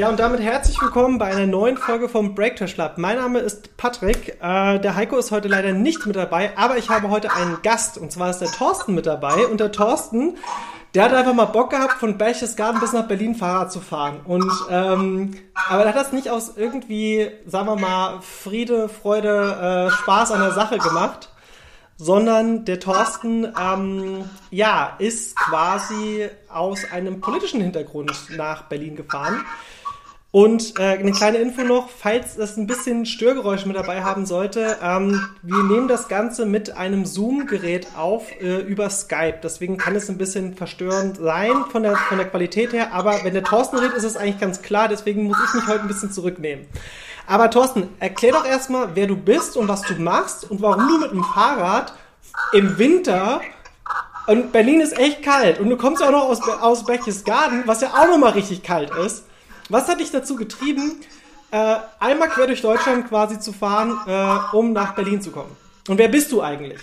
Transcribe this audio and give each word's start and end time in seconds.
Ja, 0.00 0.08
und 0.08 0.18
damit 0.18 0.40
herzlich 0.40 0.80
willkommen 0.80 1.18
bei 1.18 1.26
einer 1.26 1.44
neuen 1.44 1.76
Folge 1.76 2.08
vom 2.08 2.34
Breakfast 2.34 2.72
Club. 2.72 2.92
Mein 2.96 3.18
Name 3.18 3.40
ist 3.40 3.76
Patrick. 3.76 4.38
Äh, 4.40 4.78
der 4.78 4.96
Heiko 4.96 5.18
ist 5.18 5.30
heute 5.30 5.46
leider 5.46 5.72
nicht 5.72 6.06
mit 6.06 6.16
dabei, 6.16 6.56
aber 6.56 6.78
ich 6.78 6.88
habe 6.88 7.10
heute 7.10 7.30
einen 7.30 7.60
Gast. 7.62 7.98
Und 7.98 8.10
zwar 8.10 8.30
ist 8.30 8.38
der 8.38 8.50
Thorsten 8.50 8.94
mit 8.94 9.04
dabei. 9.04 9.46
Und 9.46 9.60
der 9.60 9.72
Thorsten, 9.72 10.38
der 10.94 11.04
hat 11.04 11.12
einfach 11.12 11.34
mal 11.34 11.44
Bock 11.44 11.68
gehabt, 11.68 12.00
von 12.00 12.16
Berchtesgaden 12.16 12.80
bis 12.80 12.94
nach 12.94 13.08
Berlin 13.08 13.34
Fahrrad 13.34 13.70
zu 13.70 13.80
fahren. 13.80 14.20
Und 14.24 14.50
ähm, 14.70 15.34
aber 15.68 15.82
er 15.82 15.90
hat 15.90 15.96
das 15.96 16.12
nicht 16.12 16.30
aus 16.30 16.54
irgendwie, 16.56 17.30
sagen 17.44 17.66
wir 17.66 17.76
mal, 17.76 18.22
Friede, 18.22 18.88
Freude, 18.88 19.88
äh, 19.88 19.90
Spaß 19.90 20.32
an 20.32 20.40
der 20.40 20.52
Sache 20.52 20.78
gemacht, 20.78 21.28
sondern 21.98 22.64
der 22.64 22.80
Thorsten, 22.80 23.52
ähm, 23.60 24.24
ja, 24.50 24.94
ist 24.98 25.36
quasi 25.36 26.26
aus 26.48 26.90
einem 26.90 27.20
politischen 27.20 27.60
Hintergrund 27.60 28.30
nach 28.34 28.62
Berlin 28.62 28.96
gefahren. 28.96 29.44
Und 30.32 30.78
äh, 30.78 30.82
eine 30.82 31.10
kleine 31.10 31.38
Info 31.38 31.62
noch, 31.62 31.88
falls 31.88 32.38
es 32.38 32.56
ein 32.56 32.68
bisschen 32.68 33.04
Störgeräusche 33.04 33.66
mit 33.66 33.76
dabei 33.76 34.04
haben 34.04 34.26
sollte, 34.26 34.76
ähm, 34.80 35.20
wir 35.42 35.64
nehmen 35.64 35.88
das 35.88 36.06
Ganze 36.06 36.46
mit 36.46 36.76
einem 36.76 37.04
Zoom-Gerät 37.04 37.88
auf 37.96 38.30
äh, 38.40 38.60
über 38.60 38.90
Skype. 38.90 39.40
Deswegen 39.42 39.76
kann 39.76 39.96
es 39.96 40.08
ein 40.08 40.18
bisschen 40.18 40.54
verstörend 40.54 41.16
sein 41.16 41.64
von 41.72 41.82
der, 41.82 41.96
von 41.96 42.18
der 42.18 42.28
Qualität 42.28 42.72
her. 42.72 42.92
Aber 42.92 43.24
wenn 43.24 43.34
der 43.34 43.42
Thorsten 43.42 43.78
redet, 43.78 43.96
ist 43.96 44.04
es 44.04 44.16
eigentlich 44.16 44.38
ganz 44.38 44.62
klar. 44.62 44.86
Deswegen 44.86 45.24
muss 45.24 45.36
ich 45.48 45.54
mich 45.54 45.66
heute 45.66 45.80
ein 45.80 45.88
bisschen 45.88 46.12
zurücknehmen. 46.12 46.66
Aber 47.26 47.50
Thorsten, 47.50 47.88
erklär 47.98 48.32
doch 48.32 48.46
erstmal, 48.46 48.90
wer 48.94 49.08
du 49.08 49.16
bist 49.16 49.56
und 49.56 49.66
was 49.66 49.82
du 49.82 49.94
machst 49.94 50.48
und 50.48 50.62
warum 50.62 50.86
du 50.86 50.98
mit 50.98 51.10
dem 51.10 51.24
Fahrrad 51.24 51.92
im 52.52 52.78
Winter 52.78 53.40
und 54.28 54.52
Berlin 54.52 54.80
ist 54.80 54.96
echt 54.96 55.24
kalt 55.24 55.58
und 55.58 55.70
du 55.70 55.76
kommst 55.76 56.00
ja 56.00 56.08
auch 56.08 56.12
noch 56.12 56.28
aus, 56.28 56.40
aus 56.40 56.84
Berchtesgaden, 56.84 57.64
was 57.66 57.80
ja 57.80 57.88
auch 57.88 58.08
nochmal 58.08 58.32
richtig 58.32 58.62
kalt 58.62 58.90
ist. 58.94 59.24
Was 59.70 59.86
hat 59.86 60.00
dich 60.00 60.10
dazu 60.10 60.34
getrieben, 60.34 61.00
äh, 61.52 61.76
einmal 62.00 62.28
quer 62.28 62.48
durch 62.48 62.60
Deutschland 62.60 63.08
quasi 63.08 63.38
zu 63.38 63.52
fahren, 63.52 63.96
äh, 64.04 64.56
um 64.56 64.72
nach 64.72 64.96
Berlin 64.96 65.22
zu 65.22 65.30
kommen? 65.30 65.56
Und 65.86 65.96
wer 65.96 66.08
bist 66.08 66.32
du 66.32 66.42
eigentlich? 66.42 66.80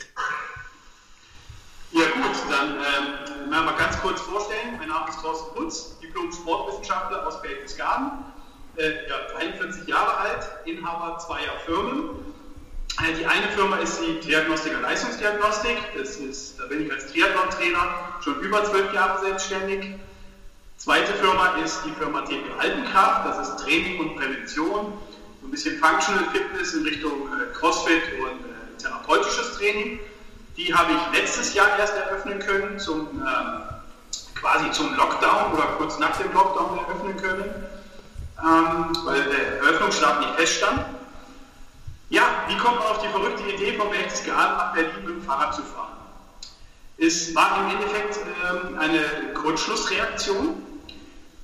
Ja 1.91 2.05
gut, 2.05 2.37
dann 2.49 2.77
ähm, 2.77 3.49
mal 3.49 3.75
ganz 3.77 3.99
kurz 3.99 4.21
vorstellen. 4.21 4.77
Mein 4.79 4.87
Name 4.87 5.09
ist 5.09 5.19
Thorsten 5.21 5.53
Putz, 5.53 5.99
Diplom-Sportwissenschaftler 5.99 7.27
aus 7.27 7.41
Berchtesgaden, 7.41 8.11
äh, 8.77 8.91
ja, 9.09 9.37
41 9.37 9.85
Jahre 9.85 10.15
alt, 10.15 10.47
Inhaber 10.63 11.17
zweier 11.19 11.59
Firmen. 11.65 12.11
Äh, 13.05 13.13
die 13.19 13.25
eine 13.25 13.49
Firma 13.49 13.77
ist 13.79 13.99
die 13.99 14.21
Triagnostik 14.21 14.73
und 14.73 14.83
Leistungsdiagnostik. 14.83 15.77
Das 15.97 16.15
ist, 16.15 16.57
da 16.57 16.67
bin 16.67 16.85
ich 16.85 16.91
als 16.91 17.11
Triathlon-Trainer 17.11 17.89
schon 18.23 18.39
über 18.39 18.63
zwölf 18.63 18.93
Jahre 18.93 19.19
selbstständig. 19.19 19.97
Zweite 20.77 21.11
Firma 21.13 21.55
ist 21.63 21.81
die 21.85 21.91
Firma 21.91 22.21
TP 22.21 22.43
Alpenkraft, 22.59 23.27
das 23.27 23.49
ist 23.49 23.57
Training 23.57 23.99
und 23.99 24.15
Prävention, 24.15 24.93
so 25.41 25.47
ein 25.47 25.49
bisschen 25.49 25.79
Functional 25.79 26.23
Fitness 26.31 26.75
in 26.75 26.83
Richtung 26.83 27.27
äh, 27.29 27.51
CrossFit 27.57 28.03
und 28.21 28.45
äh, 28.45 28.77
therapeutisches 28.79 29.57
Training. 29.57 29.99
Die 30.55 30.73
habe 30.73 30.91
ich 30.93 31.19
letztes 31.19 31.55
Jahr 31.55 31.67
erst 31.79 31.95
eröffnen 31.95 32.37
können, 32.37 32.77
zum, 32.77 33.07
äh, 33.25 34.39
quasi 34.39 34.69
zum 34.69 34.95
Lockdown 34.95 35.53
oder 35.53 35.63
kurz 35.79 35.97
nach 35.97 36.15
dem 36.17 36.31
Lockdown 36.31 36.77
eröffnen 36.77 37.17
können, 37.17 37.55
ähm, 38.39 38.95
weil 39.03 39.23
der 39.23 39.57
Eröffnungsstart 39.57 40.19
nicht 40.19 40.35
feststand. 40.35 40.85
Ja, 42.09 42.21
wie 42.49 42.57
kommt 42.57 42.77
man 42.77 42.87
auf 42.87 43.01
die 43.01 43.09
verrückte 43.09 43.49
Idee, 43.49 43.75
vom 43.75 43.89
Berchtesgaden 43.89 44.57
nach 44.57 44.73
Berlin 44.73 44.91
mit 45.05 45.15
dem 45.15 45.23
Fahrrad 45.23 45.55
zu 45.55 45.63
fahren? 45.63 45.97
Es 46.99 47.33
war 47.35 47.61
im 47.61 47.75
Endeffekt 47.75 48.19
ähm, 48.47 48.77
eine 48.77 49.33
Kurzschlussreaktion 49.33 50.66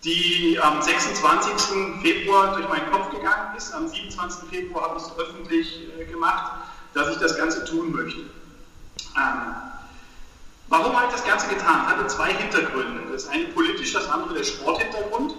die 0.04 0.60
am 0.62 0.82
26. 0.82 2.02
Februar 2.02 2.56
durch 2.56 2.68
meinen 2.68 2.92
Kopf 2.92 3.12
gegangen 3.12 3.56
ist. 3.56 3.74
Am 3.74 3.88
27. 3.88 4.50
Februar 4.50 4.90
habe 4.90 5.00
ich 5.00 5.06
es 5.06 5.18
öffentlich 5.18 5.88
äh, 6.00 6.06
gemacht, 6.06 6.54
dass 6.94 7.10
ich 7.10 7.18
das 7.18 7.38
Ganze 7.38 7.64
tun 7.66 7.92
möchte. 7.92 8.20
Ähm, 8.20 9.56
warum 10.68 10.96
habe 10.96 11.08
ich 11.08 11.14
das 11.14 11.26
Ganze 11.26 11.48
getan? 11.48 11.88
Hatte 11.88 12.06
zwei 12.08 12.34
Hintergründe. 12.34 13.02
Das 13.12 13.28
eine 13.28 13.46
politisch, 13.46 13.94
das 13.94 14.10
andere 14.10 14.34
der 14.34 14.44
Sporthintergrund. 14.44 15.36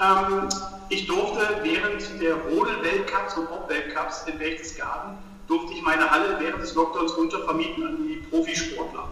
Ähm, 0.00 0.48
ich 0.90 1.06
durfte 1.06 1.60
während 1.62 2.20
der 2.20 2.34
Rodel-Weltcups 2.34 3.34
und 3.38 3.48
Bob-Weltcups 3.48 4.24
in 4.26 4.38
Berchtesgaden, 4.38 5.16
durfte 5.46 5.72
ich 5.72 5.82
meine 5.82 6.10
Halle 6.10 6.36
während 6.38 6.62
des 6.62 6.74
Lockdowns 6.74 7.12
untervermieten 7.12 7.86
an 7.86 7.96
die 8.06 8.16
Profisportler. 8.16 9.08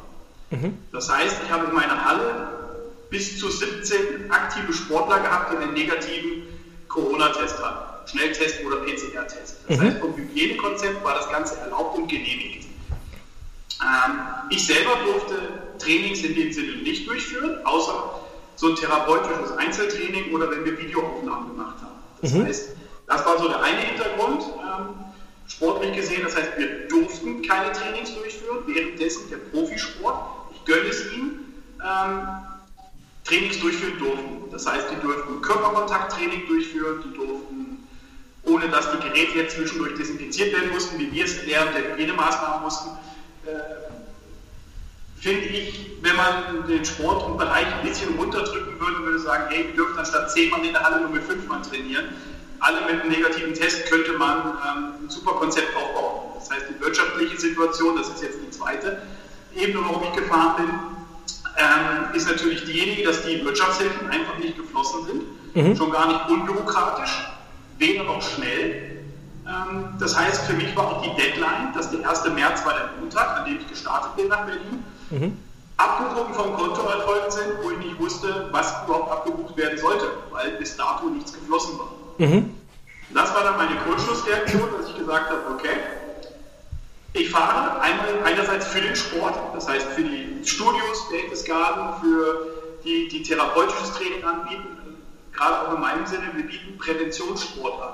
Mhm. 0.51 0.77
Das 0.93 1.11
heißt, 1.11 1.37
ich 1.45 1.51
habe 1.51 1.73
meine 1.73 2.05
Halle 2.05 2.66
bis 3.17 3.39
zu 3.39 3.49
17 3.49 4.31
aktive 4.31 4.75
Sportler 4.75 5.21
gehabt, 5.21 5.51
die 5.51 5.57
einen 5.57 5.73
negativen 5.73 6.43
Corona-Test 6.89 7.65
hatten. 7.65 8.11
Schnelltest 8.11 8.63
oder 8.65 8.77
PCR-Test. 8.77 9.57
Das 9.67 9.79
mhm. 9.79 9.83
heißt, 9.83 9.99
vom 9.99 10.15
Hygienekonzept 10.15 11.03
war 11.03 11.15
das 11.15 11.29
Ganze 11.31 11.57
erlaubt 11.61 11.97
und 11.97 12.09
genehmigt. 12.09 12.67
Ähm, 13.81 14.19
ich 14.51 14.67
selber 14.67 14.97
durfte 15.05 15.35
Trainings 15.79 16.23
in 16.23 16.35
dem 16.35 16.53
Sinne 16.53 16.77
nicht 16.83 17.09
durchführen, 17.09 17.65
außer 17.65 18.21
so 18.57 18.69
ein 18.69 18.77
therapeutisches 18.77 19.57
Einzeltraining 19.57 20.35
oder 20.35 20.51
wenn 20.51 20.65
wir 20.67 20.79
Videoaufnahmen 20.79 21.57
gemacht 21.57 21.77
haben. 21.81 21.97
Das 22.21 22.33
mhm. 22.33 22.45
heißt, 22.45 22.69
das 23.07 23.25
war 23.25 23.39
so 23.39 23.49
der 23.49 23.63
eine 23.63 23.81
Hintergrund, 23.81 24.43
ähm, 24.43 24.95
sportlich 25.49 25.97
gesehen. 25.97 26.23
Das 26.23 26.37
heißt, 26.37 26.51
wir 26.59 26.87
durften 26.89 27.43
keine 27.43 27.73
Trainings 27.73 28.15
durchführen, 28.15 28.59
währenddessen 28.67 29.31
der 29.31 29.39
Profisport, 29.39 30.17
ich 30.55 30.65
gönne 30.67 30.89
es 30.89 31.13
ihnen, 31.13 31.63
ähm, 31.83 32.29
Trainings 33.27 33.59
durchführen 33.59 33.99
durften. 33.99 34.51
Das 34.51 34.67
heißt, 34.67 34.87
die 34.91 35.01
durften 35.07 35.41
Körperkontakttraining 35.43 36.47
durchführen, 36.47 37.03
die 37.05 37.17
durften, 37.17 37.89
ohne 38.45 38.69
dass 38.69 38.91
die 38.93 38.99
Geräte 38.99 39.39
jetzt 39.39 39.57
zwischendurch 39.57 39.95
desinfiziert 39.97 40.53
werden 40.53 40.71
mussten, 40.73 40.99
wie 40.99 41.13
wir 41.13 41.25
es 41.25 41.45
während 41.45 41.75
der 41.75 41.93
Hygienemaßnahmen 41.93 42.63
mussten, 42.63 42.91
äh, 43.47 43.51
finde 45.21 45.47
ich, 45.47 45.91
wenn 46.03 46.15
man 46.15 46.67
den 46.69 46.85
Sport 46.85 47.27
im 47.29 47.37
Bereich 47.37 47.67
ein 47.67 47.89
bisschen 47.89 48.15
runterdrücken 48.17 48.79
würde, 48.79 49.05
würde 49.05 49.19
sagen, 49.19 49.45
hey, 49.49 49.67
wir 49.67 49.75
dürfen 49.75 49.99
anstatt 49.99 50.31
zehn 50.31 50.51
Mann 50.51 50.63
in 50.63 50.73
der 50.73 50.83
Halle 50.83 51.01
nur 51.01 51.11
mit 51.11 51.25
fünf 51.25 51.47
Mann 51.49 51.63
trainieren. 51.63 52.05
Alle 52.61 52.81
mit 52.83 53.03
einem 53.03 53.11
negativen 53.11 53.53
Test 53.55 53.91
könnte 53.91 54.13
man 54.13 54.39
ähm, 54.39 55.05
ein 55.05 55.11
super 55.11 55.33
Konzept 55.33 55.75
aufbauen. 55.77 56.33
Das 56.39 56.51
heißt, 56.51 56.67
die 56.71 56.81
wirtschaftliche 56.81 57.39
Situation, 57.39 57.97
das 57.97 58.09
ist 58.09 58.23
jetzt 58.23 58.39
die 58.41 58.51
zweite 58.51 59.03
Ebene, 59.55 59.81
warum 59.85 60.03
ich 60.05 60.13
gefahren 60.13 60.57
bin, 60.57 60.96
ähm, 61.57 62.15
ist 62.15 62.29
natürlich 62.29 62.65
diejenige, 62.65 63.05
dass 63.05 63.23
die 63.23 63.45
Wirtschaftshilfen 63.45 64.09
einfach 64.11 64.39
nicht 64.39 64.57
geflossen 64.57 65.07
sind, 65.07 65.23
mhm. 65.55 65.77
schon 65.77 65.91
gar 65.91 66.07
nicht 66.07 66.29
unbürokratisch, 66.29 67.29
weder 67.79 68.05
noch 68.05 68.23
schnell. 68.23 69.03
Ähm, 69.47 69.95
das 69.99 70.19
heißt, 70.19 70.47
für 70.47 70.55
mich 70.55 70.75
war 70.77 70.87
auch 70.89 71.03
die 71.03 71.15
Deadline, 71.21 71.73
dass 71.75 71.91
der 71.91 72.09
1. 72.09 72.25
März 72.35 72.65
war 72.65 72.75
der 72.75 72.91
Montag, 73.01 73.39
an 73.39 73.45
dem 73.47 73.59
ich 73.59 73.69
gestartet 73.69 74.17
bin 74.17 74.29
nach 74.29 74.45
Berlin, 74.45 74.85
mhm. 75.11 75.39
Abbuchungen 75.79 76.35
vom 76.35 76.55
Konto 76.55 76.83
erfolgt 76.89 77.33
sind, 77.33 77.49
wo 77.63 77.71
ich 77.71 77.79
nicht 77.79 78.01
wusste, 78.01 78.49
was 78.51 78.75
überhaupt 78.85 79.13
abgebucht 79.13 79.57
werden 79.57 79.79
sollte, 79.79 80.07
weil 80.31 80.53
bis 80.53 80.77
dato 80.77 81.07
nichts 81.07 81.33
geflossen 81.35 81.79
war. 81.79 81.89
Mhm. 82.19 82.55
Das 83.11 83.33
war 83.35 83.45
dann 83.45 83.57
meine 83.57 83.77
Kurzschlussreaktion, 83.81 84.69
dass 84.77 84.89
ich 84.89 84.97
gesagt 84.97 85.31
habe, 85.31 85.43
okay, 85.55 85.77
ich 87.13 87.31
fahre 87.31 87.81
einmal 87.81 88.09
einerseits 88.57 88.67
für 88.67 88.81
den 88.81 88.97
Sport, 88.97 89.35
das 89.55 89.69
heißt 89.69 89.87
für 89.89 90.03
die 90.03 90.41
Studios 90.45 91.09
Berchtesgaden, 91.11 92.01
für 92.01 92.47
die, 92.85 93.09
die 93.09 93.23
therapeutisches 93.23 93.93
Training 93.95 94.25
anbieten, 94.25 94.69
gerade 95.33 95.69
auch 95.69 95.75
in 95.75 95.81
meinem 95.81 96.07
Sinne, 96.07 96.31
wir 96.35 96.45
bieten 96.45 96.79
Präventionssport 96.79 97.83
an. 97.83 97.93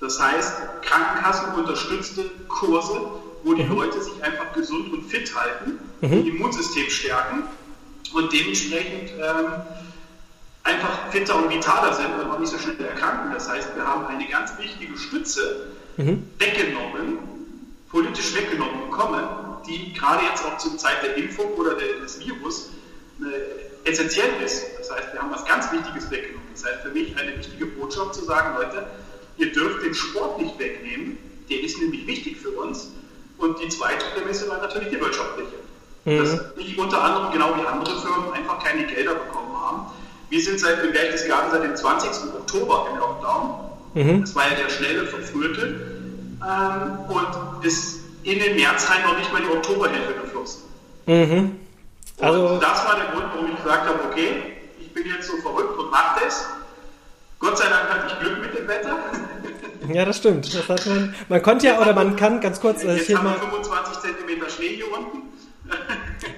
Das 0.00 0.20
heißt, 0.20 0.82
Krankenkassen 0.82 1.54
unterstützte 1.54 2.30
Kurse, 2.48 3.00
wo 3.44 3.54
die 3.54 3.64
mhm. 3.64 3.76
Leute 3.76 4.02
sich 4.02 4.22
einfach 4.22 4.52
gesund 4.52 4.92
und 4.92 5.10
fit 5.10 5.32
halten, 5.34 5.78
mhm. 6.00 6.26
Immunsystem 6.26 6.88
stärken 6.88 7.44
und 8.12 8.32
dementsprechend 8.32 9.10
ähm, 9.10 9.52
einfach 10.64 11.10
fitter 11.10 11.36
und 11.36 11.50
vitaler 11.50 11.92
sind 11.92 12.14
und 12.20 12.30
auch 12.30 12.38
nicht 12.38 12.52
so 12.52 12.58
schnell 12.58 12.80
erkranken. 12.80 13.32
Das 13.32 13.48
heißt, 13.48 13.74
wir 13.74 13.86
haben 13.86 14.06
eine 14.06 14.26
ganz 14.28 14.52
wichtige 14.58 14.96
Stütze 14.96 15.68
mhm. 15.96 16.24
weggenommen, 16.38 17.18
politisch 17.90 18.34
weggenommen 18.34 18.90
bekommen, 18.90 19.51
die 19.66 19.92
gerade 19.92 20.24
jetzt 20.24 20.44
auch 20.44 20.58
zur 20.58 20.76
Zeit 20.78 21.02
der 21.02 21.16
Impfung 21.16 21.52
oder 21.54 21.74
des 21.74 22.18
Virus 22.20 22.70
äh, 23.20 23.88
essentiell 23.88 24.30
ist. 24.44 24.64
Das 24.78 24.90
heißt, 24.90 25.12
wir 25.12 25.20
haben 25.20 25.30
was 25.30 25.44
ganz 25.44 25.70
Wichtiges 25.72 26.10
weggenommen. 26.10 26.48
Das 26.52 26.64
heißt 26.64 26.82
für 26.82 26.90
mich 26.90 27.16
eine 27.16 27.38
wichtige 27.38 27.66
Botschaft 27.66 28.14
zu 28.14 28.24
sagen, 28.24 28.56
Leute, 28.56 28.86
ihr 29.38 29.52
dürft 29.52 29.84
den 29.84 29.94
Sport 29.94 30.40
nicht 30.40 30.58
wegnehmen, 30.58 31.18
der 31.48 31.62
ist 31.62 31.78
nämlich 31.78 32.06
wichtig 32.06 32.36
für 32.38 32.50
uns. 32.50 32.92
Und 33.38 33.60
die 33.60 33.68
zweite 33.68 34.04
Prämisse 34.14 34.48
war 34.48 34.58
natürlich 34.58 34.90
die 34.90 35.00
wirtschaftliche. 35.00 35.52
Mhm. 36.04 36.18
Dass 36.18 36.40
ich 36.56 36.78
unter 36.78 37.02
anderem, 37.02 37.32
genau 37.32 37.56
wie 37.56 37.66
andere 37.66 38.00
Firmen, 38.00 38.32
einfach 38.32 38.62
keine 38.62 38.86
Gelder 38.86 39.14
bekommen 39.14 39.54
haben. 39.54 39.86
Wir 40.30 40.40
sind 40.40 40.60
seit 40.60 40.82
dem 40.82 40.92
Berchtesgaden 40.92 41.50
seit 41.50 41.64
dem 41.64 41.76
20. 41.76 42.34
Oktober 42.34 42.88
im 42.90 42.98
Lockdown. 42.98 43.70
Mhm. 43.94 44.20
Das 44.22 44.34
war 44.34 44.48
ja 44.48 44.54
der 44.54 44.68
schnelle, 44.70 45.06
verfrühte. 45.06 45.80
Ähm, 46.40 46.98
und 47.08 47.64
ist 47.64 48.01
in 48.22 48.38
den 48.38 48.56
März 48.56 48.88
rein 48.90 49.02
noch 49.02 49.18
nicht 49.18 49.32
mal 49.32 49.42
die 49.42 49.48
Oktoberhilfe 49.48 50.14
geflossen. 50.14 50.62
Mhm. 51.06 51.58
Also 52.20 52.48
und 52.48 52.62
das 52.62 52.84
war 52.86 52.96
der 52.96 53.06
Grund, 53.06 53.26
warum 53.34 53.50
ich 53.50 53.56
gesagt 53.56 53.86
habe, 53.86 53.98
okay, 54.10 54.42
ich 54.80 54.92
bin 54.92 55.04
jetzt 55.06 55.28
so 55.28 55.36
verrückt 55.38 55.78
und 55.78 55.90
mache 55.90 56.20
das. 56.24 56.46
Gott 57.38 57.58
sei 57.58 57.68
Dank 57.68 57.88
hatte 57.88 58.06
ich 58.08 58.18
Glück 58.20 58.40
mit 58.40 58.56
dem 58.56 58.68
Wetter. 58.68 58.96
Ja, 59.92 60.04
das 60.04 60.18
stimmt. 60.18 60.54
Das 60.54 60.68
hat 60.68 60.86
man, 60.86 61.14
man 61.28 61.42
konnte 61.42 61.66
ja, 61.66 61.80
oder 61.80 61.92
man 61.92 62.14
kann 62.14 62.40
ganz 62.40 62.60
kurz. 62.60 62.84
Äh, 62.84 62.94
Jetzt 62.96 63.06
hier 63.08 63.18
haben 63.18 63.26
wir 63.26 63.34
25 63.34 63.98
Zentimeter 63.98 64.48
Schnee 64.48 64.76
hier 64.76 64.92
unten. 64.92 65.31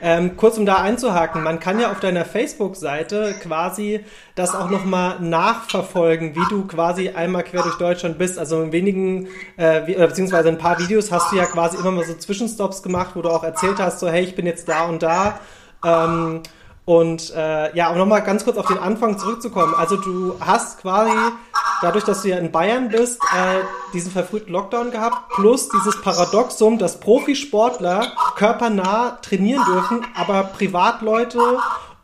Ähm, 0.07 0.37
kurz 0.37 0.59
um 0.59 0.67
da 0.67 0.83
einzuhaken, 0.83 1.43
man 1.43 1.61
kann 1.61 1.81
ja 1.81 1.91
auf 1.91 1.99
deiner 1.99 2.27
Facebook-Seite 2.27 3.35
quasi 3.43 4.05
das 4.35 4.55
auch 4.55 4.69
nochmal 4.69 5.19
nachverfolgen, 5.21 6.35
wie 6.37 6.47
du 6.51 6.67
quasi 6.67 7.09
einmal 7.09 7.43
quer 7.43 7.63
durch 7.63 7.77
Deutschland 7.77 8.19
bist. 8.19 8.39
Also 8.39 8.61
in 8.63 8.71
wenigen, 8.71 9.29
äh, 9.57 9.87
wie, 9.87 9.95
beziehungsweise 9.95 10.51
ein 10.51 10.59
paar 10.59 10.79
Videos 10.79 11.11
hast 11.11 11.33
du 11.33 11.37
ja 11.37 11.47
quasi 11.47 11.79
immer 11.79 11.91
mal 11.91 12.05
so 12.05 12.13
Zwischenstops 12.13 12.83
gemacht, 12.83 13.13
wo 13.15 13.23
du 13.23 13.31
auch 13.31 13.45
erzählt 13.45 13.79
hast, 13.79 14.01
so 14.01 14.09
hey, 14.09 14.25
ich 14.25 14.35
bin 14.35 14.45
jetzt 14.45 14.69
da 14.69 14.85
und 14.85 15.03
da. 15.03 15.41
Ähm, 15.83 16.43
und 16.85 17.33
äh, 17.35 17.75
ja, 17.75 17.91
um 17.91 17.99
nochmal 17.99 18.23
ganz 18.23 18.45
kurz 18.45 18.59
auf 18.59 18.67
den 18.67 18.79
Anfang 18.79 19.19
zurückzukommen. 19.19 19.75
Also 19.75 19.97
du 19.97 20.37
hast 20.41 20.81
quasi, 20.83 21.17
dadurch, 21.81 22.05
dass 22.05 22.23
du 22.23 22.29
ja 22.29 22.37
in 22.37 22.53
Bayern 22.53 22.91
bist, 22.91 23.23
äh, 23.35 23.63
diesen 23.95 24.13
verfrühten 24.13 24.53
Lockdown 24.53 24.91
gehabt, 24.91 25.31
plus 25.35 25.69
dieses 25.71 26.01
Paradoxum, 26.03 26.79
dass 26.79 27.01
Profisportler 27.01 28.13
körpernah 28.37 29.19
trainieren 29.23 29.65
dürfen, 29.65 30.07
aber 30.15 30.45
Privatleute 30.45 31.41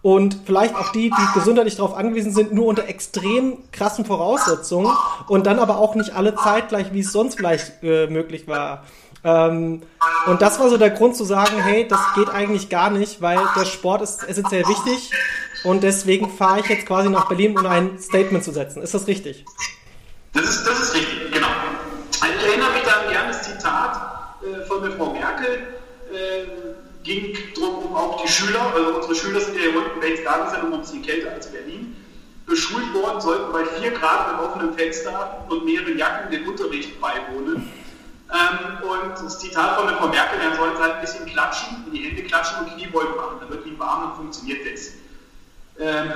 und 0.02 0.38
vielleicht 0.46 0.74
auch 0.74 0.92
die, 0.92 1.10
die 1.10 1.34
gesundheitlich 1.34 1.76
darauf 1.76 1.94
angewiesen 1.94 2.32
sind, 2.32 2.54
nur 2.54 2.66
unter 2.66 2.88
extrem 2.88 3.58
krassen 3.72 4.06
Voraussetzungen 4.06 4.90
und 5.28 5.46
dann 5.46 5.58
aber 5.58 5.76
auch 5.76 5.94
nicht 5.94 6.14
alle 6.14 6.34
zeitgleich, 6.34 6.94
wie 6.94 7.00
es 7.00 7.12
sonst 7.12 7.36
vielleicht 7.36 7.82
äh, 7.82 8.06
möglich 8.06 8.48
war. 8.48 8.84
Ähm, 9.22 9.82
und 10.26 10.42
das 10.42 10.58
war 10.58 10.68
so 10.70 10.78
der 10.78 10.90
Grund 10.90 11.16
zu 11.16 11.24
sagen, 11.24 11.62
hey, 11.62 11.86
das 11.86 12.00
geht 12.14 12.30
eigentlich 12.30 12.68
gar 12.68 12.90
nicht, 12.90 13.20
weil 13.20 13.38
der 13.56 13.66
Sport 13.66 14.02
ist 14.02 14.26
essentiell 14.26 14.66
wichtig 14.66 15.10
und 15.64 15.82
deswegen 15.82 16.30
fahre 16.30 16.60
ich 16.60 16.66
jetzt 16.66 16.86
quasi 16.86 17.10
nach 17.10 17.28
Berlin, 17.28 17.58
um 17.58 17.66
ein 17.66 17.98
Statement 17.98 18.42
zu 18.42 18.52
setzen. 18.52 18.82
Ist 18.82 18.94
das 18.94 19.06
richtig? 19.06 19.44
Das 20.32 20.44
ist, 20.44 20.66
das 20.66 20.80
ist 20.80 20.94
richtig, 20.94 21.32
genau. 21.32 21.48
Also 22.20 22.34
ich 22.38 22.46
erinnere 22.46 22.72
mich 22.72 22.82
da 22.82 22.92
an 22.92 23.10
gerne 23.10 23.28
das 23.28 23.42
Zitat 23.42 24.36
äh, 24.42 24.64
von 24.66 24.82
der 24.82 24.92
Frau 24.92 25.12
Merkel, 25.12 25.66
äh, 26.12 26.70
ging 27.02 27.36
darum, 27.54 27.84
um 27.86 27.96
auch 27.96 28.22
die 28.22 28.28
Schüler, 28.28 28.72
also 28.74 28.96
unsere 28.96 29.14
Schüler 29.14 29.40
sind 29.40 29.56
ja 29.56 29.62
hier 29.62 29.76
unten 29.76 30.00
Berchtesgaden 30.00 30.50
sind 30.50 30.64
um 30.64 30.74
ein 30.74 30.80
bisschen 30.80 31.02
kälter 31.02 31.32
als 31.32 31.46
Berlin, 31.50 31.96
beschult 32.46 32.92
worden, 32.94 33.20
sollten 33.20 33.52
bei 33.52 33.64
4 33.64 33.90
Grad 33.92 34.32
mit 34.32 34.46
offenem 34.46 34.74
Fenster 34.74 35.44
und 35.48 35.64
mehreren 35.64 35.96
Jacken 35.96 36.30
den 36.30 36.46
Unterricht 36.46 37.00
beiwohnen. 37.00 37.70
Ähm, 38.32 38.88
und 38.88 39.24
das 39.24 39.38
Zitat 39.38 39.76
von 39.76 39.86
der 39.86 39.96
Frau 39.96 40.08
Merkel, 40.08 40.38
er 40.40 40.54
sollte 40.54 40.78
halt 40.78 40.94
ein 40.94 41.00
bisschen 41.00 41.26
klatschen, 41.26 41.84
in 41.86 41.92
die 41.92 42.02
Hände 42.08 42.22
klatschen 42.22 42.60
und 42.60 42.74
Kniebeugen 42.74 43.16
machen. 43.16 43.38
Dann 43.40 43.50
wird 43.50 43.66
ihm 43.66 43.78
warm 43.78 44.10
und 44.10 44.16
funktioniert 44.16 44.60
das. 44.72 44.92
Ähm, 45.80 46.12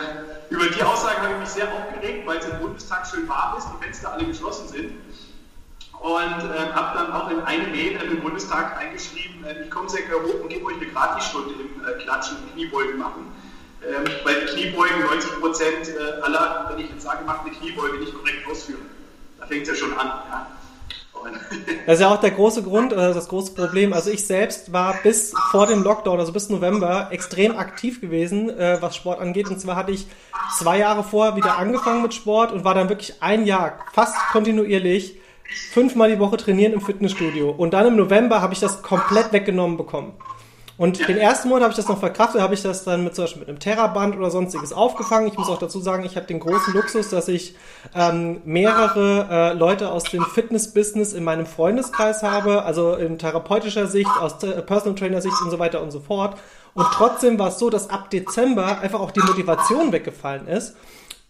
über 0.50 0.66
die 0.66 0.82
Aussage 0.82 1.22
habe 1.22 1.34
ich 1.34 1.40
mich 1.40 1.48
sehr 1.48 1.72
aufgeregt, 1.72 2.26
weil 2.26 2.38
es 2.38 2.44
im 2.44 2.58
Bundestag 2.58 3.06
schön 3.06 3.28
warm 3.28 3.58
ist, 3.58 3.66
die 3.66 3.82
Fenster 3.82 4.12
alle 4.12 4.26
geschlossen 4.26 4.68
sind. 4.68 4.92
Und 6.00 6.50
äh, 6.50 6.72
habe 6.74 6.98
dann 6.98 7.12
auch 7.12 7.30
in 7.30 7.40
eine 7.40 7.66
Mail 7.68 7.98
im 8.02 8.20
Bundestag 8.20 8.76
eingeschrieben, 8.78 9.42
äh, 9.44 9.62
ich 9.62 9.70
komme 9.70 9.88
sehr 9.88 10.02
gerne 10.02 10.22
hoch 10.26 10.42
und 10.42 10.50
gebe 10.50 10.66
euch 10.66 10.76
eine 10.76 10.86
Gratisstunde 10.86 11.54
im 11.54 11.84
äh, 11.84 12.02
Klatschen 12.02 12.36
und 12.36 12.52
Kniebeugen 12.52 12.98
machen. 12.98 13.32
Ähm, 13.82 14.04
weil 14.24 14.46
Kniebeugen 14.46 15.00
90 15.00 15.40
Prozent 15.40 15.88
äh, 15.88 16.20
aller, 16.22 16.66
wenn 16.70 16.84
ich 16.84 16.90
jetzt 16.90 17.02
sage, 17.02 17.24
macht 17.24 17.46
eine 17.46 17.50
Kniebeuge 17.50 17.98
nicht 17.98 18.14
korrekt 18.14 18.46
ausführen. 18.50 18.86
Da 19.38 19.46
fängt 19.46 19.62
es 19.62 19.68
ja 19.68 19.74
schon 19.74 19.98
an. 19.98 20.06
Ja. 20.06 20.46
Das 21.86 21.94
ist 21.94 22.00
ja 22.00 22.12
auch 22.12 22.20
der 22.20 22.30
große 22.30 22.62
Grund, 22.62 22.92
äh, 22.92 22.96
das 22.96 23.28
große 23.28 23.54
Problem. 23.54 23.92
Also 23.92 24.10
ich 24.10 24.26
selbst 24.26 24.72
war 24.72 24.94
bis 25.02 25.34
vor 25.50 25.66
dem 25.66 25.82
Lockdown, 25.82 26.18
also 26.18 26.32
bis 26.32 26.48
November, 26.48 27.08
extrem 27.10 27.56
aktiv 27.56 28.00
gewesen, 28.00 28.50
äh, 28.50 28.78
was 28.80 28.96
Sport 28.96 29.20
angeht. 29.20 29.48
Und 29.48 29.60
zwar 29.60 29.76
hatte 29.76 29.92
ich 29.92 30.06
zwei 30.58 30.78
Jahre 30.78 31.04
vorher 31.04 31.36
wieder 31.36 31.58
angefangen 31.58 32.02
mit 32.02 32.14
Sport 32.14 32.52
und 32.52 32.64
war 32.64 32.74
dann 32.74 32.88
wirklich 32.88 33.22
ein 33.22 33.44
Jahr 33.44 33.78
fast 33.92 34.16
kontinuierlich 34.32 35.18
fünfmal 35.72 36.10
die 36.10 36.18
Woche 36.18 36.36
trainieren 36.36 36.72
im 36.72 36.80
Fitnessstudio. 36.80 37.50
Und 37.50 37.74
dann 37.74 37.86
im 37.86 37.96
November 37.96 38.40
habe 38.40 38.54
ich 38.54 38.60
das 38.60 38.82
komplett 38.82 39.32
weggenommen 39.32 39.76
bekommen. 39.76 40.14
Und 40.76 41.06
den 41.06 41.18
ersten 41.18 41.48
Monat 41.48 41.62
habe 41.62 41.70
ich 41.70 41.76
das 41.76 41.88
noch 41.88 42.00
verkraftet, 42.00 42.40
habe 42.40 42.54
ich 42.54 42.62
das 42.62 42.82
dann 42.82 43.04
mit 43.04 43.14
zum 43.14 43.24
Beispiel 43.24 43.40
mit 43.40 43.48
einem 43.48 43.60
Terraband 43.60 44.16
oder 44.16 44.30
sonstiges 44.30 44.72
aufgefangen. 44.72 45.28
Ich 45.28 45.38
muss 45.38 45.48
auch 45.48 45.58
dazu 45.58 45.78
sagen, 45.80 46.04
ich 46.04 46.16
habe 46.16 46.26
den 46.26 46.40
großen 46.40 46.74
Luxus, 46.74 47.10
dass 47.10 47.28
ich 47.28 47.54
ähm, 47.94 48.40
mehrere 48.44 49.28
äh, 49.30 49.52
Leute 49.52 49.92
aus 49.92 50.04
dem 50.04 50.24
Fitness-Business 50.24 51.12
in 51.12 51.22
meinem 51.22 51.46
Freundeskreis 51.46 52.24
habe, 52.24 52.64
also 52.64 52.94
in 52.94 53.18
therapeutischer 53.18 53.86
Sicht, 53.86 54.10
aus 54.20 54.38
Personal 54.38 54.98
Trainer 54.98 55.20
Sicht 55.20 55.36
und 55.44 55.50
so 55.50 55.60
weiter 55.60 55.80
und 55.80 55.92
so 55.92 56.00
fort. 56.00 56.38
Und 56.74 56.86
trotzdem 56.92 57.38
war 57.38 57.48
es 57.48 57.58
so, 57.58 57.70
dass 57.70 57.88
ab 57.88 58.10
Dezember 58.10 58.80
einfach 58.80 58.98
auch 58.98 59.12
die 59.12 59.20
Motivation 59.20 59.92
weggefallen 59.92 60.48
ist. 60.48 60.74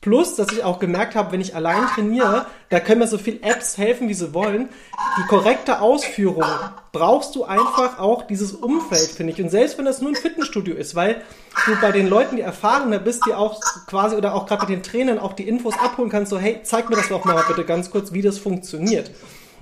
Plus, 0.04 0.34
dass 0.34 0.52
ich 0.52 0.62
auch 0.62 0.80
gemerkt 0.80 1.14
habe, 1.14 1.32
wenn 1.32 1.40
ich 1.40 1.56
allein 1.56 1.86
trainiere, 1.86 2.44
da 2.68 2.78
können 2.78 2.98
mir 2.98 3.06
so 3.06 3.16
viele 3.16 3.40
Apps 3.40 3.78
helfen, 3.78 4.06
wie 4.06 4.12
sie 4.12 4.34
wollen. 4.34 4.68
Die 5.16 5.26
korrekte 5.28 5.80
Ausführung 5.80 6.44
brauchst 6.92 7.34
du 7.34 7.44
einfach 7.44 7.98
auch 7.98 8.26
dieses 8.26 8.52
Umfeld, 8.52 9.08
finde 9.08 9.32
ich. 9.32 9.40
Und 9.40 9.48
selbst 9.48 9.78
wenn 9.78 9.86
das 9.86 10.02
nur 10.02 10.10
ein 10.10 10.14
Fitnessstudio 10.14 10.74
ist, 10.74 10.94
weil 10.94 11.22
du 11.64 11.80
bei 11.80 11.90
den 11.90 12.06
Leuten, 12.06 12.36
die 12.36 12.42
erfahrener 12.42 12.98
bist, 12.98 13.24
die 13.26 13.32
auch 13.32 13.58
quasi 13.86 14.14
oder 14.14 14.34
auch 14.34 14.44
gerade 14.44 14.66
bei 14.66 14.72
den 14.74 14.82
Trainern 14.82 15.18
auch 15.18 15.32
die 15.32 15.48
Infos 15.48 15.72
abholen 15.78 16.10
kannst, 16.10 16.28
so 16.28 16.38
hey, 16.38 16.60
zeig 16.64 16.90
mir 16.90 16.96
das 16.96 17.08
doch 17.08 17.24
mal 17.24 17.42
bitte 17.48 17.64
ganz 17.64 17.90
kurz, 17.90 18.12
wie 18.12 18.20
das 18.20 18.36
funktioniert. 18.36 19.10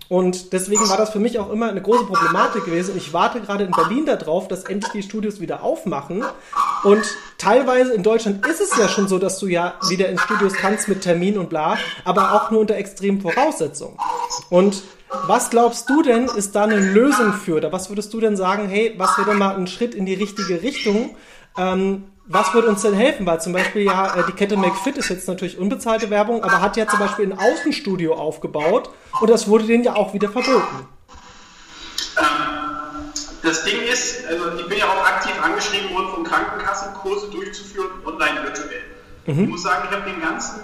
Und 0.08 0.52
deswegen 0.52 0.88
war 0.88 0.96
das 0.96 1.10
für 1.10 1.20
mich 1.20 1.38
auch 1.38 1.50
immer 1.50 1.68
eine 1.68 1.80
große 1.80 2.04
Problematik 2.04 2.64
gewesen. 2.64 2.96
Ich 2.96 3.12
warte 3.12 3.40
gerade 3.40 3.62
in 3.62 3.70
Berlin 3.70 4.06
darauf, 4.06 4.48
dass 4.48 4.64
endlich 4.64 4.92
die 4.92 5.02
Studios 5.02 5.40
wieder 5.40 5.62
aufmachen. 5.62 6.24
Und 6.84 7.04
teilweise 7.38 7.92
in 7.92 8.02
Deutschland 8.02 8.46
ist 8.46 8.60
es 8.60 8.76
ja 8.76 8.88
schon 8.88 9.08
so, 9.08 9.18
dass 9.18 9.38
du 9.38 9.46
ja 9.46 9.74
wieder 9.88 10.08
in 10.08 10.18
Studios 10.18 10.54
kannst 10.54 10.88
mit 10.88 11.02
Termin 11.02 11.38
und 11.38 11.48
bla, 11.48 11.78
aber 12.04 12.32
auch 12.32 12.50
nur 12.50 12.60
unter 12.60 12.76
extremen 12.76 13.20
Voraussetzungen. 13.20 13.96
Und 14.50 14.82
was 15.26 15.50
glaubst 15.50 15.88
du 15.90 16.02
denn, 16.02 16.24
ist 16.24 16.54
da 16.54 16.64
eine 16.64 16.78
Lösung 16.78 17.34
für? 17.34 17.56
Oder 17.56 17.72
was 17.72 17.90
würdest 17.90 18.12
du 18.14 18.20
denn 18.20 18.36
sagen, 18.36 18.68
hey, 18.68 18.94
was 18.96 19.16
wäre 19.18 19.30
denn 19.30 19.38
mal 19.38 19.54
ein 19.54 19.66
Schritt 19.66 19.94
in 19.94 20.06
die 20.06 20.14
richtige 20.14 20.62
Richtung? 20.62 21.16
Ähm, 21.56 22.04
was 22.26 22.54
würde 22.54 22.68
uns 22.68 22.82
denn 22.82 22.94
helfen? 22.94 23.26
Weil 23.26 23.40
zum 23.40 23.52
Beispiel 23.52 23.82
ja 23.82 24.14
äh, 24.14 24.22
die 24.26 24.32
Kette 24.32 24.56
McFit 24.56 24.96
ist 24.96 25.10
jetzt 25.10 25.28
natürlich 25.28 25.58
unbezahlte 25.58 26.08
Werbung, 26.10 26.42
aber 26.42 26.60
hat 26.60 26.76
ja 26.76 26.86
zum 26.86 26.98
Beispiel 26.98 27.30
ein 27.30 27.38
Außenstudio 27.38 28.14
aufgebaut 28.14 28.90
und 29.20 29.28
das 29.28 29.48
wurde 29.48 29.64
denen 29.64 29.84
ja 29.84 29.96
auch 29.96 30.14
wieder 30.14 30.30
verboten. 30.30 30.88
Das 33.42 33.64
Ding 33.64 33.82
ist, 33.82 34.24
also 34.26 34.56
ich 34.56 34.66
bin 34.66 34.78
ja 34.78 34.86
auch 34.86 35.04
aktiv 35.04 35.32
angeschrieben 35.42 35.92
worden 35.94 36.08
von 36.14 36.24
Krankenkassen, 36.24 36.94
Kurse 36.94 37.28
durchzuführen, 37.30 37.90
online 38.04 38.42
virtuell. 38.44 38.82
Mhm. 39.26 39.44
Ich 39.44 39.48
muss 39.48 39.62
sagen, 39.62 39.88
ich 39.90 39.96
habe 39.96 40.08
den 40.08 40.20
ganzen 40.20 40.60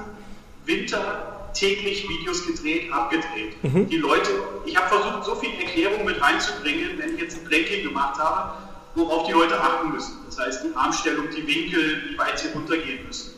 Winter 0.64 1.50
täglich 1.54 2.08
Videos 2.08 2.47
gedreht, 2.47 2.92
abgedreht. 2.92 3.62
Mhm. 3.64 3.88
Die 3.88 3.97
Leute, 3.97 4.30
ich 4.64 4.76
habe 4.76 4.88
versucht, 4.88 5.25
so 5.25 5.35
viel 5.35 5.50
Erklärung 5.61 6.04
mit 6.04 6.20
reinzubringen, 6.20 6.99
wenn 6.99 7.14
ich 7.14 7.20
jetzt 7.20 7.38
ein 7.38 7.44
Planking 7.44 7.82
gemacht 7.82 8.18
habe, 8.18 8.52
worauf 8.94 9.26
die 9.26 9.32
Leute 9.32 9.61
achten 9.61 9.90
müssen. 9.90 10.18
Das 10.26 10.38
heißt, 10.38 10.64
die 10.64 10.76
Armstellung, 10.76 11.26
die 11.35 11.47
Winkel, 11.47 12.02
wie 12.08 12.18
weit 12.18 12.38
sie 12.38 12.49
runtergehen 12.49 13.04
müssen. 13.06 13.35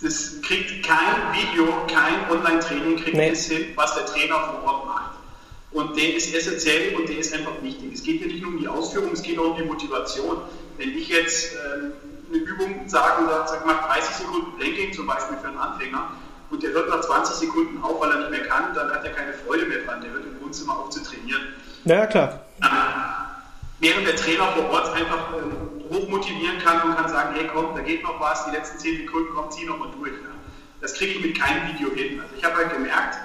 Das 0.00 0.40
kriegt 0.42 0.84
kein 0.84 1.32
Video, 1.32 1.86
kein 1.86 2.28
Online-Training 2.30 2.96
kriegt 2.96 3.16
nee. 3.16 3.30
es 3.30 3.46
hin, 3.46 3.66
was 3.76 3.94
der 3.94 4.06
Trainer 4.06 4.34
vor 4.34 4.62
Ort 4.64 4.86
macht. 4.86 5.01
Und 5.72 5.96
der 5.96 6.16
ist 6.16 6.34
essentiell 6.34 6.94
und 6.96 7.08
der 7.08 7.18
ist 7.18 7.32
einfach 7.32 7.62
wichtig. 7.62 7.92
Es 7.94 8.02
geht 8.02 8.18
hier 8.18 8.26
nicht 8.26 8.42
nur 8.42 8.52
um 8.52 8.58
die 8.58 8.68
Ausführung, 8.68 9.12
es 9.12 9.22
geht 9.22 9.38
auch 9.38 9.52
um 9.52 9.56
die 9.56 9.64
Motivation. 9.64 10.36
Wenn 10.76 10.96
ich 10.96 11.08
jetzt 11.08 11.54
ähm, 11.54 11.92
eine 12.28 12.42
Übung 12.42 12.88
sage 12.88 13.22
und 13.22 13.28
sage, 13.48 13.62
mach 13.66 13.86
30 13.88 14.16
Sekunden 14.16 14.56
Planking 14.58 14.92
zum 14.92 15.06
Beispiel 15.06 15.36
für 15.38 15.48
einen 15.48 15.58
Anfänger 15.58 16.12
und 16.50 16.62
der 16.62 16.72
hört 16.72 16.90
nach 16.90 17.00
20 17.00 17.36
Sekunden 17.36 17.82
auf, 17.82 18.00
weil 18.00 18.10
er 18.10 18.18
nicht 18.18 18.30
mehr 18.30 18.46
kann, 18.46 18.74
dann 18.74 18.90
hat 18.90 19.04
er 19.04 19.12
keine 19.12 19.32
Freude 19.32 19.64
mehr 19.64 19.78
dran. 19.78 20.02
Der 20.02 20.10
hört 20.10 20.24
im 20.26 20.44
Wohnzimmer 20.44 20.78
auf 20.78 20.90
zu 20.90 21.02
trainieren. 21.02 21.40
Ja, 21.84 22.06
klar. 22.06 22.40
Ähm, 22.62 22.68
während 23.80 24.06
der 24.06 24.16
Trainer 24.16 24.48
vor 24.48 24.70
Ort 24.70 24.94
einfach 24.94 25.32
äh, 25.32 25.94
hoch 25.94 26.08
motivieren 26.08 26.58
kann 26.58 26.82
und 26.82 26.96
kann 26.96 27.08
sagen, 27.08 27.34
hey 27.34 27.48
komm, 27.52 27.74
da 27.74 27.80
geht 27.80 28.02
noch 28.02 28.20
was, 28.20 28.44
die 28.44 28.50
letzten 28.50 28.78
10 28.78 28.98
Sekunden, 28.98 29.28
komm, 29.34 29.50
zieh 29.50 29.64
noch 29.64 29.78
mal 29.78 29.88
durch. 29.98 30.12
Ja. 30.12 30.28
Das 30.82 30.94
kriege 30.94 31.12
ich 31.12 31.24
mit 31.24 31.38
keinem 31.40 31.72
Video 31.72 31.90
hin. 31.90 32.20
Also 32.20 32.34
ich 32.36 32.44
habe 32.44 32.56
halt 32.56 32.72
gemerkt, 32.72 33.16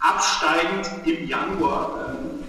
absteigend 0.00 0.90
im 1.04 1.28
Januar, 1.28 2.08
ähm, 2.08 2.44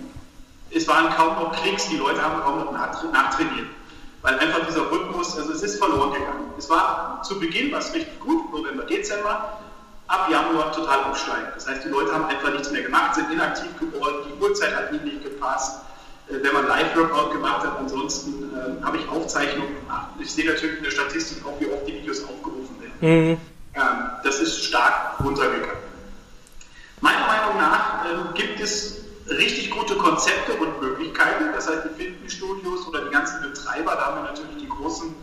es 0.73 0.87
waren 0.87 1.13
kaum 1.13 1.35
noch 1.35 1.61
Klicks, 1.61 1.89
die 1.89 1.97
Leute 1.97 2.21
haben 2.21 2.41
kaum 2.41 2.59
noch 2.59 2.71
nachtrainiert. 2.71 3.67
Weil 4.21 4.39
einfach 4.39 4.65
dieser 4.67 4.89
Rhythmus, 4.89 5.37
also 5.37 5.51
es 5.51 5.63
ist 5.63 5.79
verloren 5.79 6.13
gegangen. 6.13 6.53
Es 6.57 6.69
war 6.69 7.21
zu 7.23 7.39
Beginn 7.39 7.71
was 7.71 7.93
richtig 7.93 8.19
gut, 8.19 8.51
November, 8.53 8.83
Dezember, 8.83 9.59
ab 10.07 10.27
Januar 10.29 10.71
total 10.71 11.03
aufsteigend. 11.05 11.53
Das 11.55 11.67
heißt, 11.67 11.85
die 11.85 11.89
Leute 11.89 12.13
haben 12.13 12.25
einfach 12.25 12.51
nichts 12.51 12.71
mehr 12.71 12.83
gemacht, 12.83 13.15
sind 13.15 13.31
inaktiv 13.31 13.77
geworden, 13.79 14.27
die 14.27 14.43
Uhrzeit 14.43 14.75
hat 14.75 14.91
ihnen 14.91 15.05
nicht 15.05 15.23
gepasst 15.23 15.81
äh, 16.29 16.43
wenn 16.43 16.53
man 16.53 16.67
Live-Workout 16.67 17.31
gemacht 17.31 17.65
hat. 17.65 17.77
Ansonsten 17.79 18.51
äh, 18.53 18.83
habe 18.83 18.97
ich 18.97 19.07
Aufzeichnungen 19.09 19.75
gemacht. 19.81 20.07
Ich 20.19 20.31
sehe 20.31 20.45
natürlich 20.45 20.77
in 20.77 20.83
der 20.83 20.91
Statistik 20.91 21.43
auch, 21.45 21.59
wie 21.59 21.67
oft 21.67 21.87
die 21.87 21.93
Videos 21.93 22.23
aufgerufen 22.23 22.75
werden. 22.79 23.27
Mhm. 23.29 23.37
Ähm, 23.73 23.81
das 24.23 24.39
ist 24.39 24.63
stark 24.63 25.19
runtergegangen. 25.23 25.90
Meiner 27.01 27.27
Meinung 27.27 27.57
nach 27.57 28.05
äh, 28.05 28.37
gibt 28.37 28.59
es 28.59 29.01
richtig 29.27 29.71
gute 29.71 29.95
Konzepte 29.95 30.53
und 30.53 30.81
Möglichkeiten. 30.81 31.45
Das 31.53 31.69
heißt, 31.69 31.81
die 31.85 32.03
Fitnessstudios 32.03 32.87
oder 32.87 33.05
die 33.05 33.11
ganzen 33.11 33.41
Betreiber, 33.41 33.95
da 33.95 34.05
haben 34.07 34.23
wir 34.23 34.31
natürlich 34.31 34.57
die 34.57 34.69
großen 34.69 35.13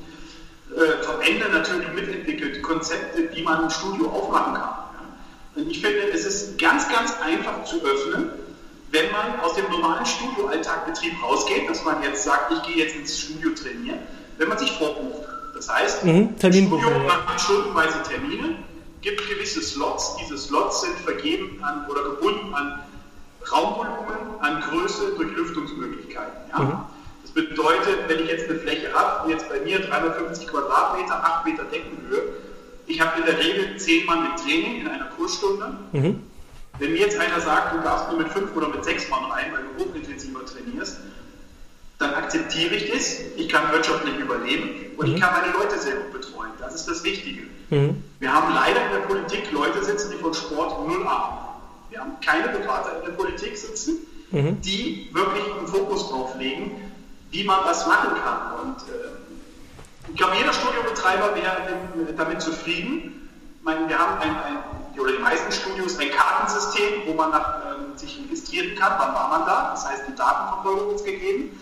äh, 0.76 1.02
Verbände 1.02 1.48
natürlich 1.50 1.92
mitentwickelt, 1.92 2.62
Konzepte, 2.62 3.30
wie 3.34 3.42
man 3.42 3.64
ein 3.64 3.70
Studio 3.70 4.08
aufmachen 4.10 4.54
kann. 4.54 4.74
Und 5.56 5.70
ich 5.70 5.80
finde, 5.80 6.10
es 6.12 6.24
ist 6.24 6.58
ganz, 6.58 6.88
ganz 6.88 7.14
einfach 7.20 7.64
zu 7.64 7.76
öffnen, 7.82 8.30
wenn 8.90 9.10
man 9.12 9.40
aus 9.40 9.54
dem 9.54 9.68
normalen 9.70 10.06
Studioalltagbetrieb 10.06 11.12
rausgeht, 11.22 11.68
dass 11.68 11.84
man 11.84 12.02
jetzt 12.02 12.24
sagt, 12.24 12.52
ich 12.52 12.62
gehe 12.62 12.84
jetzt 12.84 12.96
ins 12.96 13.18
Studio 13.18 13.50
trainieren, 13.50 13.98
wenn 14.38 14.48
man 14.48 14.58
sich 14.58 14.70
vorbucht. 14.72 15.28
Das 15.54 15.68
heißt, 15.68 16.04
mhm, 16.04 16.36
das 16.38 16.54
Studio 16.54 16.90
macht 17.06 17.40
stundenweise 17.40 18.02
Termine, 18.02 18.56
gibt 19.02 19.28
gewisse 19.28 19.62
Slots. 19.62 20.16
Diese 20.16 20.38
Slots 20.38 20.82
sind 20.82 20.98
vergeben 20.98 21.62
an 21.62 21.86
oder 21.88 22.02
gebunden 22.02 22.54
an 22.54 22.80
Raumvolumen, 23.50 24.40
an 24.40 24.60
Größe 24.62 25.14
durch 25.16 25.34
Lüftungsmöglichkeiten. 25.36 26.50
Ja? 26.50 26.58
Mhm. 26.58 26.78
Das 27.22 27.32
bedeutet, 27.32 28.08
wenn 28.08 28.20
ich 28.20 28.30
jetzt 28.30 28.48
eine 28.48 28.58
Fläche 28.58 28.92
habe, 28.92 29.30
jetzt 29.30 29.48
bei 29.48 29.60
mir 29.60 29.80
350 29.80 30.48
Quadratmeter, 30.48 31.24
8 31.24 31.46
Meter 31.46 31.64
Deckenhöhe, 31.64 32.22
ich 32.86 33.00
habe 33.00 33.20
in 33.20 33.26
der 33.26 33.38
Regel 33.38 33.76
10 33.76 34.06
Mann 34.06 34.26
im 34.26 34.36
Training 34.36 34.80
in 34.80 34.88
einer 34.88 35.06
Kursstunde. 35.06 35.76
Mhm. 35.92 36.22
Wenn 36.78 36.92
mir 36.92 37.00
jetzt 37.00 37.18
einer 37.18 37.40
sagt, 37.40 37.74
du 37.74 37.80
darfst 37.82 38.08
nur 38.10 38.18
mit 38.18 38.28
5 38.32 38.54
oder 38.56 38.68
mit 38.68 38.84
6 38.84 39.10
Mann 39.10 39.24
rein, 39.24 39.52
weil 39.52 39.62
du 39.62 39.84
hochintensiver 39.84 40.44
trainierst, 40.46 40.98
dann 41.98 42.14
akzeptiere 42.14 42.76
ich 42.76 42.90
das, 42.90 43.20
ich 43.36 43.48
kann 43.48 43.72
wirtschaftlich 43.72 44.16
überleben 44.16 44.92
und 44.96 45.08
mhm. 45.08 45.14
ich 45.14 45.20
kann 45.20 45.32
meine 45.32 45.52
Leute 45.52 45.78
sehr 45.78 45.96
gut 45.96 46.12
betreuen. 46.12 46.52
Das 46.60 46.74
ist 46.74 46.86
das 46.86 47.02
Wichtige. 47.04 47.42
Mhm. 47.70 48.02
Wir 48.18 48.32
haben 48.32 48.54
leider 48.54 48.86
in 48.86 48.92
der 48.92 49.06
Politik 49.06 49.50
Leute 49.52 49.84
sitzen, 49.84 50.10
die 50.10 50.16
von 50.18 50.34
Sport 50.34 50.86
null 50.88 51.04
haben. 51.06 51.38
Wir 51.90 52.00
haben 52.00 52.12
keine 52.24 52.48
Berater 52.48 52.98
in 52.98 53.06
der 53.06 53.12
Politik 53.12 53.56
sitzen, 53.56 53.98
mhm. 54.30 54.60
die 54.62 55.08
wirklich 55.12 55.44
einen 55.56 55.66
Fokus 55.66 56.08
drauf 56.10 56.34
legen, 56.38 56.92
wie 57.30 57.44
man 57.44 57.64
das 57.64 57.86
machen 57.86 58.10
kann. 58.22 58.60
Und 58.60 58.76
äh, 58.88 60.10
ich 60.10 60.16
glaube, 60.16 60.36
jeder 60.36 60.52
Studiobetreiber 60.52 61.34
wäre 61.34 62.14
damit 62.16 62.40
zufrieden. 62.40 63.28
Ich 63.58 63.64
meine, 63.64 63.88
wir 63.88 63.98
haben 63.98 64.20
ein, 64.20 64.30
ein, 64.30 64.58
oder 64.98 65.12
die 65.12 65.18
meisten 65.18 65.52
Studios 65.52 65.98
ein 65.98 66.10
Kartensystem, 66.10 67.02
wo 67.06 67.14
man 67.14 67.30
nach, 67.30 67.58
äh, 67.58 67.98
sich 67.98 68.18
registrieren 68.18 68.76
kann, 68.76 68.94
wann 68.98 69.14
war 69.14 69.28
man 69.28 69.46
da. 69.46 69.70
Das 69.72 69.86
heißt, 69.88 70.04
die 70.08 70.14
Datenverfolgung 70.14 70.94
ist 70.94 71.04
gegeben. 71.04 71.60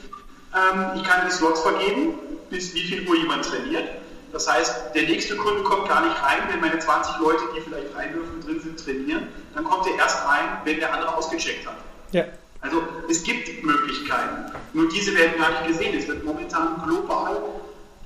Ähm, 0.54 0.86
ich 0.96 1.02
kann 1.02 1.26
die 1.26 1.32
Slots 1.32 1.60
vergeben, 1.60 2.14
bis 2.50 2.74
wie 2.74 2.82
viel 2.82 3.08
Uhr 3.08 3.16
jemand 3.16 3.44
trainiert. 3.44 3.88
Das 4.36 4.46
heißt, 4.46 4.94
der 4.94 5.04
nächste 5.04 5.34
Kunde 5.34 5.62
kommt 5.62 5.88
gar 5.88 6.06
nicht 6.06 6.22
rein, 6.22 6.42
wenn 6.50 6.60
meine 6.60 6.78
20 6.78 7.20
Leute, 7.20 7.40
die 7.56 7.60
vielleicht 7.62 7.96
rein 7.96 8.12
dürfen, 8.12 8.38
drin 8.44 8.60
sind, 8.60 8.78
trainieren. 8.78 9.28
Dann 9.54 9.64
kommt 9.64 9.86
er 9.86 9.96
erst 9.96 10.28
rein, 10.28 10.60
wenn 10.64 10.78
der 10.78 10.92
andere 10.92 11.16
ausgecheckt 11.16 11.66
hat. 11.66 11.78
Ja. 12.12 12.24
Also 12.60 12.82
es 13.08 13.22
gibt 13.22 13.64
Möglichkeiten, 13.64 14.52
nur 14.74 14.90
diese 14.90 15.16
werden 15.16 15.40
gar 15.40 15.52
nicht 15.52 15.68
gesehen. 15.68 15.98
Es 15.98 16.06
wird 16.06 16.22
momentan 16.22 16.82
global 16.84 17.40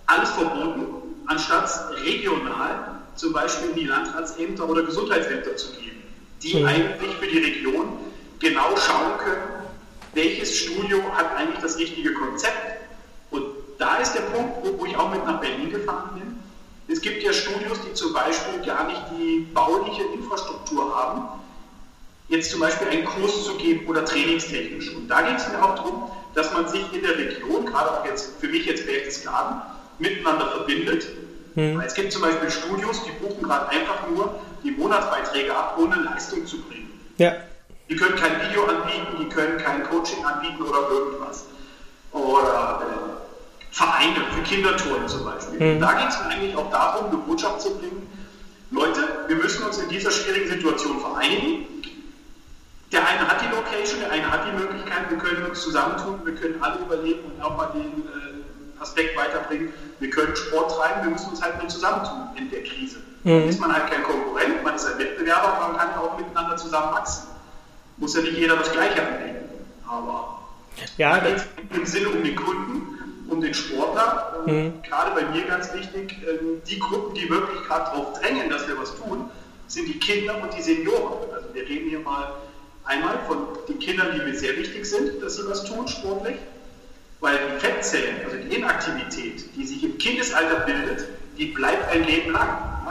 alles 0.07 0.31
verboten, 0.31 0.87
anstatt 1.27 1.69
regional 2.05 3.01
zum 3.17 3.33
Beispiel 3.33 3.73
die 3.73 3.87
Landratsämter 3.87 4.69
oder 4.69 4.85
Gesundheitsämter 4.85 5.57
zu 5.57 5.73
geben, 5.73 6.01
die 6.45 6.61
mhm. 6.61 6.67
eigentlich 6.67 7.17
für 7.17 7.27
die 7.27 7.39
Region 7.39 7.99
genau 8.39 8.77
schauen 8.77 9.19
können, 9.19 9.43
welches 10.15 10.57
Studio 10.57 11.03
hat 11.13 11.37
eigentlich 11.37 11.59
das 11.61 11.77
richtige 11.77 12.15
Konzept. 12.15 12.83
Und 13.33 13.47
da 13.79 13.97
ist 13.97 14.13
der 14.13 14.23
Punkt, 14.23 14.65
wo, 14.65 14.70
auch 15.01 15.11
mit 15.11 15.25
nach 15.25 15.41
Berlin 15.41 15.71
gefahren 15.71 16.11
bin. 16.15 16.39
Es 16.89 17.01
gibt 17.01 17.23
ja 17.23 17.33
Studios, 17.33 17.79
die 17.87 17.95
zum 17.95 18.13
Beispiel 18.13 18.61
gar 18.65 18.87
nicht 18.87 19.03
die 19.13 19.47
bauliche 19.55 20.03
Infrastruktur 20.15 20.95
haben, 20.95 21.41
jetzt 22.29 22.51
zum 22.51 22.61
Beispiel 22.61 22.89
einen 22.89 23.05
Kurs 23.05 23.45
zu 23.45 23.55
geben 23.57 23.87
oder 23.89 24.05
trainingstechnisch. 24.05 24.95
Und 24.95 25.09
da 25.09 25.23
geht 25.23 25.39
es 25.39 25.49
mir 25.49 25.63
auch 25.63 25.77
darum, 25.77 26.11
dass 26.35 26.53
man 26.53 26.69
sich 26.69 26.83
in 26.93 27.03
der 27.03 27.17
Region, 27.17 27.67
gerade 27.67 27.93
auch 27.93 28.05
jetzt 28.05 28.41
für 28.41 28.49
mich 28.49 28.67
jetzt 28.67 28.87
Berchtesgaden, 28.87 29.63
miteinander 29.99 30.49
verbindet. 30.49 31.07
Mhm. 31.55 31.81
Es 31.81 31.95
gibt 31.95 32.13
zum 32.13 32.23
Beispiel 32.23 32.51
Studios, 32.51 33.03
die 33.05 33.13
buchen 33.25 33.43
gerade 33.43 33.69
einfach 33.71 34.09
nur 34.09 34.35
die 34.63 34.71
Monatsbeiträge 34.73 35.55
ab, 35.55 35.77
ohne 35.79 35.97
Leistung 35.97 36.47
zu 36.47 36.61
bringen. 36.63 37.01
Ja. 37.19 37.35
Die 37.89 37.97
können 37.97 38.17
kein 38.17 38.41
Video 38.49 38.65
anbieten, 38.65 39.17
die 39.21 39.29
können 39.29 39.59
kein 39.59 39.83
Coaching 39.85 40.25
anbieten 40.25 40.63
oder 40.63 40.89
irgendwas. 40.91 41.47
Oder 42.13 42.83
äh, 42.83 43.20
Vereine 43.71 44.25
für 44.35 44.43
Kindertouren 44.43 45.09
zum 45.09 45.25
Beispiel. 45.25 45.75
Mhm. 45.77 45.81
Da 45.81 45.93
geht 45.93 46.09
es 46.09 46.21
eigentlich 46.21 46.57
auch 46.57 46.71
darum, 46.71 47.07
eine 47.07 47.17
Botschaft 47.19 47.63
zu 47.63 47.77
bringen. 47.79 48.07
Leute, 48.71 49.01
wir 49.27 49.37
müssen 49.37 49.65
uns 49.65 49.79
in 49.79 49.89
dieser 49.89 50.11
schwierigen 50.11 50.49
Situation 50.49 51.01
vereinigen. 51.01 51.67
Der 52.93 53.07
eine 53.07 53.27
hat 53.27 53.41
die 53.41 53.55
Location, 53.55 54.01
der 54.01 54.11
eine 54.11 54.31
hat 54.31 54.47
die 54.47 54.53
Möglichkeit, 54.53 55.11
wir 55.11 55.19
können 55.19 55.47
uns 55.47 55.63
zusammentun, 55.63 56.21
wir 56.25 56.35
können 56.35 56.61
alle 56.61 56.79
überleben 56.81 57.21
und 57.31 57.43
auch 57.43 57.57
mal 57.57 57.67
den 57.67 57.85
äh, 57.85 58.81
Aspekt 58.83 59.17
weiterbringen. 59.17 59.73
Wir 60.01 60.11
können 60.11 60.35
Sport 60.35 60.77
treiben, 60.77 61.05
wir 61.05 61.11
müssen 61.11 61.31
uns 61.31 61.41
halt 61.41 61.59
nur 61.59 61.69
zusammentun 61.69 62.31
in 62.37 62.51
der 62.51 62.65
Krise. 62.65 62.99
Mhm. 63.23 63.49
Ist 63.49 63.61
man 63.61 63.73
halt 63.73 63.89
kein 63.91 64.03
Konkurrent, 64.03 64.65
man 64.65 64.75
ist 64.75 64.87
ein 64.87 64.99
Wettbewerber, 64.99 65.55
aber 65.55 65.69
man 65.69 65.77
kann 65.77 65.91
ja 65.91 66.01
auch 66.01 66.19
miteinander 66.19 66.57
zusammen 66.57 66.93
wachsen 66.93 67.29
muss 68.01 68.15
ja 68.15 68.23
nicht 68.23 68.37
jeder 68.37 68.57
das 68.57 68.73
Gleiche 68.73 69.07
anbieten. 69.07 69.49
Aber 69.87 70.41
ja, 70.97 71.21
da 71.21 71.31
geht 71.31 71.47
im 71.75 71.87
Sinne 71.87 72.09
um 72.09 72.25
den 72.25 72.35
Kunden, 72.35 72.99
um 73.31 73.41
den 73.41 73.55
Sportler. 73.55 74.45
Mhm. 74.47 74.83
Gerade 74.83 75.13
bei 75.13 75.25
mir 75.31 75.45
ganz 75.45 75.73
wichtig, 75.73 76.17
ähm, 76.29 76.61
die 76.69 76.79
Gruppen, 76.79 77.15
die 77.15 77.31
wirklich 77.31 77.63
gerade 77.67 77.85
darauf 77.87 78.21
drängen, 78.21 78.51
dass 78.51 78.69
wir 78.69 78.79
was 78.79 78.95
tun, 78.97 79.31
sind 79.69 79.87
die 79.87 79.99
Kinder 79.99 80.37
und 80.43 80.53
die 80.57 80.63
Senioren. 80.63 81.33
Also 81.33 81.49
wir 81.55 81.63
reden 81.63 81.89
hier 81.89 82.01
mal 82.01 82.35
einmal 82.85 83.19
von 83.27 83.47
den 83.69 83.79
Kindern, 83.79 84.09
die 84.15 84.19
mir 84.19 84.37
sehr 84.37 84.57
wichtig 84.57 84.85
sind, 84.85 85.23
dass 85.23 85.37
sie 85.37 85.49
was 85.49 85.65
tun 85.65 85.87
sportlich, 85.87 86.37
weil 87.21 87.39
die 87.55 87.61
Fettzellen, 87.61 88.17
also 88.25 88.37
die 88.37 88.57
Inaktivität, 88.57 89.45
die 89.55 89.65
sich 89.65 89.85
im 89.85 89.97
Kindesalter 89.99 90.61
bildet, 90.61 91.07
die 91.39 91.47
bleibt 91.47 91.91
ein 91.93 92.05
Leben 92.05 92.33
lang. 92.33 92.49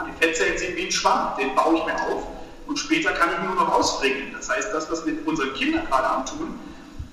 die 0.08 0.24
Fettzellen 0.24 0.56
sind 0.58 0.76
wie 0.76 0.86
ein 0.86 0.92
Schwamm, 0.92 1.36
den 1.38 1.54
baue 1.54 1.76
ich 1.76 1.84
mir 1.84 1.94
auf 1.94 2.26
und 2.66 2.78
später 2.78 3.12
kann 3.12 3.30
ich 3.32 3.46
nur 3.46 3.56
noch 3.56 3.72
ausbringen. 3.72 4.32
Das 4.34 4.48
heißt, 4.48 4.72
das, 4.72 4.90
was 4.90 5.04
wir 5.04 5.12
mit 5.12 5.26
unseren 5.26 5.52
Kindern 5.54 5.84
gerade 5.86 6.08
antun, 6.08 6.58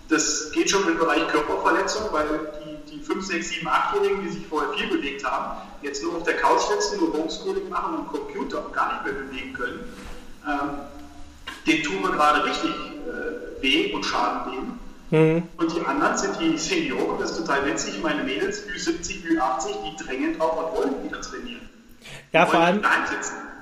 das 0.08 0.52
geht 0.52 0.70
schon 0.70 0.88
im 0.88 0.98
Bereich 0.98 1.28
Körperverletzung, 1.28 2.04
weil 2.12 2.26
die, 2.64 2.77
die 2.92 3.00
5, 3.00 3.26
6, 3.26 3.50
7, 3.50 3.68
8-Jährigen, 3.68 4.24
die 4.24 4.30
sich 4.30 4.48
vorher 4.48 4.74
viel 4.74 4.88
bewegt 4.88 5.24
haben, 5.26 5.62
jetzt 5.82 6.04
nur 6.04 6.16
auf 6.16 6.24
der 6.24 6.38
Couch 6.38 6.62
sitzen, 6.62 7.00
nur 7.00 7.14
Homeschooling 7.14 7.70
machen 7.70 7.96
und 7.96 8.08
Computer 8.08 8.66
und 8.66 8.74
gar 8.74 8.94
nicht 8.94 9.06
mehr 9.06 9.24
bewegen 9.24 9.54
können. 9.54 9.80
Ähm, 10.46 10.70
den 11.66 11.84
tun 11.84 12.02
wir 12.02 12.12
gerade 12.12 12.46
richtig 12.46 12.72
äh, 12.72 13.62
weh 13.62 13.94
und 13.94 14.04
Schaden 14.04 14.52
nehmen. 14.52 14.80
Mhm. 15.10 15.44
Und 15.58 15.76
die 15.76 15.86
anderen 15.86 16.18
sind 16.18 16.40
die 16.40 16.58
Senioren, 16.58 17.20
das 17.20 17.32
ist 17.32 17.38
total 17.38 17.66
witzig, 17.66 18.02
meine 18.02 18.24
Mädels, 18.24 18.64
Ü70, 18.68 19.24
Ü80, 19.26 19.68
die 19.86 20.04
drängen 20.04 20.38
drauf 20.38 20.58
und 20.58 20.78
wollen 20.78 21.04
wieder 21.06 21.22
trainieren. 21.22 21.70
Ja, 22.34 22.46
vor 22.46 22.60
allem, 22.60 22.82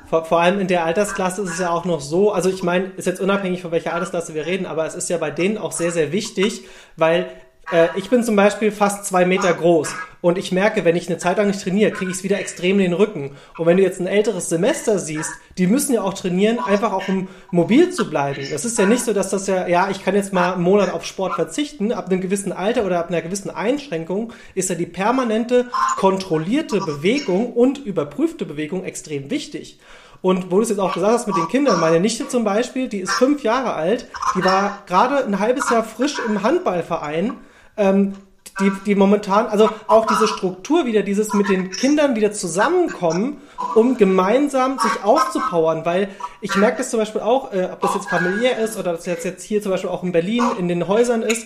vor, 0.08 0.26
vor 0.26 0.40
allem 0.40 0.60
in 0.60 0.68
der 0.68 0.86
Altersklasse 0.86 1.44
ist 1.44 1.52
es 1.52 1.60
ja 1.60 1.70
auch 1.70 1.86
noch 1.86 2.02
so, 2.02 2.32
also 2.32 2.50
ich 2.50 2.64
meine, 2.64 2.92
ist 2.98 3.06
jetzt 3.06 3.22
unabhängig 3.22 3.62
von 3.62 3.72
welcher 3.72 3.94
Altersklasse 3.94 4.34
wir 4.34 4.46
reden, 4.46 4.66
aber 4.66 4.86
es 4.86 4.96
ist 4.96 5.10
ja 5.10 5.18
bei 5.18 5.32
denen 5.32 5.58
auch 5.58 5.72
sehr, 5.72 5.92
sehr 5.92 6.12
wichtig, 6.12 6.66
weil 6.96 7.30
äh, 7.72 7.88
ich 7.96 8.10
bin 8.10 8.24
zum 8.24 8.36
Beispiel 8.36 8.72
fast 8.72 9.06
zwei 9.06 9.26
Meter 9.26 9.54
groß 9.54 9.94
und 10.22 10.40
ich 10.40 10.52
merke, 10.52 10.86
wenn 10.86 10.96
ich 10.96 11.08
eine 11.08 11.20
Zeit 11.20 11.38
lang 11.38 11.48
nicht 11.48 11.62
trainiere, 11.62 11.92
kriege 11.92 12.10
ich 12.10 12.18
es 12.18 12.24
wieder 12.24 12.40
extrem 12.40 12.80
in 12.80 12.86
den 12.86 12.94
Rücken. 12.94 13.36
Und 13.60 13.66
wenn 13.68 13.78
du 13.78 13.84
jetzt 13.84 14.00
ein 14.00 14.08
älteres 14.08 14.50
Semester 14.50 14.98
siehst, 14.98 15.32
die 15.58 15.68
müssen 15.68 15.94
ja 15.94 16.02
auch 16.02 16.16
trainieren, 16.16 16.58
einfach 16.60 16.94
auch 16.94 17.08
um 17.08 17.28
mobil 17.52 17.92
zu 17.92 18.10
bleiben. 18.10 18.42
Das 18.52 18.66
ist 18.66 18.80
ja 18.80 18.88
nicht 18.88 19.04
so, 19.04 19.14
dass 19.14 19.30
das 19.30 19.46
ja, 19.46 19.68
ja, 19.68 19.90
ich 19.92 20.04
kann 20.04 20.16
jetzt 20.16 20.34
mal 20.34 20.54
einen 20.54 20.64
Monat 20.64 20.92
auf 20.92 21.06
Sport 21.06 21.36
verzichten. 21.36 21.92
Ab 21.92 22.10
einem 22.10 22.22
gewissen 22.22 22.52
Alter 22.52 22.86
oder 22.86 23.00
ab 23.00 23.10
einer 23.10 23.22
gewissen 23.22 23.52
Einschränkung 23.52 24.34
ist 24.56 24.70
ja 24.70 24.76
die 24.76 24.88
permanente, 24.88 25.70
kontrollierte 25.98 26.80
Bewegung 26.80 27.54
und 27.54 27.78
überprüfte 27.78 28.46
Bewegung 28.46 28.84
extrem 28.84 29.30
wichtig. 29.30 29.80
Und 30.24 30.50
wo 30.50 30.56
du 30.56 30.64
es 30.64 30.70
jetzt 30.70 30.80
auch 30.80 30.96
gesagt 30.96 31.14
hast 31.14 31.28
mit 31.28 31.38
den 31.38 31.48
Kindern, 31.50 31.80
meine 31.80 32.00
Nichte 32.00 32.28
zum 32.28 32.44
Beispiel, 32.44 32.88
die 32.88 33.02
ist 33.02 33.12
fünf 33.12 33.44
Jahre 33.44 33.76
alt, 33.76 34.08
die 34.36 34.44
war 34.44 34.82
gerade 34.88 35.24
ein 35.24 35.38
halbes 35.38 35.70
Jahr 35.70 35.84
frisch 35.84 36.16
im 36.26 36.42
Handballverein 36.42 37.34
ähm, 37.78 38.14
die, 38.60 38.72
die 38.86 38.96
momentan, 38.96 39.48
also 39.48 39.70
auch 39.88 40.06
diese 40.06 40.28
Struktur 40.28 40.86
wieder, 40.86 41.02
dieses 41.02 41.34
mit 41.34 41.50
den 41.50 41.72
Kindern 41.72 42.16
wieder 42.16 42.32
zusammenkommen, 42.32 43.42
um 43.76 43.98
gemeinsam 43.98 44.80
sich 44.80 45.04
aufzupowern, 45.04 45.86
weil 45.86 46.10
ich 46.40 46.56
merke 46.56 46.78
das 46.78 46.90
zum 46.90 47.00
Beispiel 47.00 47.22
auch, 47.22 47.52
äh, 47.52 47.70
ob 47.72 47.82
das 47.82 47.96
jetzt 47.96 48.10
familiär 48.10 48.58
ist 48.60 48.78
oder 48.78 48.94
das 48.94 49.06
jetzt, 49.06 49.26
jetzt 49.26 49.44
hier 49.44 49.62
zum 49.62 49.72
Beispiel 49.72 49.90
auch 49.90 50.04
in 50.04 50.14
Berlin 50.14 50.44
in 50.58 50.70
den 50.70 50.88
Häusern 50.88 51.22
ist, 51.22 51.46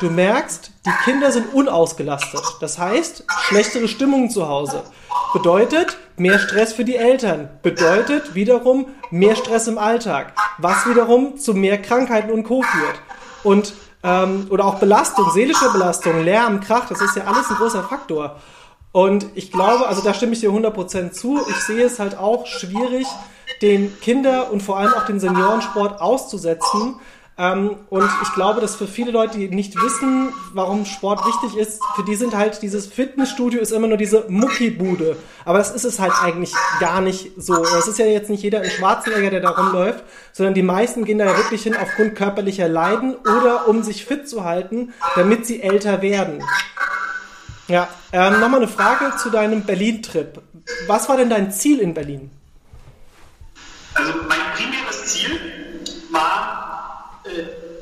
du 0.00 0.08
merkst, 0.08 0.70
die 0.86 1.04
Kinder 1.04 1.30
sind 1.30 1.52
unausgelastet. 1.52 2.40
Das 2.60 2.78
heißt, 2.78 3.24
schlechtere 3.42 3.88
Stimmung 3.88 4.30
zu 4.30 4.48
Hause. 4.48 4.82
Bedeutet 5.34 5.98
mehr 6.16 6.38
Stress 6.38 6.72
für 6.72 6.84
die 6.84 6.96
Eltern. 6.96 7.50
Bedeutet 7.62 8.34
wiederum 8.34 8.86
mehr 9.10 9.36
Stress 9.36 9.68
im 9.68 9.76
Alltag. 9.76 10.32
Was 10.56 10.86
wiederum 10.88 11.36
zu 11.36 11.52
mehr 11.52 11.80
Krankheiten 11.82 12.30
und 12.30 12.44
Co. 12.44 12.62
führt. 12.62 12.94
Und 13.42 13.74
ähm, 14.06 14.46
oder 14.50 14.64
auch 14.64 14.76
Belastung, 14.76 15.30
seelische 15.32 15.68
Belastung, 15.70 16.24
Lärm, 16.24 16.60
Krach, 16.60 16.88
das 16.88 17.00
ist 17.00 17.16
ja 17.16 17.24
alles 17.24 17.50
ein 17.50 17.56
großer 17.56 17.82
Faktor. 17.82 18.36
Und 18.92 19.26
ich 19.34 19.50
glaube, 19.50 19.86
also 19.88 20.00
da 20.00 20.14
stimme 20.14 20.32
ich 20.32 20.40
dir 20.40 20.50
100% 20.50 21.10
zu. 21.10 21.40
Ich 21.50 21.56
sehe 21.56 21.84
es 21.84 21.98
halt 21.98 22.16
auch 22.16 22.46
schwierig, 22.46 23.06
den 23.60 24.00
Kinder- 24.00 24.50
und 24.50 24.62
vor 24.62 24.78
allem 24.78 24.94
auch 24.94 25.04
den 25.04 25.20
Seniorensport 25.20 26.00
auszusetzen, 26.00 26.96
Ähm, 27.38 27.76
und 27.90 28.08
ich 28.22 28.32
glaube, 28.32 28.62
dass 28.62 28.76
für 28.76 28.86
viele 28.86 29.10
Leute, 29.10 29.38
die 29.38 29.48
nicht 29.48 29.76
wissen, 29.76 30.32
warum 30.54 30.86
Sport 30.86 31.26
wichtig 31.26 31.58
ist, 31.58 31.82
für 31.94 32.02
die 32.02 32.14
sind 32.14 32.34
halt 32.34 32.62
dieses 32.62 32.86
Fitnessstudio 32.86 33.60
ist 33.60 33.72
immer 33.72 33.88
nur 33.88 33.98
diese 33.98 34.24
Muckibude. 34.28 35.16
Aber 35.44 35.58
das 35.58 35.70
ist 35.70 35.84
es 35.84 35.98
halt 35.98 36.14
eigentlich 36.22 36.54
gar 36.80 37.02
nicht 37.02 37.32
so. 37.36 37.62
Es 37.62 37.88
ist 37.88 37.98
ja 37.98 38.06
jetzt 38.06 38.30
nicht 38.30 38.42
jeder 38.42 38.62
ein 38.62 38.70
Schwarzenegger, 38.70 39.28
der 39.28 39.40
da 39.40 39.50
rumläuft, 39.50 40.02
sondern 40.32 40.54
die 40.54 40.62
meisten 40.62 41.04
gehen 41.04 41.18
da 41.18 41.26
ja 41.26 41.36
wirklich 41.36 41.62
hin 41.62 41.76
aufgrund 41.76 42.14
körperlicher 42.14 42.68
Leiden 42.68 43.14
oder 43.16 43.68
um 43.68 43.82
sich 43.82 44.06
fit 44.06 44.26
zu 44.26 44.44
halten, 44.44 44.94
damit 45.14 45.44
sie 45.44 45.62
älter 45.62 46.00
werden. 46.00 46.42
Ja, 47.68 47.88
ähm, 48.12 48.40
nochmal 48.40 48.60
eine 48.60 48.68
Frage 48.68 49.14
zu 49.18 49.28
deinem 49.28 49.62
Berlin-Trip. 49.62 50.40
Was 50.86 51.08
war 51.08 51.18
denn 51.18 51.28
dein 51.28 51.52
Ziel 51.52 51.80
in 51.80 51.92
Berlin? 51.92 52.30
Also 53.94 54.12
mein 54.28 54.38
primäres 54.54 55.06
Ziel 55.06 55.38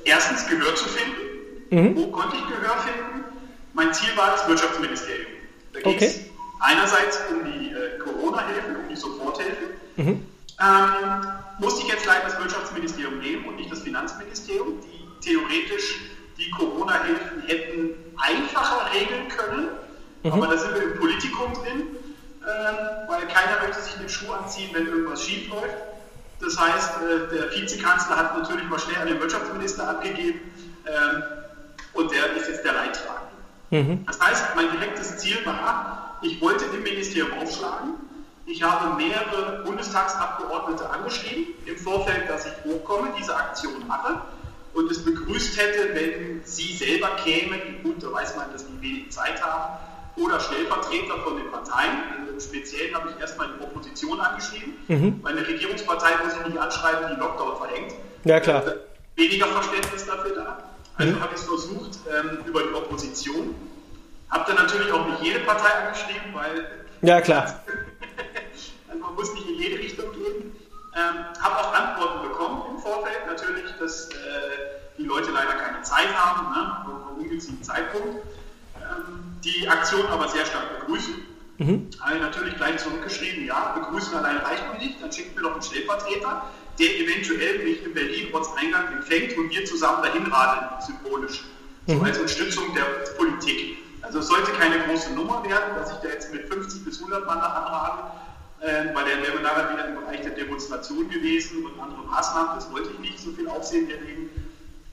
erstens 0.04 0.46
Gehör 0.46 0.74
zu 0.74 0.86
finden. 0.88 1.24
Mhm. 1.70 1.96
Wo 1.96 2.06
konnte 2.08 2.36
ich 2.36 2.46
Gehör 2.46 2.76
finden? 2.78 3.24
Mein 3.72 3.92
Ziel 3.92 4.10
war 4.16 4.30
das 4.32 4.46
Wirtschaftsministerium. 4.48 5.32
Da 5.72 5.80
ging 5.80 5.96
es 5.98 6.16
okay. 6.16 6.30
einerseits 6.60 7.20
um 7.30 7.44
die 7.44 7.70
äh, 7.70 7.98
Corona-Hilfe, 7.98 8.78
um 8.80 8.88
die 8.88 8.96
Soforthilfe. 8.96 9.64
Mhm. 9.96 10.26
Ähm, 10.60 11.26
musste 11.58 11.82
ich 11.82 11.88
jetzt 11.88 12.06
leider 12.06 12.28
das 12.28 12.38
Wirtschaftsministerium 12.38 13.18
nehmen 13.18 13.44
und 13.46 13.56
nicht 13.56 13.72
das 13.72 13.80
Finanzministerium, 13.80 14.78
die 14.80 15.28
theoretisch 15.28 16.00
die 16.38 16.50
Corona-Hilfen 16.50 17.42
hätten 17.46 17.90
einfacher 18.16 18.92
regeln 18.92 19.28
können. 19.28 19.68
Mhm. 20.22 20.32
Aber 20.32 20.46
da 20.46 20.56
sind 20.56 20.74
wir 20.74 20.82
im 20.82 20.98
Politikum 20.98 21.52
drin, 21.54 21.96
äh, 22.42 23.08
weil 23.08 23.26
keiner 23.26 23.66
möchte 23.66 23.82
sich 23.82 23.94
den 23.94 24.08
Schuh 24.08 24.32
anziehen, 24.32 24.70
wenn 24.72 24.86
irgendwas 24.86 25.24
schief 25.24 25.48
läuft. 25.48 25.74
Das 26.44 26.58
heißt, 26.58 26.90
äh, 27.02 27.34
der 27.34 27.50
Vizekanzler 27.52 28.16
hat 28.16 28.38
natürlich 28.38 28.68
mal 28.68 28.78
schnell 28.78 29.00
an 29.00 29.08
den 29.08 29.20
Wirtschaftsminister 29.20 29.88
abgegeben 29.88 30.40
ähm, 30.86 31.22
und 31.94 32.12
der 32.12 32.36
ist 32.36 32.48
jetzt 32.48 32.64
der 32.64 32.74
Leidtragende. 32.74 33.24
Mhm. 33.70 34.04
Das 34.06 34.20
heißt, 34.20 34.54
mein 34.54 34.70
direktes 34.72 35.18
Ziel 35.18 35.38
war, 35.44 36.18
ich 36.22 36.40
wollte 36.40 36.64
im 36.66 36.82
Ministerium 36.82 37.38
aufschlagen. 37.38 37.94
Ich 38.46 38.62
habe 38.62 39.02
mehrere 39.02 39.62
Bundestagsabgeordnete 39.64 40.88
angeschrieben 40.90 41.54
im 41.64 41.78
Vorfeld, 41.78 42.28
dass 42.28 42.44
ich 42.44 42.52
hochkomme, 42.64 43.08
diese 43.18 43.34
Aktion 43.34 43.86
mache 43.86 44.20
und 44.74 44.90
es 44.90 45.02
begrüßt 45.02 45.58
hätte, 45.58 45.94
wenn 45.94 46.42
sie 46.44 46.74
selber 46.74 47.08
kämen. 47.24 47.82
Gut, 47.82 48.02
da 48.02 48.12
weiß 48.12 48.36
man, 48.36 48.52
dass 48.52 48.66
die 48.66 48.80
wenig 48.82 49.10
Zeit 49.10 49.42
haben 49.42 49.78
oder 50.16 50.40
Stellvertreter 50.40 51.18
von 51.18 51.36
den 51.36 51.50
Parteien. 51.50 52.28
Im 52.32 52.40
Speziellen 52.40 52.94
habe 52.94 53.10
ich 53.10 53.20
erstmal 53.20 53.48
die 53.48 53.62
Opposition 53.62 54.20
angeschrieben. 54.20 54.74
Mhm. 54.88 55.20
Meine 55.22 55.46
Regierungspartei 55.46 56.10
muss 56.24 56.34
ich 56.34 56.46
nicht 56.46 56.58
anschreiben, 56.58 57.14
die 57.14 57.20
Lockdown 57.20 57.56
verhängt. 57.56 57.94
Ja, 58.24 58.40
klar. 58.40 58.66
Äh, 58.66 58.76
weniger 59.16 59.46
Verständnis 59.46 60.06
dafür 60.06 60.34
da. 60.34 60.58
Also 60.96 61.12
mhm. 61.12 61.20
habe 61.20 61.34
ich 61.34 61.40
es 61.40 61.46
versucht 61.46 61.98
ähm, 62.08 62.38
über 62.46 62.62
die 62.62 62.74
Opposition. 62.74 63.54
Habe 64.30 64.44
dann 64.52 64.66
natürlich 64.66 64.92
auch 64.92 65.06
nicht 65.06 65.22
jede 65.22 65.40
Partei 65.40 65.68
angeschrieben, 65.86 66.34
weil. 66.34 66.66
Ja, 67.02 67.20
klar. 67.20 67.42
also 68.88 69.00
man 69.00 69.14
muss 69.14 69.32
nicht 69.34 69.48
in 69.48 69.54
jede 69.54 69.78
Richtung 69.78 70.12
gehen. 70.12 70.56
Ähm, 70.96 71.24
habe 71.40 71.58
auch 71.58 71.74
Antworten 71.74 72.28
bekommen 72.28 72.62
im 72.70 72.78
Vorfeld, 72.78 73.26
natürlich, 73.26 73.64
dass 73.80 74.10
äh, 74.10 74.14
die 74.96 75.02
Leute 75.02 75.32
leider 75.32 75.54
keine 75.54 75.82
Zeit 75.82 76.14
haben, 76.14 76.52
ne, 76.52 76.76
vom 76.84 77.18
ungünstigen 77.18 77.60
Zeitpunkt 77.64 78.24
die 79.44 79.68
Aktion 79.68 80.06
aber 80.06 80.28
sehr 80.28 80.46
stark 80.46 80.80
begrüßen. 80.80 81.14
Mhm. 81.58 81.88
Habe 82.00 82.16
ich 82.16 82.20
natürlich 82.20 82.56
gleich 82.56 82.78
zurückgeschrieben, 82.78 83.46
ja, 83.46 83.76
begrüßen 83.78 84.14
allein 84.14 84.38
reicht 84.38 84.64
mir 84.72 84.78
nicht, 84.78 85.00
dann 85.00 85.12
schickt 85.12 85.36
mir 85.36 85.42
doch 85.42 85.52
einen 85.52 85.62
Stellvertreter, 85.62 86.42
der 86.78 87.00
eventuell 87.00 87.58
mich 87.60 87.84
in 87.84 87.94
Berlin 87.94 88.34
Ortseingang 88.34 88.92
empfängt 88.92 89.36
und 89.38 89.50
wir 89.50 89.64
zusammen 89.64 90.02
dahin 90.02 90.26
radeln, 90.26 90.80
symbolisch. 90.80 91.44
Mhm. 91.86 91.98
So 91.98 92.04
als 92.04 92.18
Unterstützung 92.18 92.74
der 92.74 92.82
Politik. 93.16 93.78
Also 94.02 94.18
es 94.18 94.26
sollte 94.26 94.50
keine 94.52 94.80
große 94.80 95.12
Nummer 95.14 95.44
werden, 95.44 95.76
dass 95.76 95.92
ich 95.92 95.98
da 95.98 96.08
jetzt 96.08 96.32
mit 96.32 96.48
50 96.48 96.84
bis 96.84 96.98
100 96.98 97.26
Mann 97.26 97.38
da 97.38 97.46
anrade, 97.46 98.02
äh, 98.60 98.94
weil 98.94 99.04
der 99.04 99.22
wäre 99.22 99.40
nachher 99.40 99.72
wieder 99.72 99.88
im 99.88 99.94
Bereich 99.94 100.22
der 100.22 100.32
Demonstration 100.32 101.08
gewesen 101.08 101.64
und 101.64 101.80
andere 101.80 102.02
Maßnahmen, 102.02 102.56
das 102.56 102.70
wollte 102.72 102.90
ich 102.92 102.98
nicht 102.98 103.18
so 103.20 103.30
viel 103.30 103.48
Aufsehen 103.48 103.88
erleben. 103.88 104.28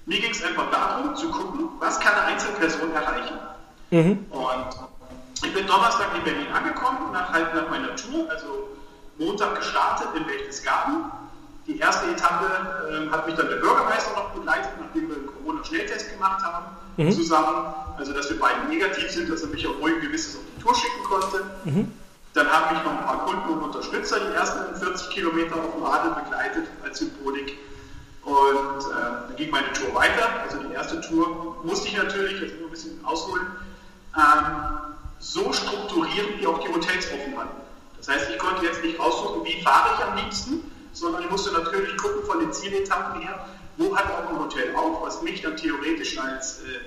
Mir 0.05 0.19
ging 0.19 0.31
es 0.31 0.43
einfach 0.43 0.69
darum, 0.71 1.15
zu 1.15 1.29
gucken, 1.29 1.69
was 1.79 1.99
kann 1.99 2.13
eine 2.13 2.33
Einzelperson 2.33 2.91
erreichen. 2.93 3.37
Mhm. 3.91 4.25
Und 4.32 4.67
ich 5.43 5.54
bin 5.54 5.67
Donnerstag 5.67 6.08
in 6.15 6.23
Berlin 6.23 6.47
angekommen, 6.54 7.12
nach, 7.12 7.32
halt 7.32 7.54
nach 7.54 7.69
meiner 7.69 7.95
Tour, 7.95 8.30
also 8.30 8.69
Montag 9.17 9.56
gestartet 9.56 10.08
in 10.15 10.25
Berchtesgaden. 10.25 11.06
Die 11.67 11.77
erste 11.77 12.08
Etappe 12.08 12.45
äh, 12.89 13.10
hat 13.12 13.27
mich 13.27 13.36
dann 13.36 13.49
der 13.49 13.58
Bürgermeister 13.58 14.12
noch 14.15 14.32
begleitet, 14.32 14.71
nachdem 14.80 15.10
wir 15.10 15.15
einen 15.15 15.27
Corona-Schnelltest 15.27 16.12
gemacht 16.12 16.41
haben, 16.43 16.65
mhm. 16.97 17.12
zusammen. 17.12 17.73
Also, 17.97 18.13
dass 18.13 18.30
wir 18.30 18.39
beide 18.39 18.65
negativ 18.67 19.12
sind, 19.12 19.30
dass 19.30 19.43
er 19.43 19.49
mich 19.49 19.67
auf 19.67 19.80
ruhig 19.80 20.01
Gewisses 20.01 20.38
auf 20.38 20.41
die 20.56 20.62
Tour 20.62 20.73
schicken 20.73 21.04
konnte. 21.04 21.45
Mhm. 21.65 21.91
Dann 22.34 22.47
haben 22.47 22.75
mich 22.75 22.84
noch 22.84 22.91
ein 22.91 23.06
paar 23.06 23.25
Kunden 23.25 23.49
und 23.49 23.63
Unterstützer 23.63 24.19
die 24.19 24.34
ersten 24.34 24.75
40 24.75 25.10
Kilometer 25.10 25.56
auf 25.56 25.73
dem 25.75 25.84
Radl 25.84 26.21
begleitet 26.23 26.67
als 26.84 26.99
Symbolik. 26.99 27.58
Und 28.23 28.34
äh, 28.34 29.27
dann 29.27 29.36
ging 29.36 29.51
meine 29.51 29.71
Tour 29.73 29.93
weiter. 29.93 30.30
Also 30.43 30.58
die 30.63 30.73
erste 30.73 31.01
Tour 31.01 31.58
musste 31.63 31.89
ich 31.89 31.97
natürlich, 31.97 32.41
jetzt 32.41 32.58
nur 32.60 32.69
ein 32.69 32.71
bisschen 32.71 33.06
ausholen, 33.06 33.45
ähm, 34.15 34.56
so 35.19 35.54
strukturieren, 35.54 36.39
wie 36.39 36.47
auch 36.47 36.60
die 36.60 36.69
Hotels 36.69 37.08
offen 37.13 37.38
hatten. 37.38 37.62
Das 37.97 38.08
heißt, 38.08 38.32
ich 38.32 38.39
konnte 38.39 38.65
jetzt 38.65 38.84
nicht 38.84 39.00
raussuchen, 39.00 39.45
wie 39.45 39.62
fahre 39.62 39.89
ich 39.95 40.06
am 40.06 40.17
liebsten, 40.17 40.71
sondern 40.93 41.21
ich 41.24 41.30
musste 41.30 41.52
natürlich 41.52 41.95
gucken 41.97 42.24
von 42.26 42.39
den 42.39 42.52
Zieletappen 42.52 43.21
her, 43.21 43.45
wo 43.78 43.95
hat 43.95 44.06
auch 44.06 44.30
ein 44.30 44.39
Hotel 44.39 44.76
auf, 44.76 45.04
was 45.04 45.21
mich 45.21 45.41
dann 45.41 45.56
theoretisch 45.56 46.17
als 46.17 46.62
äh, 46.62 46.80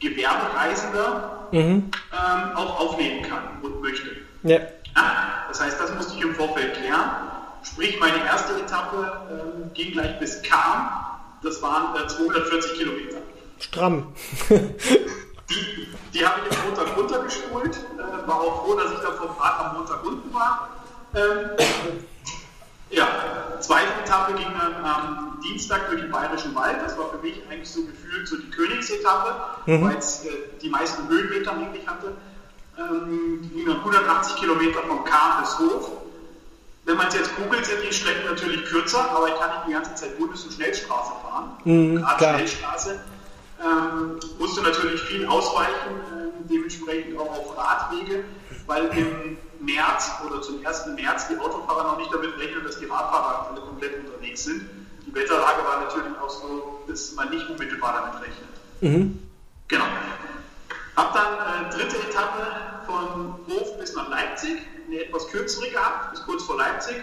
Gewerbereisender 0.00 1.48
mhm. 1.52 1.60
ähm, 1.60 2.56
auch 2.56 2.80
aufnehmen 2.80 3.22
kann 3.22 3.60
und 3.62 3.80
möchte. 3.82 4.08
Ja. 4.42 4.58
Ja, 4.96 5.44
das 5.48 5.60
heißt, 5.60 5.78
das 5.78 5.94
musste 5.94 6.14
ich 6.16 6.22
im 6.22 6.34
Vorfeld 6.34 6.74
klären. 6.74 7.10
Sprich, 7.62 7.98
meine 8.00 8.24
erste 8.24 8.54
Etappe 8.54 9.12
ähm, 9.30 9.70
ging 9.74 9.92
gleich 9.92 10.18
bis 10.18 10.42
Kam. 10.42 10.88
Das 11.42 11.60
waren 11.60 11.94
äh, 12.02 12.06
240 12.06 12.78
Kilometer. 12.78 13.18
Stramm. 13.58 14.14
Die, 15.48 15.86
die 16.12 16.26
habe 16.26 16.40
ich 16.48 16.58
am 16.58 16.66
Montag 16.66 16.96
runtergespult, 16.96 17.76
äh, 17.76 18.28
war 18.28 18.40
auch 18.40 18.64
froh, 18.64 18.74
dass 18.74 18.92
ich 18.92 18.98
da 18.98 19.12
vom 19.12 19.30
Rad 19.38 19.60
am 19.60 19.76
Montag 19.76 20.04
unten 20.04 20.34
war. 20.34 20.70
Ähm, 21.14 21.50
ja, 22.90 23.08
zweite 23.60 23.92
Etappe 24.04 24.34
ging 24.34 24.48
dann 24.58 24.84
am 24.84 25.38
Dienstag 25.42 25.88
durch 25.88 26.00
den 26.00 26.10
Bayerischen 26.10 26.54
Wald. 26.54 26.78
Das 26.84 26.98
war 26.98 27.10
für 27.10 27.18
mich 27.18 27.40
eigentlich 27.50 27.70
so 27.70 27.84
gefühlt 27.84 28.26
so 28.26 28.36
die 28.36 28.50
Königsetappe, 28.50 29.34
mhm. 29.66 29.84
weil 29.84 29.96
es 29.96 30.24
äh, 30.24 30.30
die 30.60 30.68
meisten 30.68 31.08
Höhenmeter 31.08 31.52
eigentlich 31.52 31.86
hatte. 31.86 32.12
Ähm, 32.78 33.40
die 33.42 33.48
ging 33.50 33.66
dann 33.66 33.78
180 33.78 34.36
Kilometer 34.36 34.80
vom 34.80 35.04
Kahn 35.04 35.42
bis 35.42 35.58
Hof. 35.58 35.90
Wenn 36.84 36.96
man 36.96 37.08
es 37.08 37.14
jetzt 37.14 37.34
googelt, 37.36 37.66
sind 37.66 37.82
die 37.88 37.92
Strecken 37.92 38.26
natürlich 38.26 38.64
kürzer, 38.66 39.10
aber 39.10 39.28
ich 39.28 39.34
kann 39.34 39.50
nicht 39.50 39.68
die 39.68 39.72
ganze 39.72 39.94
Zeit 39.94 40.18
Bundes- 40.18 40.44
und 40.44 40.52
Schnellstraße 40.52 41.12
fahren. 41.22 41.56
Mhm, 41.64 41.96
Gerade 41.96 42.24
Schnellstraße 42.24 43.00
ähm, 43.62 44.20
musste 44.38 44.62
natürlich 44.62 45.00
viel 45.02 45.26
ausweichen, 45.26 45.72
äh, 46.12 46.48
dementsprechend 46.48 47.18
auch 47.18 47.30
auf 47.30 47.56
Radwege, 47.56 48.24
weil 48.66 48.86
im 48.88 49.38
März 49.60 50.10
oder 50.26 50.42
zum 50.42 50.64
1. 50.64 50.86
März 50.94 51.28
die 51.28 51.38
Autofahrer 51.38 51.84
noch 51.84 51.98
nicht 51.98 52.12
damit 52.12 52.36
rechnen, 52.38 52.64
dass 52.64 52.78
die 52.78 52.86
Radfahrer 52.86 53.50
alle 53.50 53.60
komplett 53.60 54.04
unterwegs 54.04 54.44
sind. 54.44 54.68
Die 55.06 55.14
Wetterlage 55.14 55.64
war 55.64 55.80
natürlich 55.80 56.18
auch 56.20 56.28
so, 56.28 56.84
dass 56.86 57.14
man 57.14 57.30
nicht 57.30 57.48
unmittelbar 57.48 58.10
damit 58.10 58.22
rechnet. 58.22 58.48
Mhm. 58.80 59.18
Genau. 59.68 59.86
Hab 60.96 61.14
dann 61.14 61.34
äh, 61.34 61.74
dritte 61.74 61.96
Etappe 62.08 62.46
von 62.86 63.34
Hof 63.48 63.78
bis 63.78 63.94
nach 63.94 64.08
Leipzig, 64.08 64.58
eine 64.86 65.04
etwas 65.04 65.28
kürzere 65.28 65.70
gehabt, 65.70 66.12
bis 66.12 66.22
kurz 66.22 66.44
vor 66.44 66.56
Leipzig, 66.56 66.96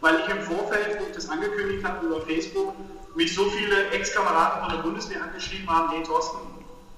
weil 0.00 0.20
ich 0.20 0.28
im 0.28 0.42
Vorfeld, 0.42 0.98
wo 0.98 1.04
ich 1.04 1.12
das 1.14 1.28
angekündigt 1.28 1.84
habe 1.84 2.06
über 2.06 2.20
Facebook, 2.22 2.74
mich 3.14 3.34
so 3.34 3.44
viele 3.50 3.90
Ex-Kameraden 3.90 4.62
von 4.62 4.76
der 4.76 4.82
Bundeswehr 4.82 5.22
angeschrieben 5.22 5.68
haben, 5.68 5.90
hey 5.90 6.02
Thorsten, 6.02 6.38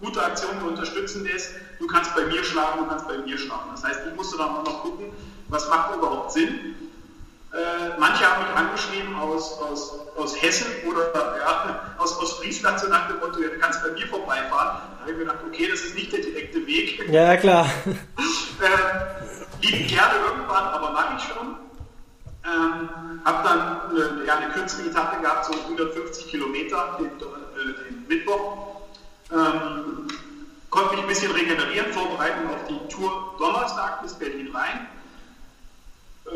gute 0.01 0.23
Aktion, 0.23 0.51
wir 0.61 0.69
unterstützen 0.69 1.29
das, 1.33 1.51
du 1.79 1.87
kannst 1.87 2.15
bei 2.15 2.25
mir 2.27 2.43
schlagen, 2.45 2.81
du 2.81 2.87
kannst 2.89 3.07
bei 3.09 3.19
mir 3.19 3.39
schlagen. 3.39 3.71
Das 3.71 3.85
heißt, 3.85 4.01
ich 4.09 4.17
musste 4.17 4.37
dann 4.37 4.51
auch 4.51 4.65
noch 4.65 4.83
gucken, 4.83 5.07
was 5.49 5.69
macht 5.69 5.95
überhaupt 5.97 6.33
Sinn. 6.33 6.75
Äh, 7.53 7.99
manche 7.99 8.25
haben 8.25 8.45
mich 8.45 8.57
angeschrieben 8.57 9.15
aus, 9.15 9.59
aus, 9.61 9.93
aus 10.17 10.41
Hessen 10.41 10.69
oder 10.89 11.13
ja, 11.39 11.95
aus 11.99 12.19
Ostfriesland, 12.19 12.81
so 12.81 12.89
nach 12.89 13.09
dem 13.09 13.19
Motto, 13.19 13.41
du 13.41 13.59
kannst 13.61 13.83
bei 13.83 13.91
mir 13.91 14.07
vorbeifahren. 14.07 14.79
Da 14.79 15.01
habe 15.01 15.11
ich 15.11 15.17
mir 15.19 15.25
gedacht, 15.25 15.41
okay, 15.47 15.69
das 15.71 15.81
ist 15.81 15.95
nicht 15.95 16.13
der 16.13 16.21
direkte 16.21 16.67
Weg. 16.67 17.11
Ja, 17.11 17.37
klar. 17.37 17.67
äh, 17.87 19.67
lieb 19.67 19.89
gerne 19.89 20.15
irgendwann, 20.27 20.65
aber 20.65 20.93
mache 20.93 21.17
ich 21.19 21.25
schon. 21.25 21.52
Ähm, 22.53 22.89
habe 23.25 23.49
dann 23.49 23.91
eine, 23.91 24.25
ja, 24.27 24.37
eine 24.37 24.53
kürzere 24.53 24.89
Etappe 24.89 25.21
gehabt, 25.21 25.47
so 25.47 25.53
150 25.53 26.29
Kilometer 26.29 26.99
den, 26.99 27.07
äh, 27.07 27.89
den 27.89 28.05
Mittwoch. 28.09 28.83
Ähm, 29.31 30.09
konnte 30.71 30.95
mich 30.95 31.03
ein 31.03 31.09
bisschen 31.09 31.33
regenerieren, 31.33 31.93
vorbereiten 31.93 32.49
auf 32.49 32.67
die 32.69 32.95
Tour 32.95 33.35
Donnerstag 33.39 34.03
bis 34.03 34.15
Berlin 34.15 34.55
rein. 34.55 34.89
Äh, 36.27 36.31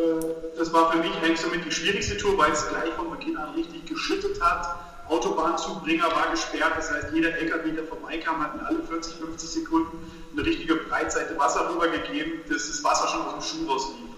das 0.57 0.72
war 0.72 0.92
für 0.92 0.98
mich 0.98 1.14
eigentlich 1.16 1.40
somit 1.40 1.64
die 1.64 1.72
schwierigste 1.72 2.16
Tour, 2.16 2.38
weil 2.38 2.52
es 2.52 2.66
gleich 2.68 2.92
von 2.94 3.11
Beginn 3.11 3.37
an 3.37 3.55
richtig 3.55 3.87
geschüttet 3.87 4.40
hat. 4.40 4.76
Autobahnzubringer 5.09 6.07
war 6.07 6.31
gesperrt. 6.31 6.72
Das 6.76 6.90
heißt, 6.90 7.09
jeder 7.12 7.37
LKW, 7.37 7.72
der 7.72 7.85
vorbeikam, 7.85 8.42
hat 8.42 8.52
alle 8.64 8.83
40, 8.83 9.16
50 9.16 9.48
Sekunden 9.48 10.11
eine 10.33 10.44
richtige 10.44 10.76
Breitseite 10.76 11.38
Wasser 11.38 11.68
rübergegeben, 11.72 12.40
dass 12.48 12.68
das 12.68 12.83
Wasser 12.83 13.09
schon 13.09 13.22
aus 13.22 13.33
dem 13.33 13.42
Schuh 13.42 13.70
rauslief. 13.70 14.15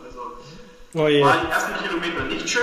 Oh 0.95 1.01
waren 1.01 1.47
die 1.47 1.53
ersten 1.53 1.75
Kilometer 1.85 2.25
nicht 2.25 2.49
schön. 2.49 2.63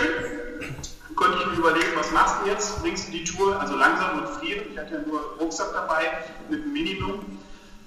Dann 0.59 1.15
konnte 1.15 1.37
ich 1.39 1.45
mir 1.45 1.57
überlegen, 1.57 1.91
was 1.95 2.11
machst 2.11 2.35
du 2.43 2.49
jetzt? 2.49 2.81
Bringst 2.81 3.07
du 3.07 3.11
die 3.11 3.23
Tour 3.23 3.59
also 3.59 3.75
langsam 3.75 4.19
und 4.19 4.29
frieren? 4.29 4.65
Ich 4.71 4.77
hatte 4.77 4.95
ja 4.95 5.01
nur 5.05 5.35
Rucksack 5.39 5.73
dabei 5.73 6.11
mit 6.49 6.63
einem 6.63 6.73
Minimum. 6.73 7.39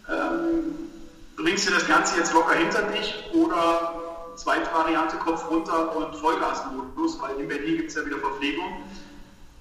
Ähm, 0.09 0.89
bringst 1.37 1.69
du 1.69 1.73
das 1.73 1.87
Ganze 1.87 2.17
jetzt 2.17 2.33
locker 2.33 2.55
hinter 2.55 2.83
dich 2.83 3.15
oder 3.35 3.95
zweite 4.37 4.73
Variante 4.73 5.17
Kopf 5.17 5.51
runter 5.51 5.95
und 5.97 6.15
Vollgasmodus, 6.17 7.21
weil 7.21 7.41
in 7.41 7.49
Berlin 7.49 7.77
gibt 7.79 7.91
es 7.91 7.97
ja 7.97 8.07
wieder 8.07 8.19
Verpflegung. 8.19 8.83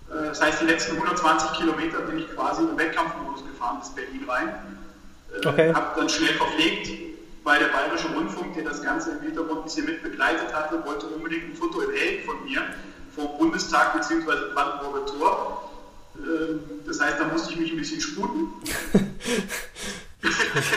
Äh, 0.10 0.28
das 0.28 0.42
heißt, 0.42 0.62
die 0.62 0.66
letzten 0.66 0.96
120 0.96 1.54
Kilometer 1.54 2.00
bin 2.02 2.20
ich 2.20 2.34
quasi 2.36 2.62
im 2.62 2.78
Wettkampfmodus 2.78 3.44
gefahren 3.46 3.80
bis 3.80 3.90
Berlin 3.90 4.24
rein. 4.28 4.50
Äh, 5.42 5.48
okay. 5.48 5.74
Habe 5.74 6.00
dann 6.00 6.10
schnell 6.10 6.34
verpflegt, 6.34 7.07
weil 7.48 7.60
der 7.60 7.68
Bayerische 7.68 8.10
Rundfunk, 8.14 8.56
der 8.56 8.66
das 8.66 8.84
Ganze 8.84 9.12
im 9.12 9.22
Hintergrund 9.22 9.60
ein 9.60 9.64
bisschen 9.64 9.86
mit 9.86 10.04
begleitet 10.04 10.54
hatte, 10.54 10.86
wollte 10.86 11.06
unbedingt 11.06 11.46
ein 11.46 11.56
Foto 11.56 11.80
im 11.80 11.92
Helm 11.96 12.26
von 12.26 12.44
mir 12.44 12.62
vom 13.16 13.38
Bundestag 13.38 13.94
bzw. 13.94 14.54
Brandenburger 14.54 15.06
Tor. 15.06 15.72
Ähm, 16.18 16.60
das 16.86 17.00
heißt, 17.00 17.16
da 17.22 17.24
musste 17.32 17.54
ich 17.54 17.60
mich 17.60 17.72
ein 17.72 17.78
bisschen 17.78 18.02
sputen. 18.02 18.50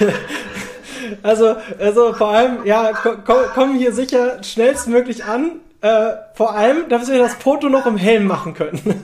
also, 1.25 1.57
also 1.81 2.13
vor 2.13 2.29
allem, 2.29 2.65
ja, 2.65 2.93
kommen 2.93 3.77
hier 3.77 3.93
sicher 3.93 4.41
schnellstmöglich 4.45 5.25
an. 5.25 5.59
Äh, 5.81 6.13
vor 6.35 6.55
allem, 6.55 6.89
dass 6.89 7.09
wir 7.09 7.19
das 7.19 7.35
Foto 7.35 7.69
noch 7.69 7.87
im 7.87 7.97
Helm 7.97 8.29
machen 8.29 8.55
können. 8.55 9.03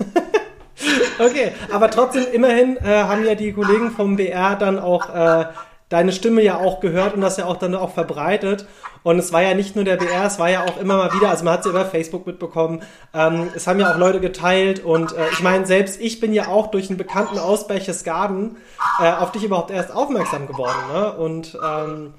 okay, 1.19 1.51
aber 1.73 1.91
trotzdem, 1.91 2.27
immerhin 2.33 2.77
äh, 2.77 3.03
haben 3.03 3.25
ja 3.25 3.35
die 3.35 3.53
Kollegen 3.53 3.91
vom 3.91 4.15
BR 4.15 4.55
dann 4.55 4.79
auch 4.79 5.13
äh, 5.13 5.47
deine 5.88 6.12
Stimme 6.12 6.42
ja 6.42 6.59
auch 6.59 6.81
gehört 6.81 7.14
und 7.14 7.20
das 7.20 7.37
ja 7.37 7.46
auch 7.46 7.57
dann 7.57 7.75
auch 7.75 7.92
verbreitet. 7.92 8.66
Und 9.03 9.18
es 9.18 9.33
war 9.33 9.42
ja 9.42 9.55
nicht 9.55 9.77
nur 9.77 9.85
der 9.85 9.96
BR, 9.96 10.27
es 10.27 10.38
war 10.38 10.51
ja 10.51 10.64
auch 10.64 10.81
immer 10.81 10.96
mal 10.96 11.12
wieder, 11.12 11.31
also 11.31 11.44
man 11.44 11.53
hat 11.55 11.61
es 11.61 11.66
ja 11.66 11.70
über 11.70 11.85
Facebook 11.85 12.27
mitbekommen, 12.27 12.83
ähm, 13.14 13.51
es 13.55 13.68
haben 13.68 13.79
ja 13.79 13.92
auch 13.92 13.99
Leute 13.99 14.18
geteilt 14.18 14.85
und 14.85 15.12
äh, 15.12 15.29
ich 15.31 15.40
meine, 15.42 15.64
selbst 15.64 16.01
ich 16.01 16.18
bin 16.18 16.33
ja 16.33 16.49
auch 16.49 16.68
durch 16.72 16.88
einen 16.88 16.99
bekannten 16.99 17.38
aus 17.38 17.68
äh, 17.68 19.12
auf 19.12 19.33
dich 19.33 19.44
überhaupt 19.44 19.70
erst 19.70 19.92
aufmerksam 19.92 20.49
geworden. 20.49 20.79
Ne? 20.92 21.12
Und 21.12 21.57
ähm, 21.64 22.14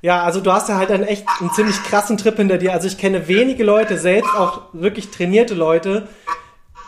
ja, 0.00 0.22
also 0.22 0.40
du 0.40 0.52
hast 0.52 0.68
ja 0.68 0.76
halt 0.76 0.90
einen 0.90 1.04
echt 1.04 1.26
einen 1.40 1.50
ziemlich 1.52 1.82
krassen 1.82 2.16
Trip 2.16 2.36
hinter 2.36 2.58
dir. 2.58 2.72
Also 2.72 2.86
ich 2.86 2.98
kenne 2.98 3.28
wenige 3.28 3.64
Leute, 3.64 3.98
selbst 3.98 4.34
auch 4.34 4.62
wirklich 4.72 5.10
trainierte 5.10 5.54
Leute, 5.54 6.08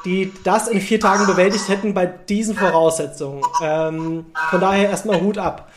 die 0.06 0.32
das 0.44 0.68
in 0.68 0.80
vier 0.80 1.00
Tagen 1.00 1.26
bewältigt 1.26 1.68
hätten 1.68 1.92
bei 1.92 2.06
diesen 2.06 2.56
Voraussetzungen. 2.56 3.42
Ähm, 3.60 4.26
von 4.50 4.60
daher 4.60 4.88
erstmal 4.88 5.20
Hut 5.20 5.36
ab. 5.36 5.68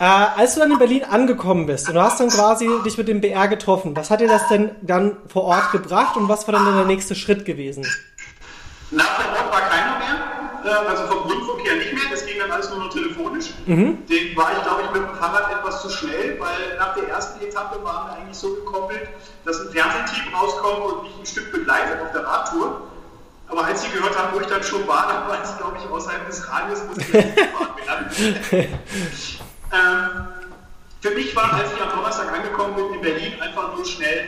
Äh, 0.00 0.04
als 0.04 0.54
du 0.54 0.60
dann 0.60 0.72
in 0.72 0.78
Berlin 0.78 1.04
angekommen 1.04 1.66
bist 1.66 1.88
und 1.88 1.94
du 1.94 2.02
hast 2.02 2.18
dann 2.20 2.28
quasi 2.28 2.68
dich 2.84 2.98
mit 2.98 3.06
dem 3.06 3.20
BR 3.20 3.48
getroffen, 3.48 3.94
was 3.94 4.10
hat 4.10 4.20
dir 4.20 4.28
das 4.28 4.48
denn 4.48 4.70
dann 4.82 5.16
vor 5.28 5.44
Ort 5.44 5.72
gebracht 5.72 6.16
und 6.16 6.28
was 6.28 6.46
war 6.48 6.52
dann 6.52 6.64
der 6.64 6.86
nächste 6.86 7.14
Schritt 7.14 7.44
gewesen? 7.44 7.86
Nach 8.90 9.18
der 9.18 9.28
Ort 9.28 9.52
war 9.52 9.60
keiner 9.60 9.98
mehr, 9.98 10.82
äh, 10.82 10.88
also 10.88 11.04
vom 11.04 11.30
Rundfunk 11.30 11.64
her 11.64 11.76
nicht 11.76 11.92
mehr, 11.92 12.02
das 12.10 12.26
ging 12.26 12.38
dann 12.40 12.50
alles 12.50 12.70
nur 12.70 12.78
noch 12.78 12.92
telefonisch. 12.92 13.50
Mhm. 13.66 14.06
Den 14.06 14.36
war 14.36 14.50
ich, 14.56 14.62
glaube 14.64 14.82
ich, 14.86 14.90
mit 14.90 15.08
dem 15.08 15.14
Fahrrad 15.16 15.52
etwas 15.52 15.82
zu 15.82 15.90
schnell, 15.90 16.40
weil 16.40 16.78
nach 16.78 16.94
der 16.94 17.08
ersten 17.08 17.44
Etappe 17.44 17.84
waren 17.84 18.08
wir 18.08 18.16
eigentlich 18.16 18.38
so 18.38 18.54
gekoppelt, 18.54 19.06
dass 19.44 19.60
ein 19.60 19.68
Fernsehteam 19.68 20.34
rauskommt 20.34 20.92
und 20.92 21.02
mich 21.04 21.12
ein 21.20 21.26
Stück 21.26 21.52
begleitet 21.52 22.00
auf 22.02 22.12
der 22.12 22.24
Radtour. 22.26 22.80
Aber 23.60 23.68
als 23.68 23.82
sie 23.82 23.90
gehört 23.90 24.16
haben, 24.16 24.34
wo 24.34 24.40
ich 24.40 24.46
dann 24.46 24.62
schon 24.62 24.88
war, 24.88 25.06
dann 25.06 25.28
war 25.28 25.44
es, 25.44 25.54
glaube 25.58 25.76
ich, 25.76 25.90
außerhalb 25.90 26.26
des 26.26 26.48
Radios, 26.48 26.78
musste 26.84 27.02
ich 27.02 27.12
werden. 27.14 28.68
Ähm, 29.72 30.26
für 31.00 31.10
mich 31.12 31.36
war, 31.36 31.52
als 31.52 31.72
ich 31.72 31.80
am 31.80 31.90
Donnerstag 31.90 32.32
angekommen 32.34 32.74
bin 32.74 32.94
in 32.94 33.00
Berlin, 33.00 33.40
einfach 33.40 33.76
nur 33.76 33.84
schnell 33.84 34.26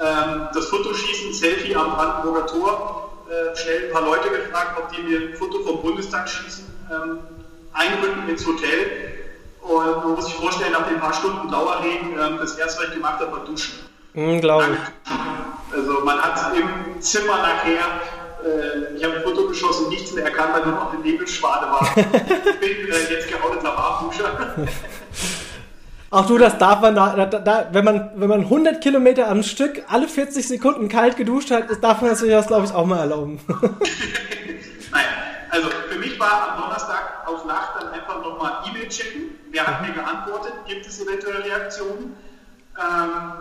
ähm, 0.00 0.48
das 0.52 0.66
Fotoschießen, 0.66 1.32
Selfie 1.32 1.76
am 1.76 1.92
Brandenburger 1.92 2.46
Tor, 2.48 3.12
äh, 3.30 3.56
schnell 3.56 3.86
ein 3.86 3.92
paar 3.92 4.02
Leute 4.02 4.28
gefragt, 4.28 4.76
ob 4.76 4.92
die 4.92 5.02
mir 5.02 5.20
ein 5.20 5.34
Foto 5.36 5.60
vom 5.62 5.82
Bundestag 5.82 6.28
schießen, 6.28 6.64
ähm, 6.90 7.18
einrücken 7.74 8.28
ins 8.28 8.44
Hotel. 8.44 9.20
Und 9.60 10.04
man 10.04 10.14
muss 10.16 10.24
sich 10.24 10.34
vorstellen, 10.34 10.72
nach 10.72 10.88
den 10.88 10.98
paar 10.98 11.12
Stunden 11.12 11.48
Dauerregen, 11.48 12.18
ähm, 12.18 12.38
das 12.40 12.56
erste, 12.56 12.80
was 12.80 12.88
ich 12.88 12.94
gemacht 12.94 13.20
habe, 13.20 13.30
war 13.30 13.44
duschen. 13.44 13.74
Unglaublich. 14.14 14.80
Also 15.72 16.00
man 16.04 16.20
hat 16.20 16.56
im 16.56 17.00
Zimmer 17.00 17.36
nachher 17.36 17.84
äh, 18.44 18.96
ich 18.96 19.04
habe 19.04 19.16
ein 19.16 19.22
Foto 19.22 19.48
geschossen, 19.48 19.88
nichts 19.88 20.12
mehr 20.12 20.24
erkannt, 20.24 20.54
weil 20.54 20.62
nur 20.64 20.74
noch 20.74 20.92
eine 20.92 21.02
Nebelschwade 21.02 21.66
war. 21.66 21.88
ich 21.96 22.60
bin 22.60 22.92
äh, 22.92 23.12
jetzt 23.12 23.28
geouteter 23.28 23.70
Barfußer. 23.70 24.24
Auch 26.12 26.26
du, 26.26 26.36
das 26.36 26.58
darf 26.58 26.82
man 26.82 26.94
da, 26.94 27.24
da, 27.24 27.38
da, 27.38 27.68
wenn 27.72 27.86
man, 27.86 28.10
wenn 28.16 28.28
man 28.28 28.40
100 28.40 28.82
Kilometer 28.82 29.30
am 29.30 29.42
Stück 29.42 29.82
alle 29.88 30.06
40 30.06 30.46
Sekunden 30.46 30.90
kalt 30.90 31.16
geduscht 31.16 31.50
hat, 31.50 31.64
darf 31.82 32.02
man 32.02 32.14
sich 32.14 32.30
das, 32.30 32.48
glaube 32.48 32.66
ich, 32.66 32.72
auch 32.72 32.84
mal 32.84 32.98
erlauben. 32.98 33.40
Nein, 33.48 35.04
also 35.48 35.70
für 35.88 35.98
mich 35.98 36.20
war 36.20 36.52
am 36.52 36.62
Donnerstag 36.64 37.26
auf 37.26 37.46
Nacht 37.46 37.80
dann 37.80 37.92
einfach 37.92 38.22
nochmal 38.22 38.62
E-Mail 38.68 38.88
checken. 38.90 39.22
Wer 39.52 39.66
hat 39.66 39.80
mir 39.80 39.94
geantwortet? 39.94 40.52
Gibt 40.68 40.86
es 40.86 41.00
eventuell 41.00 41.40
Reaktionen? 41.40 42.14
Ähm, 42.78 43.32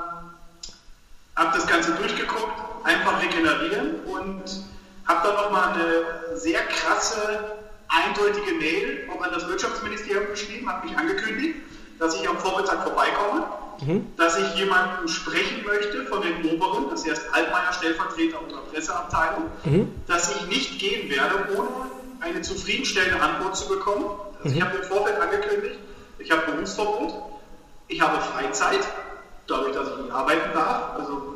hab 1.36 1.54
das 1.54 1.68
Ganze 1.68 1.92
durchgeguckt, 1.92 2.54
einfach 2.86 3.22
regenerieren 3.22 3.96
und 4.06 4.44
habe 5.06 5.28
dann 5.28 5.36
nochmal 5.36 5.74
eine 5.74 6.38
sehr 6.38 6.62
krasse, 6.62 7.58
eindeutige 7.88 8.54
Mail 8.56 9.10
auch 9.14 9.22
an 9.22 9.32
das 9.34 9.48
Wirtschaftsministerium 9.48 10.28
geschrieben, 10.32 10.70
habe 10.70 10.88
mich 10.88 10.98
angekündigt, 10.98 11.56
dass 12.00 12.16
ich 12.16 12.28
am 12.28 12.38
Vormittag 12.38 12.84
vorbeikomme, 12.84 13.46
mhm. 13.86 14.08
dass 14.18 14.38
ich 14.38 14.56
jemanden 14.56 15.08
sprechen 15.08 15.66
möchte 15.66 16.06
von 16.06 16.22
den 16.22 16.44
Oberen, 16.52 16.90
das 16.90 17.06
heißt 17.06 17.24
Altmaier, 17.32 17.74
Stellvertreter 17.74 18.42
unserer 18.42 18.62
Presseabteilung, 18.62 19.44
mhm. 19.66 19.92
dass 20.08 20.36
ich 20.36 20.48
nicht 20.48 20.80
gehen 20.80 21.10
werde, 21.10 21.36
ohne 21.58 21.70
eine 22.22 22.42
zufriedenstellende 22.42 23.22
Antwort 23.22 23.58
zu 23.58 23.68
bekommen. 23.68 24.06
Also 24.38 24.50
mhm. 24.50 24.56
Ich 24.56 24.62
habe 24.62 24.78
im 24.78 24.84
Vorfeld 24.84 25.20
angekündigt, 25.20 25.80
ich 26.20 26.32
habe 26.32 26.52
Berufsverbot, 26.52 27.14
ich 27.88 28.02
habe 28.02 28.22
Freizeit, 28.22 28.80
dadurch, 29.48 29.76
dass 29.76 29.90
ich 29.90 29.98
nicht 29.98 30.12
arbeiten 30.12 30.54
darf. 30.54 31.00
Also 31.00 31.31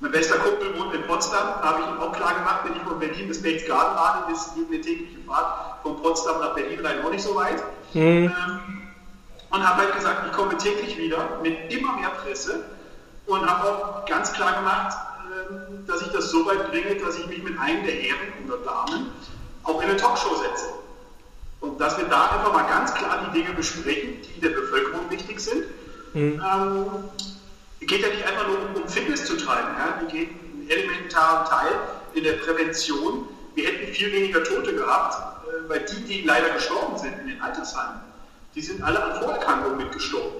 mein 0.00 0.10
bester 0.10 0.36
Kumpel 0.38 0.78
wohnt 0.78 0.94
in 0.94 1.02
Potsdam, 1.06 1.60
da 1.62 1.68
habe 1.68 1.82
ich 1.82 1.86
ihm 1.88 2.00
auch 2.00 2.12
klar 2.12 2.34
gemacht, 2.34 2.60
wenn 2.64 2.76
ich 2.76 2.82
von 2.82 2.98
Berlin 2.98 3.28
bis 3.28 3.40
Berchtesgaden 3.40 3.96
fahre, 3.96 4.32
ist 4.32 4.50
eine 4.56 4.80
tägliche 4.80 5.18
Fahrt 5.26 5.82
von 5.82 6.00
Potsdam 6.02 6.40
nach 6.40 6.54
Berlin 6.54 6.84
rein 6.84 7.04
auch 7.04 7.10
nicht 7.10 7.22
so 7.22 7.34
weit. 7.34 7.62
Mhm. 7.94 8.02
Ähm, 8.02 8.30
und 9.50 9.68
habe 9.68 9.82
halt 9.82 9.94
gesagt, 9.94 10.26
ich 10.26 10.32
komme 10.32 10.56
täglich 10.58 10.98
wieder 10.98 11.38
mit 11.42 11.72
immer 11.72 11.92
mehr 11.96 12.10
Presse 12.10 12.64
und 13.26 13.48
habe 13.48 13.68
auch 13.68 14.04
ganz 14.06 14.32
klar 14.32 14.54
gemacht, 14.54 14.96
ähm, 15.50 15.86
dass 15.86 16.02
ich 16.02 16.08
das 16.08 16.30
so 16.30 16.44
weit 16.44 16.70
bringe, 16.70 16.96
dass 16.96 17.18
ich 17.18 17.26
mich 17.28 17.42
mit 17.42 17.58
einem 17.58 17.84
der 17.84 17.94
Herren 17.94 18.32
oder 18.46 18.58
Damen 18.58 19.12
auch 19.62 19.80
in 19.80 19.88
eine 19.88 19.96
Talkshow 19.96 20.34
setze. 20.34 20.66
Und 21.60 21.80
dass 21.80 21.96
wir 21.96 22.04
da 22.06 22.30
einfach 22.30 22.52
mal 22.52 22.64
ganz 22.64 22.92
klar 22.94 23.26
die 23.26 23.40
Dinge 23.40 23.54
besprechen, 23.54 24.18
die 24.22 24.40
der 24.40 24.50
Bevölkerung 24.50 25.08
wichtig 25.08 25.40
sind. 25.40 25.64
Mhm. 26.12 26.42
Ähm, 26.44 26.86
geht 27.86 28.02
ja 28.02 28.08
nicht 28.08 28.26
einfach 28.26 28.46
nur 28.46 28.58
um, 28.58 28.82
um 28.82 28.88
Fitness 28.88 29.24
zu 29.24 29.36
treiben, 29.36 29.68
ja? 29.76 30.00
die 30.02 30.16
geht 30.16 30.28
einen 30.30 30.68
elementaren 30.68 31.46
Teil 31.48 31.72
in 32.14 32.24
der 32.24 32.34
Prävention. 32.34 33.28
Wir 33.54 33.66
hätten 33.66 33.92
viel 33.92 34.12
weniger 34.12 34.42
Tote 34.44 34.74
gehabt, 34.74 35.14
äh, 35.46 35.68
weil 35.68 35.80
die, 35.80 36.04
die 36.04 36.22
leider 36.22 36.50
gestorben 36.50 36.98
sind 36.98 37.18
in 37.20 37.28
den 37.28 37.40
Altersheimen, 37.40 38.00
die 38.54 38.60
sind 38.60 38.82
alle 38.82 39.02
an 39.02 39.20
Vorerkrankungen 39.20 39.78
mitgestorben. 39.78 40.32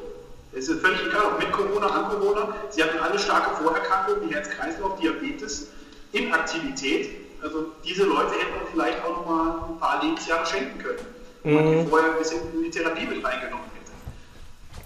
Es 0.52 0.68
ist 0.68 0.80
völlig 0.80 1.04
egal, 1.04 1.32
ob 1.32 1.38
mit 1.40 1.50
Corona, 1.50 1.88
an 1.88 2.08
Corona. 2.10 2.54
Sie 2.70 2.82
hatten 2.82 2.98
alle 2.98 3.18
starke 3.18 3.56
Vorerkrankungen, 3.60 4.28
wie 4.28 4.34
Herz-Kreislauf, 4.34 5.00
Diabetes, 5.00 5.68
Inaktivität. 6.12 7.10
Also 7.42 7.72
diese 7.84 8.04
Leute 8.04 8.30
hätten 8.34 8.54
wir 8.54 8.66
vielleicht 8.70 9.04
auch 9.04 9.16
noch 9.16 9.26
mal 9.26 9.64
ein 9.68 9.78
paar 9.80 10.02
Lebensjahre 10.02 10.46
schenken 10.46 10.78
können, 10.78 11.06
wenn 11.42 11.54
man 11.54 11.70
die 11.70 11.76
mhm. 11.78 11.88
vorher 11.88 12.12
ein 12.12 12.18
bisschen 12.18 12.40
in 12.54 12.62
die 12.62 12.70
Therapie 12.70 13.06
mit 13.06 13.24
reingenommen 13.24 13.73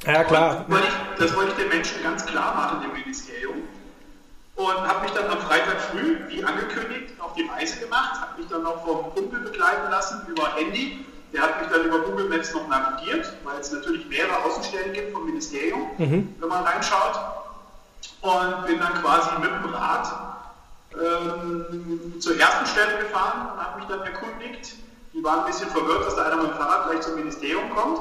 ja, 0.07 0.25
klar. 0.25 0.65
Das 0.67 0.71
wollte, 0.71 0.87
ich, 0.87 1.19
das 1.19 1.37
wollte 1.37 1.51
ich 1.53 1.57
den 1.57 1.69
Menschen 1.69 2.03
ganz 2.03 2.25
klar 2.27 2.55
machen 2.55 2.85
im 2.85 2.93
Ministerium. 2.93 3.63
Und 4.55 4.77
habe 4.77 5.03
mich 5.03 5.13
dann 5.13 5.31
am 5.31 5.39
Freitag 5.41 5.81
früh, 5.81 6.19
wie 6.29 6.43
angekündigt, 6.43 7.15
auf 7.21 7.35
die 7.35 7.47
Reise 7.47 7.79
gemacht, 7.79 8.21
habe 8.21 8.41
mich 8.41 8.51
dann 8.51 8.65
noch 8.65 8.85
vom 8.85 9.15
Kumpel 9.15 9.39
begleiten 9.41 9.89
lassen 9.91 10.27
über 10.27 10.53
Handy. 10.57 11.05
Der 11.33 11.43
hat 11.43 11.61
mich 11.61 11.71
dann 11.71 11.85
über 11.85 12.01
Google 12.01 12.29
Maps 12.29 12.53
noch 12.55 12.67
navigiert, 12.67 13.33
weil 13.45 13.61
es 13.61 13.71
natürlich 13.71 14.09
mehrere 14.09 14.37
Außenstellen 14.45 14.93
gibt 14.95 15.13
vom 15.13 15.27
Ministerium, 15.27 15.89
mhm. 15.99 16.35
wenn 16.41 16.49
man 16.49 16.65
reinschaut. 16.65 17.21
Und 18.21 18.67
bin 18.67 18.81
dann 18.81 18.95
quasi 18.95 19.29
mit 19.41 19.51
dem 19.51 19.73
Rad 19.73 20.09
ähm, 20.95 22.21
zur 22.21 22.39
ersten 22.39 22.67
Stelle 22.67 22.99
gefahren 22.99 23.53
und 23.53 23.65
habe 23.65 23.79
mich 23.79 23.89
dann 23.89 24.03
erkundigt. 24.03 24.75
Die 25.15 25.23
waren 25.23 25.41
ein 25.41 25.47
bisschen 25.47 25.71
verwirrt, 25.71 26.07
dass 26.07 26.17
da 26.17 26.25
einer 26.25 26.37
mit 26.37 26.51
dem 26.51 26.57
Fahrrad 26.57 26.91
gleich 26.91 27.01
zum 27.03 27.15
Ministerium 27.15 27.71
kommt. 27.71 28.01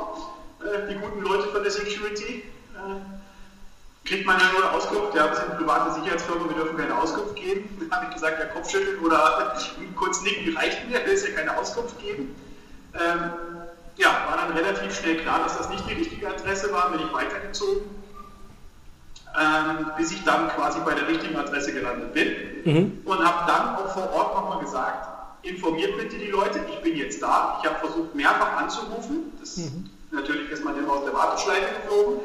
Äh, 0.74 0.88
die 0.90 1.00
guten 1.00 1.22
Leute 1.22 1.48
von 1.50 1.64
der 1.64 1.72
Security. 1.72 2.44
Äh, 2.74 4.08
kriegt 4.08 4.26
man 4.26 4.40
ja 4.40 4.46
nur 4.58 4.72
Auskunft, 4.72 5.16
ja, 5.16 5.30
wir 5.30 5.36
sind 5.36 5.58
private 5.58 5.94
Sicherheitsfirma, 5.96 6.48
wir 6.48 6.56
dürfen 6.56 6.78
keine 6.78 6.98
Auskunft 6.98 7.36
geben. 7.36 7.78
Dann 7.80 7.92
habe 7.92 8.08
ich 8.08 8.14
gesagt, 8.16 8.40
ja, 8.40 8.46
Kopfschütteln 8.46 9.00
oder 9.00 9.58
kurz 9.96 10.22
nicken, 10.22 10.56
reicht 10.56 10.88
mir, 10.90 11.06
will 11.06 11.14
es 11.14 11.28
ja 11.28 11.34
keine 11.34 11.58
Auskunft 11.58 12.00
geben. 12.00 12.36
Ähm, 12.94 13.32
ja, 13.98 14.10
war 14.30 14.38
dann 14.38 14.56
relativ 14.56 14.96
schnell 14.96 15.18
klar, 15.18 15.40
dass 15.44 15.58
das 15.58 15.70
nicht 15.70 15.90
die 15.90 15.94
richtige 15.94 16.30
Adresse 16.30 16.72
war, 16.72 16.92
bin 16.92 17.00
ich 17.00 17.12
weitergezogen, 17.12 17.82
ähm, 19.40 19.92
bis 19.98 20.12
ich 20.12 20.24
dann 20.24 20.50
quasi 20.50 20.80
bei 20.86 20.94
der 20.94 21.08
richtigen 21.08 21.36
Adresse 21.36 21.74
gelandet 21.74 22.14
bin 22.14 22.28
mhm. 22.64 23.02
und 23.06 23.26
habe 23.26 23.52
dann 23.52 23.76
auch 23.76 23.92
vor 23.94 24.14
Ort 24.14 24.36
nochmal 24.36 24.64
gesagt, 24.64 25.08
informiert 25.42 25.98
bitte 25.98 26.18
die 26.18 26.28
Leute, 26.28 26.60
ich 26.70 26.80
bin 26.82 26.96
jetzt 26.96 27.24
da. 27.24 27.60
Ich 27.60 27.70
habe 27.70 27.80
versucht, 27.80 28.14
mehrfach 28.14 28.58
anzurufen. 28.58 29.34
Das 29.40 29.58
mhm. 29.58 29.90
Natürlich 30.18 30.50
ist 30.50 30.66
man 30.66 30.76
immer 30.78 30.94
aus 30.94 31.06
der 31.06 31.14
Warteschleife 31.14 31.76
geflogen. 31.82 32.22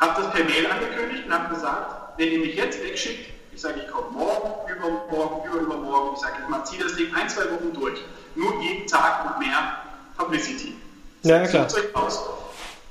Habe 0.00 0.22
das 0.22 0.30
per 0.32 0.44
Mail 0.44 0.66
angekündigt 0.66 1.24
und 1.26 1.32
habe 1.32 1.54
gesagt, 1.54 2.18
wenn 2.18 2.30
ihr 2.30 2.38
mich 2.40 2.56
jetzt 2.56 2.82
wegschickt, 2.82 3.30
ich 3.52 3.60
sage, 3.60 3.80
ich 3.80 3.90
komme 3.90 4.10
morgen, 4.10 4.70
übermorgen, 4.70 5.50
übermorgen, 5.58 6.10
ich 6.14 6.20
sage, 6.20 6.34
ich 6.40 6.64
ziehe 6.64 6.82
das 6.82 6.94
Ding 6.94 7.14
ein, 7.14 7.28
zwei 7.30 7.44
Wochen 7.44 7.72
durch. 7.72 7.98
Nur 8.34 8.60
jeden 8.60 8.86
Tag 8.86 9.24
noch 9.24 9.38
mehr 9.38 9.78
Publicity. 10.16 10.74
Ja, 11.22 11.46
klar. 11.46 11.66
Aus. 11.94 12.20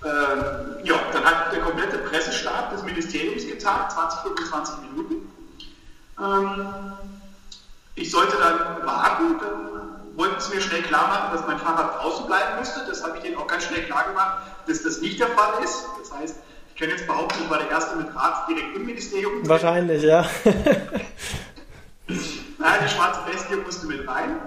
Ähm, 0.04 0.78
ja, 0.84 0.96
dann 1.14 1.24
hat 1.24 1.54
der 1.54 1.62
komplette 1.62 2.00
Pressestab 2.00 2.72
des 2.72 2.82
Ministeriums 2.84 3.46
getagt, 3.46 3.92
20, 3.92 4.22
25 4.22 4.76
Minuten. 4.90 5.32
Ähm, 6.20 6.94
ich 7.94 8.10
sollte 8.10 8.38
dann 8.38 8.86
warten, 8.88 9.40
dann 9.40 9.91
wollten 10.16 10.40
sie 10.40 10.56
mir 10.56 10.62
schnell 10.62 10.82
klar 10.84 11.08
machen, 11.08 11.36
dass 11.36 11.48
mein 11.48 11.60
Fahrrad 11.60 12.02
draußen 12.02 12.26
bleiben 12.26 12.60
müsste. 12.60 12.86
Das 12.88 13.04
habe 13.04 13.18
ich 13.18 13.24
denen 13.24 13.38
auch 13.38 13.48
ganz 13.48 13.66
schnell 13.66 13.84
klar 13.84 14.06
gemacht, 14.08 14.44
dass 14.68 14.84
das 14.84 15.02
nicht 15.02 15.20
der 15.20 15.30
Fall 15.30 15.64
ist. 15.64 15.86
Das 16.00 16.12
heißt, 16.14 16.36
ich 16.74 16.80
kann 16.80 16.90
jetzt 16.90 17.08
behaupten, 17.08 17.44
ich 17.44 17.50
war 17.50 17.60
der 17.60 17.70
Erste 17.70 17.96
mit 17.98 18.08
Rad 18.16 18.48
direkt 18.50 18.76
im 18.76 18.86
Ministerium. 18.86 19.48
Wahrscheinlich, 19.48 20.04
ja. 20.04 20.26
naja, 22.58 22.82
die 22.84 22.90
schwarze 22.90 23.22
Bestie 23.32 23.56
musste 23.58 23.88
mit 23.88 24.08
rein. 24.08 24.40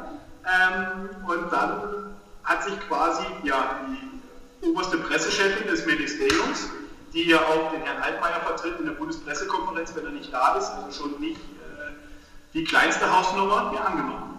Ähm, 0.44 1.11
und 1.27 1.53
dann 1.53 2.14
hat 2.42 2.64
sich 2.64 2.79
quasi 2.88 3.24
ja, 3.44 3.81
die 3.88 4.68
oberste 4.68 4.98
Pressechefin 4.98 5.66
des 5.66 5.87
Ministeriums, 5.87 6.68
die 7.12 7.29
ja 7.29 7.38
auch 7.38 7.70
den 7.72 7.83
Herrn 7.83 8.03
Altmaier 8.03 8.40
vertritt 8.44 8.79
in 8.79 8.87
der 8.87 8.92
Bundespressekonferenz, 8.92 9.94
wenn 9.94 10.05
er 10.05 10.11
nicht 10.11 10.33
da 10.33 10.57
ist, 10.57 10.70
also 10.70 10.90
schon 11.03 11.20
nicht 11.20 11.38
äh, 11.38 11.92
die 12.53 12.64
kleinste 12.64 13.11
Hausnummer, 13.16 13.70
mir 13.70 13.85
angenommen. 13.85 14.34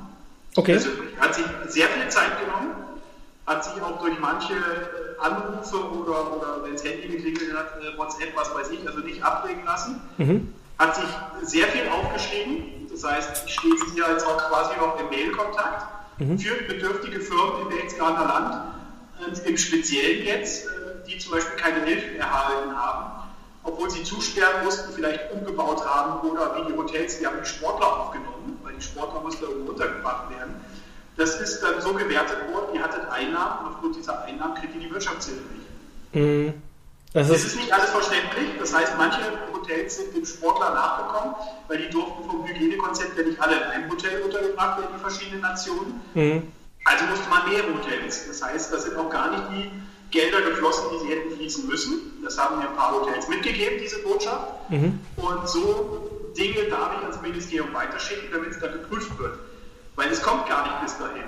Okay. 0.55 0.73
Persönlich. 0.73 1.19
Hat 1.19 1.35
sich 1.35 1.45
sehr 1.67 1.87
viel 1.87 2.09
Zeit 2.09 2.39
genommen, 2.39 2.75
hat 3.45 3.63
sich 3.63 3.81
auch 3.81 4.01
durch 4.01 4.19
manche 4.19 4.53
Anrufe 5.19 5.77
oder, 5.77 6.35
oder 6.35 6.63
wenn 6.63 6.73
das 6.73 6.83
Handy 6.83 7.07
geklingelt 7.07 7.55
hat, 7.57 7.81
äh, 7.81 7.97
WhatsApp, 7.97 8.35
was 8.35 8.53
weiß 8.53 8.71
ich, 8.71 8.87
also 8.87 8.99
nicht 8.99 9.21
abbringen 9.23 9.65
lassen. 9.65 10.01
Mhm. 10.17 10.53
Hat 10.77 10.95
sich 10.95 11.05
sehr 11.43 11.67
viel 11.67 11.87
aufgeschrieben. 11.89 12.87
Das 12.91 13.03
heißt, 13.03 13.43
ich 13.45 13.53
stehe 13.53 13.73
hier 13.93 14.05
jetzt 14.09 14.25
auch 14.25 14.37
quasi 14.49 14.77
noch 14.77 14.99
im 14.99 15.09
Mail-Kontakt 15.09 15.85
mhm. 16.19 16.37
für 16.37 16.55
bedürftige 16.63 17.19
Firmen 17.19 17.61
im 17.61 17.69
Berchtesgadener 17.69 18.25
Land, 18.25 18.55
äh, 19.21 19.49
im 19.49 19.57
Speziellen 19.57 20.25
jetzt, 20.25 20.67
äh, 20.67 20.69
die 21.07 21.17
zum 21.17 21.33
Beispiel 21.33 21.55
keine 21.57 21.83
Hilfe 21.85 22.17
erhalten 22.17 22.75
haben, 22.75 23.29
obwohl 23.63 23.89
sie 23.89 24.03
zusperren 24.03 24.63
mussten, 24.63 24.93
vielleicht 24.93 25.31
umgebaut 25.31 25.85
haben 25.85 26.27
oder 26.27 26.55
wie 26.57 26.71
die 26.71 26.77
Hotels, 26.77 27.19
die 27.19 27.25
haben 27.25 27.37
die 27.41 27.49
Sportler 27.49 27.99
aufgenommen, 27.99 28.34
weil 28.63 28.73
die 28.73 28.81
Sportler 28.81 29.21
mussten 29.21 29.43
irgendwo 29.45 29.71
untergebracht 29.71 30.29
werden. 30.29 30.55
Das 31.17 31.39
ist 31.39 31.61
dann 31.61 31.81
so 31.81 31.93
gewertet 31.93 32.37
worden, 32.51 32.75
ihr 32.75 32.83
hattet 32.83 33.09
Einnahmen 33.09 33.65
und 33.65 33.73
aufgrund 33.73 33.95
dieser 33.95 34.23
Einnahmen 34.23 34.55
kriegt 34.55 34.75
ihr 34.75 34.81
die 34.81 34.91
Wirtschaftshilfe 34.91 35.43
nicht. 35.53 36.15
Mhm. 36.15 36.53
Das, 37.13 37.29
das 37.29 37.45
ist, 37.45 37.55
nicht 37.55 37.71
alles 37.71 37.91
verständlich. 37.91 38.49
Das 38.59 38.75
heißt, 38.75 38.93
manche 38.97 39.21
Hotels 39.53 39.95
sind 39.95 40.13
dem 40.13 40.25
Sportler 40.25 40.71
nachgekommen, 40.71 41.35
weil 41.69 41.77
die 41.77 41.89
durften 41.89 42.29
vom 42.29 42.45
Hygienekonzept 42.45 43.17
ja 43.17 43.23
nicht 43.23 43.39
alle 43.39 43.55
in 43.55 43.63
einem 43.63 43.89
Hotel 43.89 44.21
untergebracht 44.21 44.79
werden, 44.79 44.91
die 44.93 44.99
verschiedenen 44.99 45.39
Nationen. 45.39 46.01
Mhm. 46.13 46.43
Also 46.83 47.05
musste 47.05 47.29
man 47.29 47.49
mehrere 47.49 47.73
Hotels. 47.73 48.27
Das 48.27 48.43
heißt, 48.43 48.73
da 48.73 48.79
sind 48.79 48.97
auch 48.97 49.09
gar 49.09 49.31
nicht 49.31 49.43
die 49.51 49.71
Gelder 50.11 50.41
geflossen, 50.41 50.83
die 50.91 51.07
sie 51.07 51.13
hätten 51.13 51.35
fließen 51.35 51.67
müssen. 51.67 52.21
Das 52.21 52.37
haben 52.37 52.59
mir 52.59 52.67
ein 52.69 52.75
paar 52.75 52.91
Hotels 52.91 53.29
mitgegeben, 53.29 53.79
diese 53.81 53.99
Botschaft. 53.99 54.69
Mhm. 54.69 54.99
Und 55.15 55.47
so 55.47 56.14
Dinge 56.37 56.65
darf 56.69 56.97
ich 56.97 57.01
ans 57.03 57.21
Ministerium 57.21 57.73
weiterschicken, 57.73 58.29
damit 58.31 58.51
es 58.51 58.59
dann 58.59 58.73
geprüft 58.73 59.17
wird. 59.17 59.39
Weil 59.95 60.09
es 60.11 60.21
kommt 60.21 60.47
gar 60.47 60.63
nicht 60.63 60.81
bis 60.81 60.97
dahin. 60.97 61.23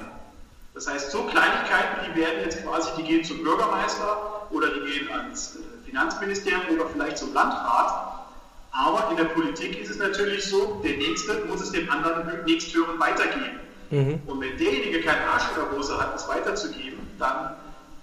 Das 0.73 0.87
heißt, 0.87 1.11
so 1.11 1.23
Kleinigkeiten, 1.23 2.05
die 2.05 2.19
werden 2.19 2.41
jetzt 2.43 2.63
quasi, 2.63 2.89
die 2.97 3.03
gehen 3.03 3.23
zum 3.23 3.41
Bürgermeister 3.43 4.47
oder 4.51 4.67
die 4.69 4.91
gehen 4.91 5.11
ans 5.11 5.55
äh, 5.55 5.85
Finanzministerium 5.85 6.61
oder 6.75 6.87
vielleicht 6.89 7.17
zum 7.17 7.33
Landrat. 7.33 8.27
Aber 8.71 9.09
in 9.09 9.17
der 9.17 9.23
Politik 9.25 9.81
ist 9.81 9.89
es 9.89 9.97
natürlich 9.97 10.45
so, 10.45 10.81
der 10.83 10.97
Nächste 10.97 11.45
muss 11.45 11.61
es 11.61 11.71
dem 11.71 11.89
anderen 11.89 12.45
Nächsthören 12.45 12.99
weitergeben. 12.99 13.59
Mhm. 13.89 14.19
Und 14.27 14.41
wenn 14.41 14.57
derjenige 14.57 15.01
keinen 15.01 15.27
Arsch 15.27 15.45
in 15.49 15.63
der 15.63 15.71
Hose 15.71 15.97
hat, 15.97 16.15
es 16.15 16.27
weiterzugeben, 16.27 16.99
dann 17.17 17.55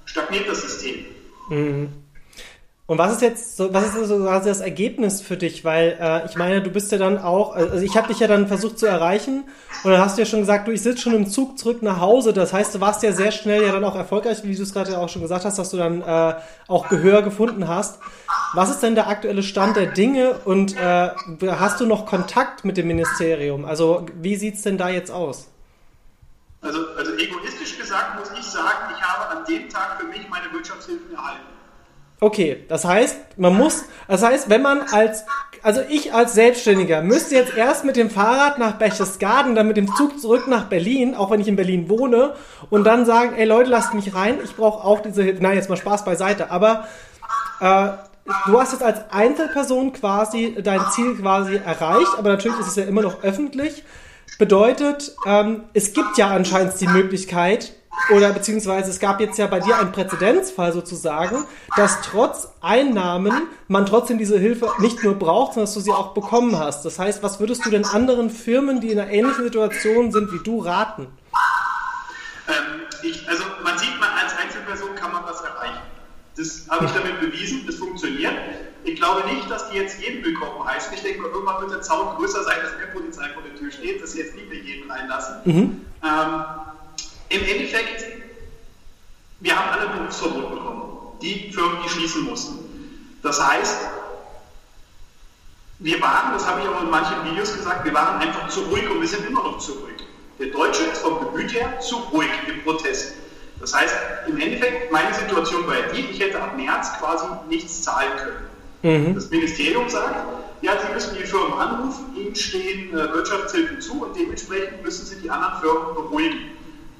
stagniert 0.06 0.48
das 0.48 0.62
System. 0.62 1.04
Mhm. 1.48 2.03
Und 2.86 2.98
was 2.98 3.12
ist 3.12 3.22
jetzt 3.22 3.56
so, 3.56 3.72
was 3.72 3.94
ist 3.94 4.08
so 4.08 4.18
quasi 4.18 4.48
das 4.50 4.60
Ergebnis 4.60 5.22
für 5.22 5.38
dich? 5.38 5.64
Weil 5.64 5.96
äh, 5.98 6.26
ich 6.26 6.36
meine, 6.36 6.60
du 6.60 6.68
bist 6.68 6.92
ja 6.92 6.98
dann 6.98 7.16
auch, 7.16 7.54
also 7.54 7.82
ich 7.82 7.96
habe 7.96 8.08
dich 8.08 8.18
ja 8.18 8.26
dann 8.26 8.46
versucht 8.46 8.78
zu 8.78 8.84
erreichen 8.84 9.44
und 9.84 9.90
dann 9.90 10.02
hast 10.02 10.18
du 10.18 10.22
ja 10.22 10.26
schon 10.26 10.40
gesagt, 10.40 10.68
du, 10.68 10.70
ich 10.70 10.82
sitze 10.82 11.00
schon 11.00 11.14
im 11.14 11.26
Zug 11.26 11.58
zurück 11.58 11.80
nach 11.80 12.00
Hause. 12.00 12.34
Das 12.34 12.52
heißt, 12.52 12.74
du 12.74 12.82
warst 12.82 13.02
ja 13.02 13.12
sehr 13.12 13.32
schnell 13.32 13.64
ja 13.64 13.72
dann 13.72 13.84
auch 13.84 13.96
erfolgreich, 13.96 14.44
wie 14.44 14.54
du 14.54 14.62
es 14.62 14.74
gerade 14.74 14.98
auch 14.98 15.08
schon 15.08 15.22
gesagt 15.22 15.46
hast, 15.46 15.58
dass 15.58 15.70
du 15.70 15.78
dann 15.78 16.02
äh, 16.02 16.34
auch 16.68 16.90
Gehör 16.90 17.22
gefunden 17.22 17.68
hast. 17.68 18.00
Was 18.52 18.68
ist 18.68 18.82
denn 18.82 18.94
der 18.94 19.08
aktuelle 19.08 19.42
Stand 19.42 19.76
der 19.76 19.86
Dinge 19.86 20.40
und 20.44 20.76
äh, 20.76 21.08
hast 21.48 21.80
du 21.80 21.86
noch 21.86 22.04
Kontakt 22.04 22.66
mit 22.66 22.76
dem 22.76 22.86
Ministerium? 22.86 23.64
Also 23.64 24.04
wie 24.20 24.36
sieht's 24.36 24.60
denn 24.60 24.76
da 24.76 24.90
jetzt 24.90 25.10
aus? 25.10 25.48
Also, 26.60 26.80
also 26.98 27.12
egoistisch 27.14 27.78
gesagt 27.78 28.18
muss 28.18 28.28
ich 28.38 28.44
sagen, 28.44 28.92
ich 28.94 29.02
habe 29.02 29.38
an 29.38 29.44
dem 29.46 29.70
Tag 29.70 29.98
für 29.98 30.06
mich 30.06 30.28
meine 30.28 30.52
Wirtschaftshilfen 30.52 31.14
erhalten. 31.14 31.53
Okay, 32.24 32.64
das 32.68 32.86
heißt, 32.86 33.18
man 33.36 33.54
muss, 33.54 33.84
das 34.08 34.22
heißt, 34.22 34.48
wenn 34.48 34.62
man 34.62 34.80
als, 34.80 35.26
also 35.62 35.82
ich 35.90 36.14
als 36.14 36.32
Selbstständiger 36.32 37.02
müsste 37.02 37.34
jetzt 37.34 37.54
erst 37.54 37.84
mit 37.84 37.96
dem 37.96 38.08
Fahrrad 38.08 38.58
nach 38.58 38.78
Berchtesgaden, 38.78 39.54
dann 39.54 39.68
mit 39.68 39.76
dem 39.76 39.94
Zug 39.94 40.18
zurück 40.18 40.48
nach 40.48 40.64
Berlin, 40.70 41.14
auch 41.14 41.30
wenn 41.30 41.42
ich 41.42 41.48
in 41.48 41.56
Berlin 41.56 41.90
wohne, 41.90 42.32
und 42.70 42.84
dann 42.84 43.04
sagen, 43.04 43.34
ey 43.36 43.44
Leute, 43.44 43.68
lasst 43.68 43.92
mich 43.92 44.14
rein, 44.14 44.38
ich 44.42 44.56
brauche 44.56 44.82
auch 44.82 45.00
diese 45.00 45.22
Hilfe. 45.22 45.42
Nein, 45.42 45.56
jetzt 45.56 45.68
mal 45.68 45.76
Spaß 45.76 46.06
beiseite, 46.06 46.50
aber 46.50 46.88
äh, 47.60 47.88
du 48.46 48.58
hast 48.58 48.72
jetzt 48.72 48.82
als 48.82 49.00
Einzelperson 49.10 49.92
quasi 49.92 50.56
dein 50.62 50.80
Ziel 50.92 51.16
quasi 51.16 51.56
erreicht, 51.56 52.12
aber 52.16 52.30
natürlich 52.30 52.58
ist 52.58 52.68
es 52.68 52.76
ja 52.76 52.84
immer 52.84 53.02
noch 53.02 53.22
öffentlich. 53.22 53.84
Bedeutet, 54.38 55.14
ähm, 55.26 55.64
es 55.74 55.92
gibt 55.92 56.18
ja 56.18 56.28
anscheinend 56.28 56.80
die 56.80 56.88
Möglichkeit, 56.88 57.72
oder 58.10 58.32
beziehungsweise 58.32 58.90
es 58.90 59.00
gab 59.00 59.20
jetzt 59.20 59.38
ja 59.38 59.46
bei 59.46 59.60
dir 59.60 59.78
einen 59.78 59.92
Präzedenzfall 59.92 60.72
sozusagen, 60.72 61.44
dass 61.76 62.02
trotz 62.02 62.48
Einnahmen 62.60 63.32
man 63.68 63.86
trotzdem 63.86 64.18
diese 64.18 64.38
Hilfe 64.38 64.68
nicht 64.78 65.02
nur 65.02 65.14
braucht, 65.14 65.54
sondern 65.54 65.66
dass 65.66 65.74
du 65.74 65.80
sie 65.80 65.92
auch 65.92 66.12
bekommen 66.12 66.58
hast. 66.58 66.84
Das 66.84 66.98
heißt, 66.98 67.22
was 67.22 67.40
würdest 67.40 67.64
du 67.64 67.70
denn 67.70 67.84
anderen 67.84 68.30
Firmen, 68.30 68.80
die 68.80 68.90
in 68.90 68.98
einer 68.98 69.10
ähnlichen 69.10 69.44
Situation 69.44 70.12
sind 70.12 70.32
wie 70.32 70.42
du, 70.42 70.58
raten? 70.60 71.06
Ähm, 72.48 72.82
ich, 73.02 73.26
also 73.28 73.44
man 73.62 73.78
sieht, 73.78 73.98
man 73.98 74.10
als 74.10 74.36
Einzelperson 74.36 74.94
kann 74.96 75.12
man 75.12 75.24
was 75.24 75.40
erreichen. 75.40 75.80
Das 76.36 76.66
habe 76.68 76.84
ich 76.84 76.90
damit 76.90 77.20
bewiesen, 77.20 77.64
das 77.66 77.76
funktioniert. 77.76 78.34
Ich 78.84 78.96
glaube 78.96 79.26
nicht, 79.26 79.50
dass 79.50 79.70
die 79.70 79.78
jetzt 79.78 79.98
jeden 80.00 80.22
willkommen 80.22 80.62
heißen. 80.62 80.92
Ich 80.92 81.02
denke 81.02 81.22
mal, 81.22 81.30
irgendwann 81.30 81.62
wird 81.62 81.72
der 81.72 81.80
Zaun 81.80 82.16
größer 82.16 82.44
sein, 82.44 82.58
dass 82.62 82.76
mehr 82.76 82.88
Polizei 82.88 83.30
vor 83.30 83.42
der 83.42 83.54
Tür 83.54 83.70
steht, 83.70 84.02
dass 84.02 84.12
sie 84.12 84.18
jetzt 84.18 84.34
nicht 84.34 84.48
mehr 84.48 84.58
jeden 84.58 84.90
reinlassen. 84.90 85.36
Mhm. 85.44 85.86
Ähm, 86.04 86.44
im 87.30 87.44
Endeffekt, 87.44 88.04
wir 89.40 89.58
haben 89.58 89.70
alle 89.70 89.88
Berufsverbot 89.88 90.50
bekommen. 90.50 90.82
Die 91.22 91.50
Firmen, 91.50 91.78
die 91.82 91.88
schließen 91.88 92.24
mussten. 92.24 92.58
Das 93.22 93.42
heißt, 93.42 93.86
wir 95.78 96.00
waren, 96.02 96.34
das 96.34 96.46
habe 96.46 96.60
ich 96.60 96.68
auch 96.68 96.82
in 96.82 96.90
manchen 96.90 97.24
Videos 97.24 97.54
gesagt, 97.54 97.86
wir 97.86 97.94
waren 97.94 98.20
einfach 98.20 98.48
zu 98.48 98.60
ruhig 98.64 98.88
und 98.90 99.00
wir 99.00 99.08
sind 99.08 99.26
immer 99.26 99.44
noch 99.44 99.58
zu 99.58 99.72
ruhig. 99.72 99.96
Der 100.38 100.48
Deutsche 100.48 100.82
ist 100.82 100.98
vom 100.98 101.20
Gemüt 101.20 101.54
her 101.54 101.80
zu 101.80 101.96
ruhig 102.12 102.28
im 102.48 102.62
Protest. 102.62 103.14
Das 103.60 103.74
heißt, 103.74 103.96
im 104.28 104.38
Endeffekt, 104.38 104.92
meine 104.92 105.14
Situation 105.14 105.66
war 105.66 105.76
die, 105.94 106.00
ich 106.00 106.20
hätte 106.20 106.42
ab 106.42 106.54
März 106.54 106.92
quasi 106.98 107.24
nichts 107.48 107.82
zahlen 107.82 108.14
können. 108.18 108.53
Mhm. 108.84 109.14
Das 109.14 109.30
Ministerium 109.30 109.88
sagt, 109.88 110.14
ja, 110.60 110.72
Sie 110.78 110.92
müssen 110.92 111.16
die 111.16 111.24
Firmen 111.24 111.58
anrufen, 111.58 112.14
Ihnen 112.16 112.36
stehen 112.36 112.90
äh, 112.90 113.12
Wirtschaftshilfen 113.14 113.80
zu 113.80 114.04
und 114.04 114.14
dementsprechend 114.14 114.82
müssen 114.82 115.06
Sie 115.06 115.16
die 115.22 115.30
anderen 115.30 115.58
Firmen 115.60 115.94
beruhigen. 115.94 116.38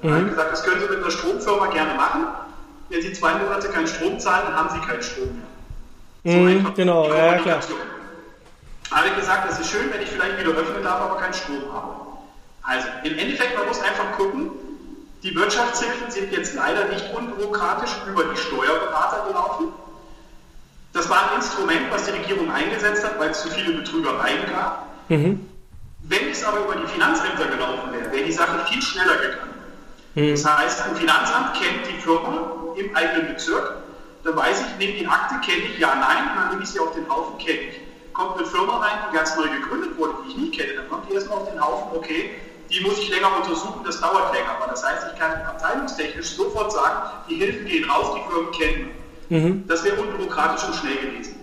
Mhm. 0.02 0.08
Er 0.08 0.16
hat 0.16 0.28
gesagt, 0.30 0.52
das 0.52 0.62
können 0.64 0.80
Sie 0.80 0.88
mit 0.88 0.98
einer 0.98 1.10
Stromfirma 1.10 1.66
gerne 1.66 1.94
machen. 1.94 2.24
Wenn 2.88 3.02
Sie 3.02 3.12
zwei 3.12 3.34
Monate 3.34 3.68
keinen 3.68 3.86
Strom 3.86 4.18
zahlen, 4.18 4.46
dann 4.46 4.56
haben 4.56 4.70
Sie 4.70 4.86
keinen 4.86 5.02
Strom 5.02 5.28
mehr. 6.22 6.32
So 6.32 6.38
mhm, 6.38 6.74
genau, 6.74 7.12
ja, 7.12 7.36
klar. 7.36 7.60
Da 8.88 8.96
habe 8.96 9.08
ich 9.08 9.16
gesagt, 9.16 9.50
das 9.50 9.60
ist 9.60 9.70
schön, 9.70 9.92
wenn 9.92 10.00
ich 10.00 10.08
vielleicht 10.08 10.38
wieder 10.40 10.56
öffnen 10.56 10.82
darf, 10.82 11.02
aber 11.02 11.20
keinen 11.20 11.34
Strom 11.34 11.70
habe. 11.70 11.96
Also, 12.62 12.88
im 13.02 13.18
Endeffekt, 13.18 13.58
man 13.58 13.68
muss 13.68 13.80
einfach 13.80 14.16
gucken, 14.16 14.50
die 15.22 15.34
Wirtschaftshilfen 15.34 16.10
sind 16.10 16.32
jetzt 16.32 16.54
leider 16.54 16.86
nicht 16.86 17.12
unbürokratisch 17.14 17.90
über 18.08 18.24
die 18.24 18.36
Steuerberater 18.38 19.26
gelaufen. 19.28 19.68
Das 21.04 21.10
war 21.10 21.30
ein 21.30 21.36
Instrument, 21.36 21.82
was 21.90 22.06
die 22.06 22.12
Regierung 22.12 22.50
eingesetzt 22.50 23.04
hat, 23.04 23.20
weil 23.20 23.28
es 23.28 23.42
zu 23.42 23.50
viele 23.50 23.74
Betrügereien 23.74 24.46
gab. 24.50 24.86
Mhm. 25.10 25.46
Wenn 26.04 26.30
es 26.30 26.42
aber 26.42 26.60
über 26.60 26.76
die 26.76 26.86
Finanzämter 26.86 27.44
gelaufen 27.44 27.92
wäre, 27.92 28.10
wäre 28.10 28.24
die 28.24 28.32
Sache 28.32 28.64
viel 28.70 28.80
schneller 28.80 29.16
gegangen. 29.16 29.52
Mhm. 30.14 30.30
Das 30.30 30.46
heißt, 30.46 30.82
ein 30.82 30.96
Finanzamt 30.96 31.60
kennt 31.60 31.86
die 31.86 32.00
Firma 32.00 32.52
im 32.76 32.96
eigenen 32.96 33.34
Bezirk. 33.34 33.82
Da 34.22 34.34
weiß 34.34 34.62
ich, 34.62 34.78
nehme 34.78 34.98
die 34.98 35.06
Akte, 35.06 35.34
kenne 35.46 35.64
ich, 35.64 35.78
ja, 35.78 35.94
nein, 35.94 36.30
dann 36.36 36.48
nehme 36.48 36.62
ich 36.62 36.70
sie 36.70 36.80
auf 36.80 36.94
den 36.94 37.06
Haufen, 37.06 37.36
kenne 37.36 37.60
ich. 37.68 37.80
Kommt 38.14 38.38
eine 38.38 38.46
Firma 38.46 38.78
rein, 38.78 38.98
die 39.10 39.14
ganz 39.14 39.36
neu 39.36 39.46
gegründet 39.46 39.98
wurde, 39.98 40.14
die 40.24 40.30
ich 40.30 40.36
nie 40.38 40.50
kenne, 40.52 40.72
dann 40.72 40.88
kommt 40.88 41.10
die 41.10 41.12
erstmal 41.12 41.36
auf 41.36 41.50
den 41.50 41.60
Haufen, 41.60 41.98
okay, 41.98 42.30
die 42.70 42.80
muss 42.80 42.98
ich 42.98 43.10
länger 43.10 43.28
untersuchen, 43.36 43.84
das 43.84 44.00
dauert 44.00 44.32
länger. 44.32 44.52
Aber 44.56 44.70
das 44.70 44.82
heißt, 44.82 45.08
ich 45.12 45.20
kann 45.20 45.32
abteilungstechnisch 45.42 46.30
sofort 46.30 46.72
sagen, 46.72 47.10
die 47.28 47.34
Hilfen 47.34 47.66
gehen 47.66 47.90
raus, 47.90 48.16
die 48.16 48.32
Firmen 48.32 48.52
kennen. 48.52 49.03
Mhm. 49.28 49.64
Das 49.66 49.84
wäre 49.84 49.96
unbürokratisch 49.96 50.66
und 50.66 50.74
schnell 50.74 50.96
gewesen. 50.96 51.36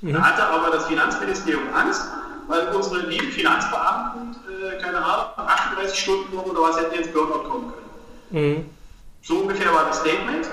Mhm. 0.00 0.12
Da 0.12 0.22
hatte 0.22 0.44
aber 0.44 0.70
das 0.70 0.86
Finanzministerium 0.86 1.62
Angst, 1.74 2.02
weil 2.46 2.68
unsere 2.68 3.06
lieben 3.06 3.30
Finanzbeamten, 3.30 4.36
äh, 4.48 4.80
keine 4.80 4.98
Ahnung, 4.98 5.26
38 5.36 5.98
Stunden 5.98 6.36
oder 6.36 6.60
was 6.60 6.78
hätten 6.78 6.94
jetzt 6.94 7.12
Burnout 7.12 7.48
kommen 7.48 7.72
können. 7.72 7.84
Mhm. 8.30 8.64
So 9.22 9.38
ungefähr 9.38 9.72
war 9.72 9.86
das 9.86 10.00
Statement. 10.00 10.46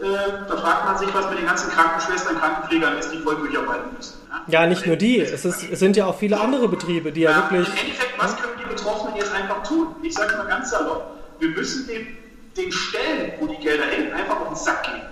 Äh, 0.00 0.46
da 0.48 0.56
fragt 0.56 0.84
man 0.84 0.98
sich, 0.98 1.12
was 1.12 1.28
mit 1.28 1.38
den 1.38 1.46
ganzen 1.46 1.70
Krankenschwestern, 1.70 2.38
Krankenpflegern 2.38 2.98
ist, 2.98 3.12
die 3.12 3.18
voll 3.18 3.36
durcharbeiten 3.36 3.92
müssen. 3.96 4.14
Ja, 4.46 4.60
ja 4.60 4.66
nicht 4.66 4.86
nur 4.86 4.96
die, 4.96 5.20
es, 5.20 5.44
ist, 5.44 5.70
es, 5.70 5.78
sind 5.78 5.96
ja 5.96 6.06
auch 6.06 6.16
viele 6.16 6.40
andere 6.40 6.68
Betriebe, 6.68 7.10
die 7.10 7.22
ja, 7.22 7.30
ja 7.30 7.50
wirklich. 7.50 7.68
Im 7.68 7.86
Endeffekt, 7.86 8.14
was 8.16 8.36
können 8.36 8.52
die 8.62 8.68
Betroffenen 8.68 9.16
jetzt 9.16 9.32
einfach 9.32 9.62
tun? 9.64 9.88
Ich 10.02 10.14
sage 10.14 10.36
mal 10.36 10.46
ganz 10.46 10.70
salopp, 10.70 11.04
wir 11.40 11.48
müssen 11.48 11.86
den, 11.88 12.06
den 12.56 12.70
Stellen, 12.70 13.32
wo 13.40 13.48
die 13.48 13.56
Gelder 13.56 13.86
hängen, 13.86 14.12
einfach 14.12 14.40
auf 14.40 14.48
den 14.48 14.56
Sack 14.56 14.84
gehen. 14.84 15.02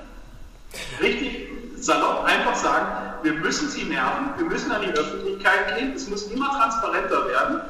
Richtig 1.00 1.48
salopp 1.76 2.24
einfach 2.24 2.54
sagen, 2.54 2.86
wir 3.22 3.34
müssen 3.34 3.68
sie 3.68 3.84
nerven, 3.84 4.30
wir 4.36 4.46
müssen 4.46 4.70
an 4.70 4.82
die 4.82 4.90
Öffentlichkeit 4.90 5.76
gehen, 5.76 5.92
es 5.94 6.08
muss 6.08 6.24
immer 6.24 6.50
transparenter 6.50 7.28
werden. 7.28 7.60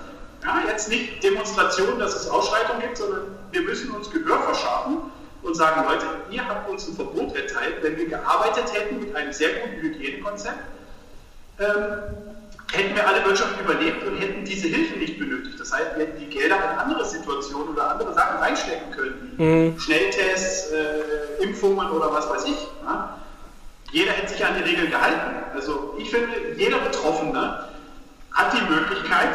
Ja, 0.42 0.62
jetzt 0.69 0.88
nicht 0.88 1.23
Demonstrationen, 1.23 1.99
dass 1.99 2.14
es 2.14 2.29
Ausschreitungen 2.29 2.83
gibt, 2.83 2.99
sondern 2.99 3.23
wir 3.51 3.62
müssen 3.62 3.90
uns 3.90 4.11
Gehör 4.11 4.38
verschaffen 4.42 4.99
und 5.42 5.55
sagen, 5.57 5.83
Leute, 5.88 6.07
ihr 6.31 6.47
habt 6.47 6.69
uns 6.69 6.87
ein 6.88 6.95
Verbot 6.95 7.35
erteilt, 7.35 7.77
wenn 7.83 7.97
wir 7.97 8.07
gearbeitet 8.07 8.73
hätten 8.73 9.01
mit 9.01 9.14
einem 9.16 9.33
sehr 9.33 9.51
guten 9.61 9.81
Hygienekonzept, 9.81 10.59
ähm, 11.59 11.66
hätten 12.72 12.94
wir 12.94 13.07
alle 13.07 13.24
Wirtschaft 13.24 13.61
überlebt 13.61 14.07
und 14.07 14.18
hätten 14.18 14.44
diese 14.44 14.68
Hilfe 14.68 14.98
nicht 14.98 15.18
benötigt. 15.18 15.59
Das 15.59 15.72
heißt, 15.72 15.96
wir 15.96 16.07
hätten 16.07 16.18
die 16.18 16.26
Gelder 16.26 16.57
in 16.57 16.79
andere 16.79 17.05
Situationen 17.05 17.68
oder 17.68 17.90
andere 17.90 18.12
Sachen 18.14 18.38
reinstecken 18.38 18.90
können, 18.92 19.33
wie 19.37 19.42
mhm. 19.42 19.79
Schnelltests, 19.79 20.72
äh, 20.72 21.42
Impfungen 21.42 21.90
oder 21.90 22.12
was 22.12 22.29
weiß 22.29 22.44
ich. 22.44 22.66
Ja? 22.85 23.18
Jeder 23.92 24.12
hätte 24.12 24.33
sich 24.33 24.44
an 24.44 24.55
die 24.59 24.68
Regeln 24.68 24.90
gehalten. 24.90 25.37
Also 25.55 25.94
ich 25.98 26.11
finde, 26.11 26.29
jeder 26.57 26.79
Betroffene 26.79 27.68
hat 28.33 28.52
die 28.52 28.72
Möglichkeit, 28.72 29.35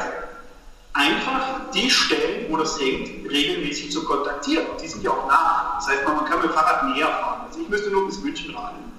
einfach 0.93 1.71
die 1.73 1.89
Stellen, 1.89 2.47
wo 2.49 2.57
das 2.57 2.79
hängt, 2.79 3.29
regelmäßig 3.29 3.91
zu 3.91 4.03
kontaktieren. 4.03 4.67
Und 4.67 4.81
die 4.81 4.87
sind 4.87 5.03
ja 5.03 5.11
auch 5.11 5.27
nah. 5.27 5.75
Das 5.77 5.87
heißt, 5.87 6.05
man 6.05 6.25
kann 6.25 6.41
mit 6.41 6.49
dem 6.49 6.53
Fahrrad 6.53 6.83
näher 6.93 7.07
fahren. 7.07 7.41
Also 7.47 7.61
ich 7.61 7.69
müsste 7.69 7.89
nur 7.89 8.05
bis 8.07 8.19
München 8.19 8.53
radeln. 8.53 8.90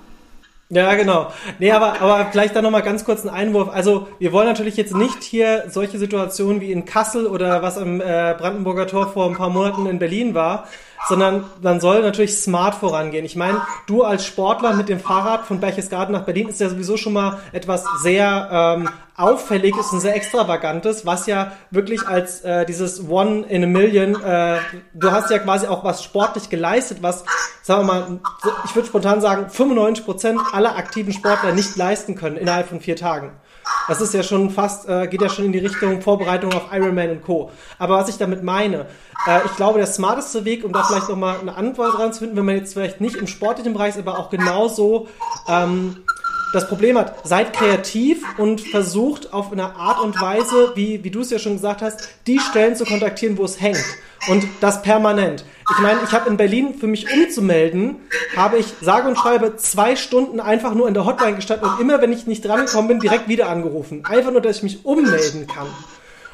Ja, 0.74 0.94
genau. 0.94 1.30
Nee, 1.58 1.70
aber, 1.70 2.00
aber 2.00 2.30
vielleicht 2.30 2.56
dann 2.56 2.64
nochmal 2.64 2.80
ganz 2.80 3.04
kurz 3.04 3.22
ein 3.24 3.28
Einwurf. 3.28 3.68
Also, 3.68 4.08
wir 4.18 4.32
wollen 4.32 4.46
natürlich 4.46 4.78
jetzt 4.78 4.96
nicht 4.96 5.22
hier 5.22 5.64
solche 5.68 5.98
Situationen 5.98 6.62
wie 6.62 6.72
in 6.72 6.86
Kassel 6.86 7.26
oder 7.26 7.60
was 7.60 7.76
am 7.76 8.00
äh, 8.00 8.34
Brandenburger 8.38 8.86
Tor 8.86 9.12
vor 9.12 9.28
ein 9.28 9.36
paar 9.36 9.50
Monaten 9.50 9.84
in 9.84 9.98
Berlin 9.98 10.34
war, 10.34 10.66
sondern 11.08 11.44
man 11.60 11.80
soll 11.80 12.02
natürlich 12.02 12.36
smart 12.38 12.74
vorangehen. 12.74 13.24
Ich 13.24 13.36
meine, 13.36 13.60
du 13.86 14.02
als 14.02 14.24
Sportler 14.24 14.74
mit 14.74 14.88
dem 14.88 15.00
Fahrrad 15.00 15.46
von 15.46 15.60
Berchtesgaden 15.60 16.12
nach 16.12 16.24
Berlin 16.24 16.48
ist 16.48 16.60
ja 16.60 16.68
sowieso 16.68 16.96
schon 16.96 17.12
mal 17.12 17.40
etwas 17.52 17.84
sehr 18.02 18.48
ähm, 18.50 18.88
auffälliges 19.16 19.92
und 19.92 20.00
sehr 20.00 20.16
extravagantes, 20.16 21.04
was 21.04 21.26
ja 21.26 21.52
wirklich 21.70 22.06
als 22.06 22.40
äh, 22.42 22.64
dieses 22.64 23.08
One 23.08 23.44
in 23.46 23.64
a 23.64 23.66
Million, 23.66 24.20
äh, 24.22 24.58
du 24.94 25.10
hast 25.10 25.30
ja 25.30 25.38
quasi 25.38 25.66
auch 25.66 25.84
was 25.84 26.02
sportlich 26.02 26.48
geleistet, 26.48 26.98
was, 27.02 27.24
sagen 27.62 27.82
wir 27.82 27.92
mal, 27.92 28.20
ich 28.64 28.74
würde 28.74 28.88
spontan 28.88 29.20
sagen, 29.20 29.50
95 29.50 30.04
Prozent 30.04 30.40
aller 30.52 30.76
aktiven 30.76 31.12
Sportler 31.12 31.52
nicht 31.52 31.76
leisten 31.76 32.14
können 32.14 32.36
innerhalb 32.36 32.68
von 32.68 32.80
vier 32.80 32.96
Tagen. 32.96 33.32
Das 33.88 34.00
ist 34.00 34.14
ja 34.14 34.22
schon 34.22 34.50
fast, 34.50 34.88
äh, 34.88 35.06
geht 35.08 35.22
ja 35.22 35.28
schon 35.28 35.46
in 35.46 35.52
die 35.52 35.58
Richtung 35.58 36.00
Vorbereitung 36.00 36.52
auf 36.52 36.72
Ironman 36.72 37.10
und 37.10 37.22
Co. 37.22 37.50
Aber 37.78 37.96
was 37.96 38.08
ich 38.08 38.16
damit 38.16 38.42
meine, 38.42 38.86
äh, 39.26 39.40
ich 39.44 39.56
glaube, 39.56 39.78
der 39.78 39.86
smarteste 39.86 40.44
Weg, 40.44 40.64
um 40.64 40.72
da 40.72 40.82
vielleicht 40.84 41.08
nochmal 41.08 41.40
eine 41.40 41.54
Antwort 41.56 41.98
dran 41.98 42.12
zu 42.12 42.20
finden, 42.20 42.36
wenn 42.36 42.44
man 42.44 42.56
jetzt 42.56 42.74
vielleicht 42.74 43.00
nicht 43.00 43.16
im 43.16 43.26
sportlichen 43.26 43.72
Bereich 43.72 43.96
ist, 43.96 43.98
aber 43.98 44.18
auch 44.18 44.30
genauso 44.30 45.08
ähm, 45.48 45.96
das 46.52 46.68
Problem 46.68 46.98
hat, 46.98 47.26
seid 47.26 47.54
kreativ 47.54 48.22
und 48.38 48.60
versucht 48.60 49.32
auf 49.32 49.52
eine 49.52 49.74
Art 49.74 50.00
und 50.00 50.20
Weise, 50.20 50.72
wie, 50.74 51.02
wie 51.02 51.10
du 51.10 51.20
es 51.20 51.30
ja 51.30 51.38
schon 51.38 51.54
gesagt 51.54 51.82
hast, 51.82 52.08
die 52.26 52.38
Stellen 52.38 52.76
zu 52.76 52.84
kontaktieren, 52.84 53.38
wo 53.38 53.44
es 53.44 53.60
hängt. 53.60 53.84
Und 54.28 54.46
das 54.60 54.82
permanent. 54.82 55.44
Ich 55.70 55.78
meine, 55.78 56.00
ich 56.04 56.12
habe 56.12 56.28
in 56.28 56.36
Berlin 56.36 56.74
für 56.74 56.86
mich 56.86 57.12
umzumelden, 57.12 57.96
habe 58.36 58.58
ich 58.58 58.66
sage 58.80 59.08
und 59.08 59.16
schreibe 59.16 59.56
zwei 59.56 59.96
Stunden 59.96 60.38
einfach 60.40 60.74
nur 60.74 60.86
in 60.86 60.94
der 60.94 61.06
Hotline 61.06 61.36
gestanden 61.36 61.68
und 61.68 61.80
immer, 61.80 62.00
wenn 62.00 62.12
ich 62.12 62.26
nicht 62.26 62.44
drangekommen 62.44 62.88
bin, 62.88 63.00
direkt 63.00 63.28
wieder 63.28 63.48
angerufen. 63.48 64.04
Einfach 64.04 64.30
nur, 64.30 64.40
dass 64.40 64.58
ich 64.58 64.62
mich 64.62 64.84
ummelden 64.84 65.46
kann. 65.46 65.66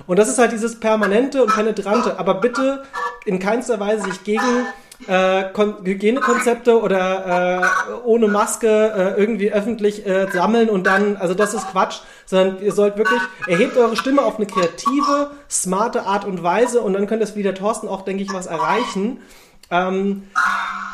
Und 0.07 0.19
das 0.19 0.29
ist 0.29 0.39
halt 0.39 0.53
dieses 0.53 0.81
permanente 0.81 1.43
und 1.43 1.55
penetrante. 1.55 2.19
Aber 2.19 2.35
bitte 2.35 2.85
in 3.27 3.39
keinster 3.39 3.79
Weise 3.79 4.05
sich 4.05 4.25
gegen 4.25 4.67
äh, 5.07 5.45
Hygienekonzepte 5.85 6.81
oder 6.81 7.63
äh, 7.63 7.93
ohne 8.05 8.29
Maske 8.29 8.67
äh, 8.69 9.21
irgendwie 9.21 9.53
öffentlich 9.53 10.07
äh, 10.07 10.27
sammeln 10.33 10.69
und 10.69 10.87
dann, 10.87 11.17
also 11.17 11.35
das 11.35 11.55
ist 11.55 11.69
Quatsch, 11.71 12.01
sondern 12.27 12.63
ihr 12.63 12.73
sollt 12.73 12.97
wirklich, 12.97 13.21
erhebt 13.47 13.77
eure 13.77 13.97
Stimme 13.97 14.23
auf 14.23 14.37
eine 14.37 14.47
kreative, 14.47 15.31
smarte 15.49 16.05
Art 16.05 16.25
und 16.25 16.43
Weise 16.43 16.81
und 16.81 16.95
dann 16.95 17.07
könnt 17.07 17.23
ihr, 17.23 17.37
wie 17.37 17.43
der 17.43 17.55
Thorsten 17.55 17.89
auch, 17.89 18.03
denke 18.03 18.23
ich, 18.23 18.33
was 18.33 18.47
erreichen. 18.47 19.21
Ähm, 19.71 20.25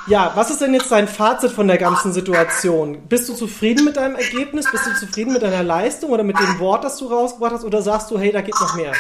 ja, 0.07 0.33
was 0.35 0.51
ist 0.51 0.61
denn 0.61 0.75
jetzt 0.75 0.91
dein 0.91 1.09
Fazit 1.09 1.53
von 1.53 1.67
der 1.67 1.79
ganzen 1.79 2.13
Situation? 2.13 3.07
Bist 3.09 3.29
du 3.29 3.35
zufrieden 3.35 3.85
mit 3.85 3.97
deinem 3.97 4.17
Ergebnis? 4.17 4.71
Bist 4.71 4.85
du 4.85 4.95
zufrieden 5.07 5.33
mit 5.33 5.43
deiner 5.43 5.63
Leistung 5.63 6.11
oder 6.11 6.25
mit 6.25 6.39
dem 6.39 6.59
Wort, 6.59 6.85
das 6.85 6.99
du 6.99 7.07
rausgebracht 7.07 7.53
hast? 7.53 7.65
Oder 7.65 7.81
sagst 7.81 8.11
du, 8.11 8.19
hey, 8.19 8.33
da 8.33 8.43
geht 8.43 8.61
noch 8.61 8.75
mehr? 8.77 8.93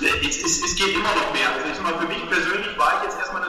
Es, 0.00 0.42
es, 0.42 0.64
es 0.64 0.76
geht 0.76 0.94
immer 0.94 1.14
noch 1.14 1.32
mehr. 1.32 1.46
Also 1.54 1.70
ich 1.70 1.80
mal, 1.82 1.98
für 2.00 2.08
mich 2.08 2.28
persönlich 2.28 2.76
war 2.76 2.94
ich 2.98 3.04
jetzt 3.04 3.18
erstmal 3.18 3.42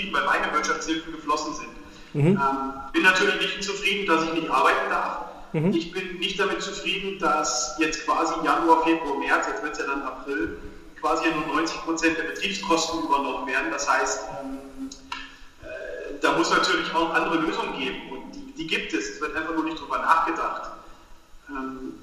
zufrieden, 0.00 0.12
weil 0.12 0.24
meine 0.24 0.52
Wirtschaftshilfen 0.52 1.12
geflossen 1.12 1.54
sind. 1.54 1.68
Mhm. 2.12 2.26
Ähm, 2.26 2.72
bin 2.92 3.02
natürlich 3.02 3.40
nicht 3.40 3.62
zufrieden, 3.62 4.06
dass 4.06 4.24
ich 4.24 4.32
nicht 4.32 4.50
arbeiten 4.50 4.90
darf. 4.90 5.18
Mhm. 5.52 5.72
Ich 5.72 5.92
bin 5.92 6.18
nicht 6.18 6.38
damit 6.38 6.62
zufrieden, 6.62 7.18
dass 7.18 7.76
jetzt 7.78 8.04
quasi 8.04 8.34
Januar, 8.44 8.82
Februar, 8.84 9.18
März, 9.18 9.46
jetzt 9.48 9.62
wird 9.62 9.72
es 9.72 9.78
ja 9.78 9.86
dann 9.86 10.02
April, 10.02 10.58
quasi 11.00 11.28
nur 11.30 11.56
90 11.56 11.80
Prozent 11.82 12.18
der 12.18 12.24
Betriebskosten 12.24 13.04
übernommen 13.04 13.46
werden. 13.46 13.70
Das 13.70 13.88
heißt, 13.90 14.20
ähm, 14.42 14.90
äh, 15.62 16.20
da 16.20 16.36
muss 16.36 16.50
natürlich 16.50 16.92
auch 16.94 17.14
andere 17.14 17.38
Lösungen 17.38 17.78
geben 17.78 18.10
und 18.10 18.32
die, 18.34 18.52
die, 18.52 18.66
gibt 18.66 18.92
es. 18.92 19.10
Es 19.10 19.20
wird 19.20 19.34
einfach 19.36 19.54
nur 19.54 19.64
nicht 19.64 19.78
darüber 19.78 19.98
nachgedacht. 19.98 20.70
Ähm, 21.48 21.94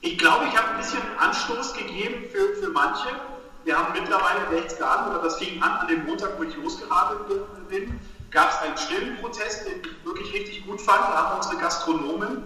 ich 0.00 0.18
glaube, 0.18 0.46
ich 0.46 0.56
habe 0.56 0.70
ein 0.70 0.78
bisschen 0.78 1.00
Anstoß 1.18 1.74
gegeben 1.74 2.24
für, 2.32 2.60
für 2.60 2.70
manche. 2.70 3.08
Wir 3.64 3.78
haben 3.78 3.92
mittlerweile 3.92 4.50
Rechtsgarten, 4.50 5.12
oder 5.12 5.22
das 5.22 5.38
fing 5.38 5.62
an 5.62 5.72
an 5.72 5.88
dem 5.88 6.04
Montag, 6.04 6.38
wo 6.38 6.42
ich 6.42 6.56
losgeradelt 6.56 7.20
bin, 7.68 8.00
gab 8.30 8.50
es 8.50 8.58
einen 8.58 8.76
stillen 8.76 9.16
Protest, 9.18 9.66
den 9.66 9.80
ich 9.80 10.04
wirklich 10.04 10.32
richtig 10.32 10.66
gut 10.66 10.80
fand. 10.80 11.00
Da 11.00 11.14
haben 11.14 11.36
unsere 11.36 11.56
Gastronomen 11.58 12.42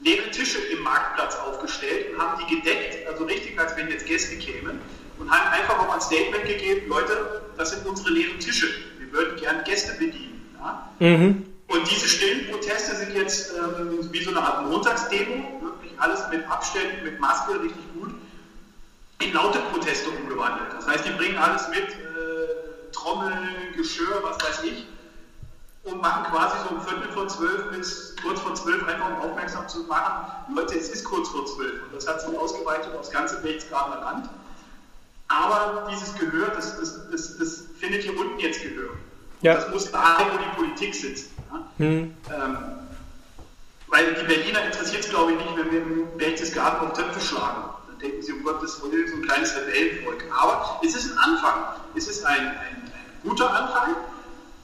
leere 0.00 0.30
Tische 0.30 0.58
im 0.58 0.82
Marktplatz 0.82 1.36
aufgestellt 1.36 2.12
und 2.12 2.20
haben 2.20 2.42
die 2.44 2.56
gedeckt, 2.56 3.06
also 3.06 3.24
richtig, 3.24 3.58
als 3.58 3.76
wenn 3.76 3.88
jetzt 3.88 4.06
Gäste 4.06 4.36
kämen, 4.36 4.80
und 5.18 5.30
haben 5.30 5.50
einfach 5.52 5.78
auch 5.78 5.94
ein 5.94 6.00
Statement 6.00 6.44
gegeben, 6.44 6.88
Leute, 6.88 7.42
das 7.56 7.70
sind 7.70 7.86
unsere 7.86 8.10
leeren 8.10 8.38
Tische. 8.38 8.66
Wir 8.98 9.10
würden 9.12 9.38
gern 9.40 9.64
Gäste 9.64 9.92
bedienen. 9.94 10.54
Ja? 10.58 10.90
Mhm. 10.98 11.46
Und 11.68 11.90
diese 11.90 12.06
stillen 12.06 12.50
Proteste 12.50 12.94
sind 12.96 13.14
jetzt 13.14 13.52
ähm, 13.56 13.98
wie 14.12 14.22
so 14.22 14.30
eine 14.30 14.40
Art 14.40 14.68
Montagsdemo, 14.68 15.60
wirklich 15.62 15.92
alles 15.98 16.20
mit 16.30 16.48
Abständen, 16.50 17.02
mit 17.04 17.18
Maske, 17.18 17.54
richtig 17.54 17.82
gut, 17.98 18.10
in 19.18 19.32
laute 19.32 19.58
Proteste 19.72 20.10
umgewandelt. 20.10 20.72
Das 20.72 20.86
heißt, 20.86 21.04
die 21.06 21.10
bringen 21.10 21.38
alles 21.38 21.68
mit, 21.68 21.88
äh, 21.88 22.92
Trommel, 22.92 23.32
Geschirr, 23.76 24.22
was 24.22 24.36
weiß 24.42 24.64
ich, 24.64 24.86
und 25.84 26.02
machen 26.02 26.24
quasi 26.24 26.56
so 26.68 26.74
um 26.74 26.80
Viertel 26.80 27.12
vor 27.12 27.28
zwölf 27.28 27.70
bis 27.70 28.16
kurz 28.22 28.40
vor 28.40 28.54
zwölf 28.54 28.86
einfach 28.88 29.10
um 29.10 29.30
aufmerksam 29.30 29.68
zu 29.68 29.84
machen, 29.84 30.26
Leute, 30.54 30.76
es 30.76 30.88
ist 30.88 31.04
kurz 31.04 31.28
vor 31.28 31.46
zwölf. 31.46 31.82
Und 31.84 31.94
das 31.94 32.08
hat 32.08 32.20
sich 32.20 32.36
ausgeweitet 32.36 32.92
aufs 32.98 33.10
ganze 33.10 33.40
Berchtesgadener 33.40 34.00
Land. 34.00 34.28
Aber 35.28 35.88
dieses 35.90 36.14
Gehör, 36.14 36.48
das, 36.48 36.78
das, 36.78 37.10
das, 37.10 37.38
das 37.38 37.64
findet 37.78 38.02
hier 38.02 38.18
unten 38.18 38.38
jetzt 38.38 38.62
Gehör. 38.62 38.90
Ja. 39.42 39.54
Das 39.54 39.70
muss 39.70 39.90
da, 39.90 40.26
wo 40.32 40.38
die 40.38 40.56
Politik 40.56 40.94
sitzt. 40.94 41.30
Ja? 41.52 41.66
Hm. 41.78 42.14
Ähm, 42.34 42.56
weil 43.88 44.14
die 44.14 44.24
Berliner 44.24 44.64
interessiert 44.64 45.04
es, 45.04 45.10
glaube 45.10 45.32
ich, 45.32 45.38
nicht, 45.38 45.56
wenn 45.56 45.70
wir 45.70 45.82
im 45.82 46.18
Berchtesgaden 46.18 46.88
auf 46.88 46.96
Töpfe 46.96 47.20
schlagen. 47.20 47.70
Denken 48.06 48.22
sie, 48.22 48.32
um 48.34 48.44
Gottes 48.44 48.80
Willen, 48.82 49.08
so 49.08 49.16
ein 49.16 49.22
kleines 49.22 49.56
Rebellenvolk. 49.56 50.24
Aber 50.30 50.80
es 50.84 50.94
ist 50.94 51.10
ein 51.10 51.18
Anfang. 51.18 51.54
Es 51.96 52.06
ist 52.06 52.24
ein, 52.24 52.38
ein, 52.38 52.46
ein 52.46 52.92
guter 53.24 53.50
Anfang, 53.50 53.96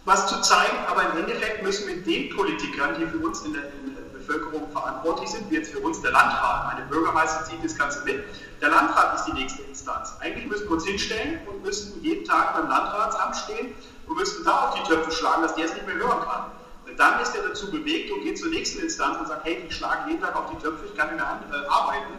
was 0.05 0.29
zu 0.29 0.41
zeigen, 0.43 0.77
aber 0.87 1.11
im 1.11 1.19
Endeffekt 1.19 1.63
müssen 1.65 1.89
wir 1.89 1.97
den 1.97 2.35
Politikern, 2.37 2.95
die 3.01 3.07
für 3.07 3.19
uns 3.19 3.43
in 3.43 3.53
der, 3.53 3.65
in 3.85 3.97
der 3.97 4.03
Bevölkerung 4.17 4.71
verantwortlich 4.71 5.31
sind, 5.31 5.51
wie 5.51 5.57
jetzt 5.57 5.73
für 5.73 5.81
uns 5.81 6.01
der 6.03 6.13
Landrat. 6.13 6.73
Meine 6.73 6.87
Bürgermeister 6.87 7.45
zieht 7.45 7.65
das 7.65 7.77
Ganze 7.77 8.05
mit. 8.05 8.23
Der 8.61 8.69
Landrat 8.69 9.17
ist 9.17 9.25
die 9.25 9.33
nächste 9.33 9.63
Instanz. 9.63 10.15
Eigentlich 10.21 10.47
müssen 10.47 10.65
wir 10.67 10.73
uns 10.73 10.87
hinstellen 10.87 11.41
und 11.49 11.65
müssen 11.65 12.01
jeden 12.01 12.25
Tag 12.25 12.55
beim 12.55 12.69
Landratsamt 12.69 13.37
stehen 13.37 13.75
und 14.07 14.17
müssen 14.17 14.45
da 14.45 14.69
auf 14.69 14.75
die 14.75 14.89
Töpfe 14.89 15.11
schlagen, 15.11 15.43
dass 15.43 15.57
der 15.57 15.65
es 15.65 15.75
nicht 15.75 15.87
mehr 15.87 15.97
hören 15.97 16.21
kann. 16.21 16.53
Dann 16.97 17.21
ist 17.21 17.35
er 17.35 17.43
dazu 17.49 17.71
bewegt 17.71 18.13
und 18.13 18.23
geht 18.23 18.39
zur 18.39 18.51
nächsten 18.51 18.83
Instanz 18.83 19.19
und 19.19 19.27
sagt, 19.27 19.45
hey, 19.45 19.65
ich 19.67 19.75
schlage 19.75 20.11
jeden 20.11 20.21
Tag 20.21 20.37
auf 20.37 20.51
die 20.51 20.63
Töpfe, 20.63 20.85
ich 20.87 20.95
kann 20.97 21.09
nicht 21.09 21.25
mehr 21.25 21.41
äh, 21.51 21.67
arbeiten, 21.67 22.13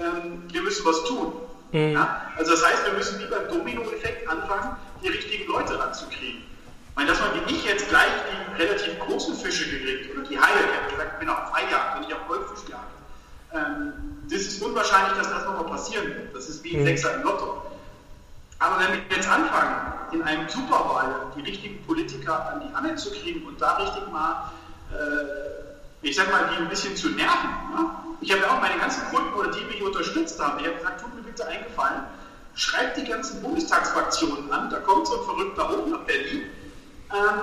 ähm, 0.00 0.42
wir 0.50 0.62
müssen 0.62 0.84
was 0.84 1.04
tun. 1.04 1.32
Mhm. 1.72 1.92
Ja? 1.92 2.22
Also 2.36 2.52
das 2.52 2.64
heißt, 2.64 2.86
wir 2.86 2.92
müssen 2.92 3.18
wie 3.18 3.26
beim 3.26 3.48
Domino-Effekt 3.48 4.28
anfangen, 4.28 4.76
die 5.02 5.08
richtigen 5.08 5.50
Leute 5.50 5.78
ranzukriegen. 5.78 6.42
Ich 6.42 6.96
meine, 6.96 7.10
dass 7.10 7.20
man 7.20 7.30
wie 7.34 7.54
ich 7.54 7.64
jetzt 7.64 7.88
gleich 7.88 8.10
die 8.30 8.62
relativ 8.62 8.98
großen 8.98 9.34
Fische 9.36 9.70
gekriegt 9.70 10.16
oder 10.16 10.26
die 10.26 10.38
Haie, 10.38 10.54
ich 10.54 10.80
habe 10.80 10.90
gesagt, 10.90 11.10
ich 11.14 11.18
bin 11.20 11.28
auf 11.28 11.50
Freijagd, 11.50 11.96
wenn 11.96 12.08
ich 12.08 12.14
auf 12.14 12.26
Goldfischjagd. 12.26 12.82
Ähm, 13.52 13.92
das 14.24 14.40
ist 14.40 14.62
unwahrscheinlich, 14.62 15.16
dass 15.16 15.30
das 15.30 15.44
nochmal 15.44 15.66
passieren 15.66 16.08
wird. 16.08 16.34
Das 16.34 16.48
ist 16.48 16.64
wie 16.64 16.74
ein 16.74 16.80
mhm. 16.80 16.86
Sechser 16.86 17.14
im 17.14 17.22
Lotto. 17.22 17.62
Aber 18.58 18.80
wenn 18.80 18.92
wir 18.92 19.16
jetzt 19.16 19.28
anfangen, 19.28 19.92
in 20.12 20.22
einem 20.22 20.48
Superwahl 20.48 21.32
die 21.36 21.42
richtigen 21.42 21.84
Politiker 21.86 22.52
an 22.52 22.62
die 22.66 22.74
Angel 22.74 22.96
zu 22.96 23.10
kriegen 23.12 23.46
und 23.46 23.60
da 23.60 23.76
richtig 23.76 24.10
mal, 24.10 24.50
äh, 24.92 25.67
ich 26.02 26.16
sag 26.16 26.30
mal, 26.30 26.48
die 26.52 26.62
ein 26.62 26.68
bisschen 26.68 26.96
zu 26.96 27.10
nerven. 27.10 27.50
Ne? 27.74 27.90
Ich 28.20 28.32
habe 28.32 28.42
ja 28.42 28.50
auch 28.50 28.60
meine 28.60 28.78
ganzen 28.78 29.02
Kunden 29.10 29.32
oder 29.34 29.50
die 29.50 29.64
mich 29.64 29.82
unterstützt 29.82 30.40
haben, 30.40 30.58
ich 30.60 30.66
habe 30.66 30.76
gesagt, 30.76 31.00
tut 31.00 31.14
mir 31.14 31.22
bitte 31.22 31.46
eingefallen, 31.46 32.02
schreibt 32.54 32.96
die 32.96 33.04
ganzen 33.04 33.42
Bundestagsfraktionen 33.42 34.50
an, 34.50 34.70
da 34.70 34.80
kommt 34.80 35.06
so 35.06 35.20
ein 35.20 35.24
verrückter 35.24 35.68
hoch 35.68 35.86
nach 35.86 36.00
Berlin, 36.00 36.42
ähm, 37.12 37.40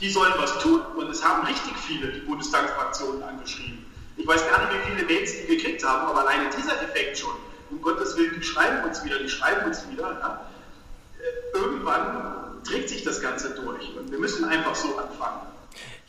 die 0.00 0.10
sollen 0.10 0.34
was 0.38 0.58
tun. 0.58 0.80
Und 0.96 1.10
es 1.10 1.24
haben 1.24 1.46
richtig 1.46 1.76
viele 1.76 2.08
die 2.08 2.20
Bundestagsfraktionen 2.20 3.22
angeschrieben. 3.22 3.84
Ich 4.16 4.26
weiß 4.26 4.48
gar 4.48 4.58
nicht, 4.60 4.72
wie 4.72 4.90
viele 4.90 5.06
Mails 5.06 5.32
die 5.32 5.56
gekriegt 5.56 5.84
haben, 5.84 6.06
aber 6.06 6.20
alleine 6.20 6.50
dieser 6.56 6.80
Effekt 6.82 7.18
schon. 7.18 7.34
Um 7.70 7.80
Gottes 7.80 8.16
Willen, 8.16 8.34
die 8.36 8.42
schreiben 8.42 8.86
uns 8.86 9.02
wieder, 9.04 9.18
die 9.18 9.28
schreiben 9.28 9.66
uns 9.66 9.88
wieder. 9.90 10.46
Äh, 11.18 11.58
irgendwann 11.58 12.62
trägt 12.64 12.90
sich 12.90 13.02
das 13.02 13.20
Ganze 13.20 13.50
durch. 13.50 13.96
Und 13.96 14.10
wir 14.10 14.18
müssen 14.18 14.44
einfach 14.44 14.74
so 14.74 14.96
anfangen. 14.98 15.53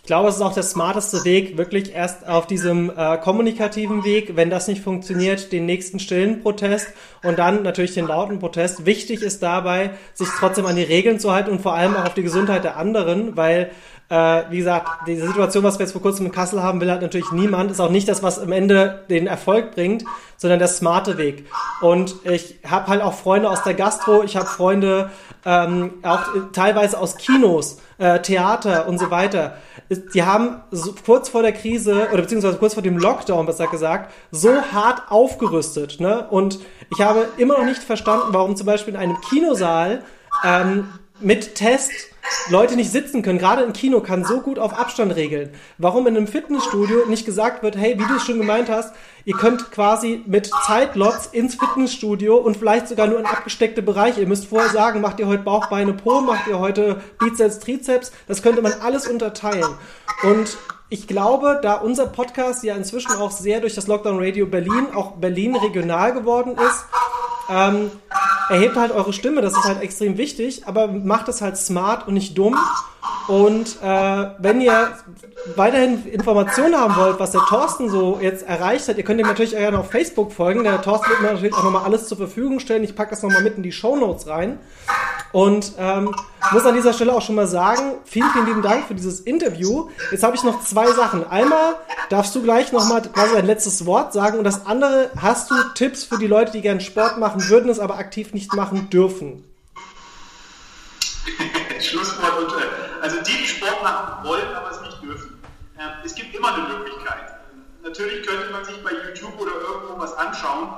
Ich 0.06 0.08
glaube, 0.08 0.30
es 0.30 0.36
ist 0.36 0.43
auch 0.43 0.53
der 0.53 0.62
smarteste 0.62 1.26
Weg, 1.26 1.58
wirklich 1.58 1.91
erst 1.91 2.28
auf 2.28 2.45
diesem 2.45 2.91
äh, 2.95 3.18
kommunikativen 3.18 4.03
Weg, 4.03 4.36
wenn 4.36 4.51
das 4.51 4.68
nicht 4.68 4.84
funktioniert, 4.84 5.51
den 5.51 5.66
nächsten 5.66 5.97
stillen 5.97 6.43
Protest 6.43 6.89
und 7.24 7.39
dann 7.39 7.64
natürlich 7.64 7.95
den 7.95 8.06
lauten 8.06 8.38
Protest. 8.38 8.86
Wichtig 8.86 9.24
ist 9.24 9.41
dabei, 9.41 9.89
sich 10.14 10.28
trotzdem 10.38 10.68
an 10.68 10.76
die 10.76 10.84
Regeln 10.84 11.20
zu 11.20 11.34
halten 11.34 11.49
und 11.49 11.60
vor 11.60 11.74
allem 11.74 11.95
auch 11.95 12.06
auf 12.06 12.14
die 12.14 12.22
Gesundheit 12.22 12.64
der 12.64 12.78
anderen, 12.78 13.36
weil 13.36 13.72
äh, 14.10 14.43
wie 14.49 14.58
gesagt, 14.58 15.08
diese 15.08 15.26
Situation, 15.26 15.64
was 15.64 15.80
wir 15.80 15.86
jetzt 15.86 15.93
vor 15.93 16.01
kurzem 16.01 16.28
in 16.28 16.32
Kassel 16.32 16.62
haben, 16.62 16.80
will 16.80 16.91
halt 16.91 17.01
natürlich 17.01 17.32
niemand. 17.32 17.72
Ist 17.72 17.80
auch 17.80 17.89
nicht 17.89 18.08
das, 18.08 18.22
was 18.22 18.39
am 18.39 18.51
Ende 18.51 19.03
den 19.10 19.26
Erfolg 19.26 19.72
bringt, 19.72 20.06
sondern 20.38 20.60
der 20.60 20.68
smarte 20.68 21.18
Weg. 21.18 21.45
Und 21.82 22.16
ich 22.24 22.60
habe 22.70 22.88
halt 22.88 23.01
auch 23.01 23.14
Freunde 23.14 23.49
aus 23.49 23.64
der 23.64 23.74
Gastro, 23.74 24.24
ich 24.24 24.36
habe 24.36 24.45
Freunde 24.45 25.10
ähm, 25.43 25.95
auch 26.03 26.22
teilweise 26.53 26.99
aus 26.99 27.18
Kinos, 27.18 27.80
äh, 27.97 28.20
Theater 28.20 28.88
und 28.88 28.99
so 28.99 29.10
weiter. 29.10 29.58
Die 30.14 30.24
haben 30.24 30.62
so 30.72 30.93
kurz 31.06 31.30
vor 31.30 31.41
der 31.41 31.53
Krise 31.53 32.08
oder 32.12 32.22
beziehungsweise 32.22 32.58
kurz 32.58 32.76
vor 32.76 32.84
dem 32.84 32.97
Lockdown, 32.97 33.45
besser 33.45 33.68
gesagt, 33.68 34.14
so 34.32 34.51
hart 34.72 35.03
aufgerüstet. 35.10 35.99
Ne? 35.99 36.28
Und 36.30 36.60
ich 36.91 37.01
habe 37.01 37.28
immer 37.38 37.58
noch 37.58 37.66
nicht 37.66 37.82
verstanden, 37.82 38.28
warum 38.30 38.56
zum 38.56 38.68
Beispiel 38.68 38.93
in 38.93 38.99
einem 38.99 39.20
Kinosaal 39.22 40.03
ähm, 40.43 40.89
mit 41.20 41.56
Test 41.56 42.14
Leute 42.49 42.76
nicht 42.76 42.91
sitzen 42.91 43.21
können. 43.21 43.39
Gerade 43.39 43.63
im 43.63 43.73
Kino 43.73 44.01
kann 44.01 44.23
so 44.23 44.41
gut 44.41 44.59
auf 44.59 44.78
Abstand 44.78 45.15
regeln. 45.15 45.51
Warum 45.78 46.07
in 46.07 46.15
einem 46.15 46.28
Fitnessstudio 46.28 47.05
nicht 47.07 47.26
gesagt 47.26 47.63
wird, 47.63 47.78
hey, 47.78 47.99
wie 47.99 48.05
du 48.05 48.15
es 48.15 48.23
schon 48.23 48.38
gemeint 48.38 48.69
hast, 48.69 48.93
ihr 49.26 49.36
könnt 49.36 49.71
quasi 49.71 50.23
mit 50.26 50.49
Zeitlots 50.65 51.28
ins 51.28 51.55
Fitnessstudio 51.55 52.38
und 52.38 52.57
vielleicht 52.57 52.88
sogar 52.88 53.07
nur 53.07 53.19
in 53.19 53.26
abgesteckte 53.26 53.82
Bereiche. 53.82 54.21
Ihr 54.21 54.28
müsst 54.28 54.45
vorher 54.45 54.69
sagen, 54.69 55.01
macht 55.01 55.19
ihr 55.19 55.28
heute 55.28 55.43
Bauch, 55.43 55.67
Beine, 55.67 55.93
Po, 55.93 56.21
macht 56.21 56.47
ihr 56.47 56.59
heute 56.59 57.01
Bizeps, 57.19 57.59
Trizeps. 57.59 58.11
Das 58.28 58.41
könnte 58.41 58.61
man 58.61 58.73
alles 58.73 59.07
unterteilen. 59.07 59.76
Und 60.23 60.57
ich 60.89 61.07
glaube, 61.07 61.59
da 61.63 61.76
unser 61.76 62.05
Podcast 62.05 62.63
ja 62.63 62.76
inzwischen 62.76 63.11
auch 63.13 63.32
sehr 63.32 63.59
durch 63.59 63.73
das 63.73 63.88
Lockdown 63.88 64.19
Radio 64.19 64.45
Berlin, 64.45 64.88
auch 64.93 65.13
Berlin 65.13 65.55
regional 65.55 66.13
geworden 66.13 66.51
ist, 66.51 66.86
ähm, 67.50 67.91
erhebt 68.50 68.76
halt 68.76 68.91
eure 68.91 69.14
Stimme, 69.14 69.41
das 69.41 69.54
ist 69.54 69.64
halt 69.66 69.82
extrem 69.82 70.18
wichtig, 70.18 70.68
aber 70.68 70.88
macht 70.88 71.28
es 71.28 71.41
halt 71.41 71.58
smart 71.58 72.08
und 72.08 72.14
nicht 72.14 72.38
dumm. 72.38 72.58
Und 73.28 73.82
äh, 73.82 74.28
wenn 74.38 74.62
ihr 74.62 74.93
weiterhin 75.56 76.06
Informationen 76.06 76.76
haben 76.76 76.96
wollt, 76.96 77.20
was 77.20 77.32
der 77.32 77.41
Thorsten 77.41 77.89
so 77.89 78.20
jetzt 78.22 78.48
erreicht 78.48 78.88
hat, 78.88 78.98
ihr 78.98 79.04
könnt 79.04 79.20
ihm 79.20 79.28
natürlich 79.28 79.52
gerne 79.52 79.80
auf 79.80 79.89
Facebook 79.89 80.32
folgen. 80.32 80.64
Der 80.64 80.82
Thorsten 80.82 81.10
wird 81.10 81.22
mir 81.22 81.34
natürlich 81.34 81.56
auch 81.56 81.64
nochmal 81.64 81.84
alles 81.84 82.08
zur 82.08 82.18
Verfügung 82.18 82.60
stellen. 82.60 82.84
Ich 82.84 82.96
packe 82.96 83.12
das 83.12 83.24
nochmal 83.24 83.41
mit 83.41 83.58
in 83.58 83.64
die 83.64 83.72
Show 83.72 83.96
Notes 83.96 84.28
rein. 84.28 84.60
Und 85.32 85.74
ähm, 85.78 86.14
muss 86.52 86.66
an 86.66 86.76
dieser 86.76 86.93
Stelle 86.93 87.14
auch 87.14 87.22
schon 87.22 87.36
mal 87.36 87.48
sagen, 87.48 87.96
vielen, 88.06 88.30
vielen 88.32 88.46
lieben 88.46 88.62
Dank 88.62 88.88
für 88.88 88.96
dieses 88.96 89.20
Interview. 89.22 89.89
Jetzt 90.12 90.24
habe 90.24 90.36
ich 90.36 90.43
noch 90.43 90.64
zwei 90.64 90.91
Sachen. 90.91 91.28
Einmal 91.28 91.76
darfst 92.10 92.36
du 92.36 92.43
gleich 92.43 92.72
nochmal 92.72 93.02
quasi 93.02 93.36
ein 93.36 93.46
letztes 93.46 93.86
Wort 93.86 94.14
sagen. 94.14 94.38
Und 94.38 94.43
das 94.43 94.66
andere, 94.66 95.12
hast 95.20 95.52
du 95.52 95.56
Tipps 95.74 96.04
für 96.04 96.18
die 96.18 96.28
Leute, 96.28 96.52
die 96.52 96.62
gerne 96.62 96.82
Sport 96.82 97.18
machen 97.18 97.48
würden, 97.50 97.70
es 97.70 97.80
aber 97.80 97.98
aktiv 97.98 98.34
nicht 98.34 98.54
machen 98.54 98.89
dürfen? 98.89 99.43
Schlusswort 101.80 102.38
und 102.39 102.52
äh, 102.52 102.66
also 103.02 103.18
die, 103.18 103.38
die 103.38 103.48
Sport 103.48 103.84
machen 103.84 104.28
wollen, 104.28 104.54
aber 104.56 104.72
es 104.72 104.82
nicht 104.82 105.02
dürfen. 105.02 105.39
Ähm, 105.80 105.89
es 106.04 106.16
gibt 106.16 106.36
immer 106.36 106.54
eine 106.54 106.68
Möglichkeit. 106.68 107.36
Natürlich 107.84 108.26
könnte 108.26 108.52
man 108.52 108.66
sich 108.66 108.82
bei 108.84 108.91
YouTube 108.91 109.39
oder 109.39 109.52
irgendwo 109.52 110.00
was 110.00 110.14
anschauen. 110.18 110.70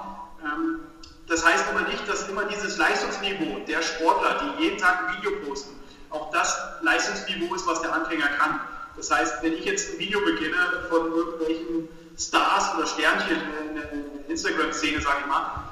Das 1.28 1.46
heißt 1.46 1.66
aber 1.70 1.82
nicht, 1.82 2.08
dass 2.08 2.28
immer 2.30 2.46
dieses 2.46 2.78
Leistungsniveau 2.78 3.60
der 3.68 3.82
Sportler, 3.82 4.40
die 4.42 4.64
jeden 4.64 4.78
Tag 4.78 5.08
ein 5.08 5.18
Video 5.18 5.32
posten, 5.46 5.76
auch 6.10 6.32
das 6.32 6.58
Leistungsniveau 6.82 7.54
ist, 7.54 7.68
was 7.68 7.82
der 7.82 7.94
Anfänger 7.94 8.28
kann. 8.40 8.62
Das 8.96 9.12
heißt, 9.12 9.44
wenn 9.44 9.54
ich 9.54 9.66
jetzt 9.66 9.94
ein 9.94 10.00
Video 10.00 10.22
beginne 10.22 10.88
von 10.90 11.12
irgendwelchen 11.12 11.90
Stars 12.18 12.74
oder 12.76 12.88
Sternchen 12.88 13.38
in 13.70 13.76
der 13.76 14.30
Instagram-Szene, 14.30 15.02
sage 15.02 15.18
ich 15.22 15.28
mal, 15.28 15.64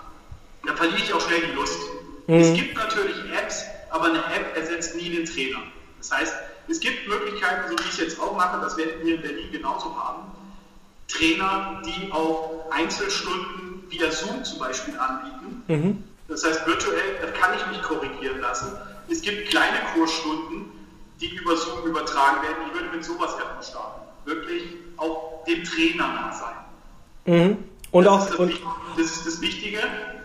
dann 0.66 0.76
verliere 0.76 1.00
ich 1.00 1.14
auch 1.14 1.22
schnell 1.22 1.42
die 1.42 1.54
Lust. 1.54 1.80
Mhm. 2.28 2.36
Es 2.36 2.54
gibt 2.54 2.76
natürlich 2.76 3.16
Apps, 3.32 3.64
aber 3.90 4.06
eine 4.06 4.20
App 4.20 4.58
ersetzt 4.58 4.96
nie 4.96 5.10
den 5.10 5.26
Trainer. 5.26 5.60
Das 5.98 6.12
heißt, 6.12 6.36
es 6.68 6.80
gibt 6.80 7.08
Möglichkeiten, 7.08 7.70
so 7.70 7.78
wie 7.78 7.88
ich 7.88 7.94
es 7.94 7.98
jetzt 7.98 8.20
auch 8.20 8.36
mache, 8.36 8.60
das 8.62 8.76
werden 8.78 8.94
wir 9.04 9.16
in 9.16 9.22
Berlin 9.22 9.52
genauso 9.52 9.96
haben, 9.96 10.32
Trainer, 11.08 11.82
die 11.86 12.12
auch 12.12 12.66
Einzelstunden 12.72 13.75
via 13.90 14.12
Zoom 14.12 14.44
zum 14.44 14.60
Beispiel 14.60 14.98
anbieten. 14.98 15.64
Mhm. 15.68 16.04
Das 16.28 16.44
heißt, 16.44 16.66
virtuell, 16.66 17.34
kann 17.40 17.52
ich 17.56 17.68
mich 17.68 17.82
korrigieren 17.84 18.40
lassen. 18.42 18.72
Es 19.10 19.22
gibt 19.22 19.50
kleine 19.50 19.78
Kursstunden, 19.94 20.66
die 21.22 21.36
über 21.36 21.56
Zoom 21.56 21.86
übertragen 21.86 22.42
werden. 22.42 22.58
Ich 22.68 22.74
würde 22.74 22.90
mit 22.96 23.06
sowas 23.06 23.32
erstmal 23.38 23.64
starten. 23.64 24.02
Wirklich 24.26 24.64
auch 24.98 25.44
dem 25.46 25.64
Trainer 25.64 26.08
nah 26.08 26.34
sein. 26.34 26.56
Mhm. 27.26 27.58
Und 27.92 28.04
das, 28.06 28.14
auch, 28.14 28.24
ist 28.24 28.30
das, 28.32 28.40
und, 28.40 28.54
das 28.98 29.06
ist 29.06 29.28
das 29.28 29.42
Wichtige. 29.42 29.80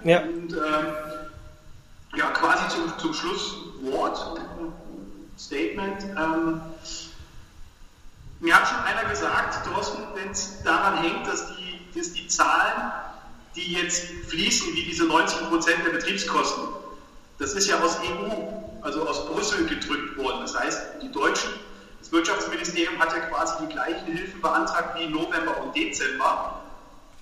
Ja. 0.05 0.23
Und 0.23 0.53
ähm, 0.53 0.87
ja, 2.17 2.27
quasi 2.31 2.69
zum, 2.69 2.99
zum 2.99 3.15
Schlusswort 3.15 4.41
Statement. 5.41 6.03
Ähm, 6.17 6.61
mir 8.41 8.57
hat 8.57 8.69
schon 8.69 8.79
einer 8.79 9.09
gesagt, 9.09 9.67
Thorsten, 9.67 10.03
wenn 10.15 10.31
es 10.31 10.63
daran 10.63 11.03
hängt, 11.03 11.27
dass 11.27 11.57
die, 11.57 11.99
dass 11.99 12.13
die 12.13 12.27
Zahlen, 12.29 12.93
die 13.57 13.73
jetzt 13.73 14.07
fließen, 14.29 14.75
wie 14.75 14.85
diese 14.85 15.05
90 15.05 15.49
Prozent 15.49 15.79
der 15.85 15.93
Betriebskosten, 15.93 16.65
das 17.39 17.55
ist 17.55 17.69
ja 17.69 17.81
aus 17.81 17.97
EU, 17.99 18.83
also 18.83 19.09
aus 19.09 19.27
Brüssel 19.27 19.67
gedrückt 19.67 20.17
worden. 20.17 20.41
Das 20.43 20.59
heißt, 20.59 21.03
die 21.03 21.11
Deutschen, 21.11 21.51
das 21.99 22.13
Wirtschaftsministerium 22.13 22.99
hat 22.99 23.13
ja 23.13 23.21
quasi 23.21 23.55
die 23.67 23.73
gleichen 23.73 24.07
Hilfen 24.07 24.41
beantragt 24.41 24.99
wie 24.99 25.07
November 25.07 25.61
und 25.63 25.75
Dezember. 25.75 26.63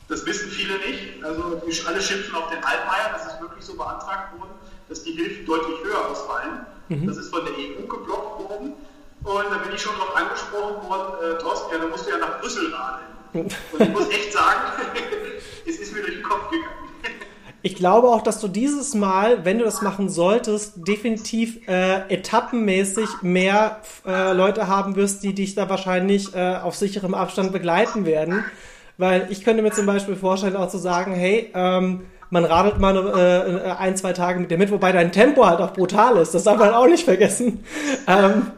Das 0.09 0.25
wissen 0.27 0.51
viele 0.51 0.79
nicht. 0.79 1.23
Also 1.23 1.61
alle 1.87 2.01
schimpfen 2.03 2.35
auf 2.35 2.49
den 2.51 2.65
Altmaier, 2.65 3.11
das 3.13 3.27
ist 3.33 3.41
wirklich 3.41 3.65
so 3.65 3.75
beantragt 3.75 4.39
worden, 4.39 4.53
dass 4.89 5.03
die 5.03 5.13
Hilfen 5.13 5.47
deutlich 5.47 5.77
höher 5.85 6.09
ausfallen. 6.09 6.67
Mhm. 6.89 7.07
Das 7.07 7.17
ist 7.17 7.31
von 7.31 7.45
der 7.45 7.55
EU 7.55 7.87
geblockt 7.87 8.49
worden. 8.49 8.73
Und 9.25 9.51
da 9.51 9.59
bin 9.59 9.75
ich 9.75 9.83
schon 9.83 9.95
darauf 9.99 10.17
angesprochen 10.17 10.89
worden, 10.89 11.13
äh, 11.23 11.39
Thorsten, 11.39 11.73
ja, 11.73 11.79
da 11.79 11.87
musst 11.89 12.07
du 12.07 12.11
ja 12.11 12.19
nach 12.19 12.41
Brüssel 12.41 12.73
radeln. 12.73 13.18
Und 13.41 13.57
ich 13.79 13.89
muss 13.89 14.09
echt 14.11 14.33
sagen, 14.33 14.61
es 15.67 15.79
ist 15.79 15.95
mir 15.95 16.01
durch 16.01 16.15
den 16.15 16.23
Kopf 16.23 16.51
gegangen. 16.51 16.79
Ich 17.63 17.75
glaube 17.75 18.09
auch, 18.09 18.23
dass 18.23 18.41
du 18.41 18.47
dieses 18.47 18.95
Mal, 18.95 19.45
wenn 19.45 19.59
du 19.59 19.65
das 19.65 19.83
machen 19.83 20.09
solltest, 20.09 20.87
definitiv 20.87 21.67
äh, 21.69 22.09
etappenmäßig 22.09 23.09
mehr 23.23 23.81
äh, 24.07 24.33
Leute 24.33 24.69
haben 24.69 24.95
wirst, 24.95 25.25
die 25.25 25.35
dich 25.35 25.57
da 25.57 25.69
wahrscheinlich 25.69 26.35
äh, 26.35 26.57
auf 26.57 26.77
sicherem 26.77 27.15
Abstand 27.15 27.53
begleiten 27.53 28.07
werden. 28.07 28.45
Weil 28.97 29.27
ich 29.31 29.45
könnte 29.45 29.63
mir 29.63 29.73
zum 29.73 29.87
Beispiel 29.87 30.15
vorstellen, 30.15 30.57
auch 30.57 30.69
zu 30.69 30.79
sagen, 30.79 31.15
hey, 31.15 31.51
ähm, 31.53 32.03
man 32.31 32.45
radelt 32.45 32.79
mal 32.79 32.97
äh, 32.97 33.71
ein, 33.73 33.97
zwei 33.97 34.13
Tage 34.13 34.39
mit 34.39 34.51
dir 34.51 34.59
mit, 34.59 34.71
wobei 34.71 34.93
dein 34.93 35.11
Tempo 35.11 35.45
halt 35.45 35.61
auch 35.61 35.73
brutal 35.73 36.17
ist. 36.19 36.35
Das 36.35 36.45
darf 36.45 36.59
man 36.59 36.73
auch 36.73 36.87
nicht 36.87 37.05
vergessen. 37.05 37.65
Ähm, 38.07 38.53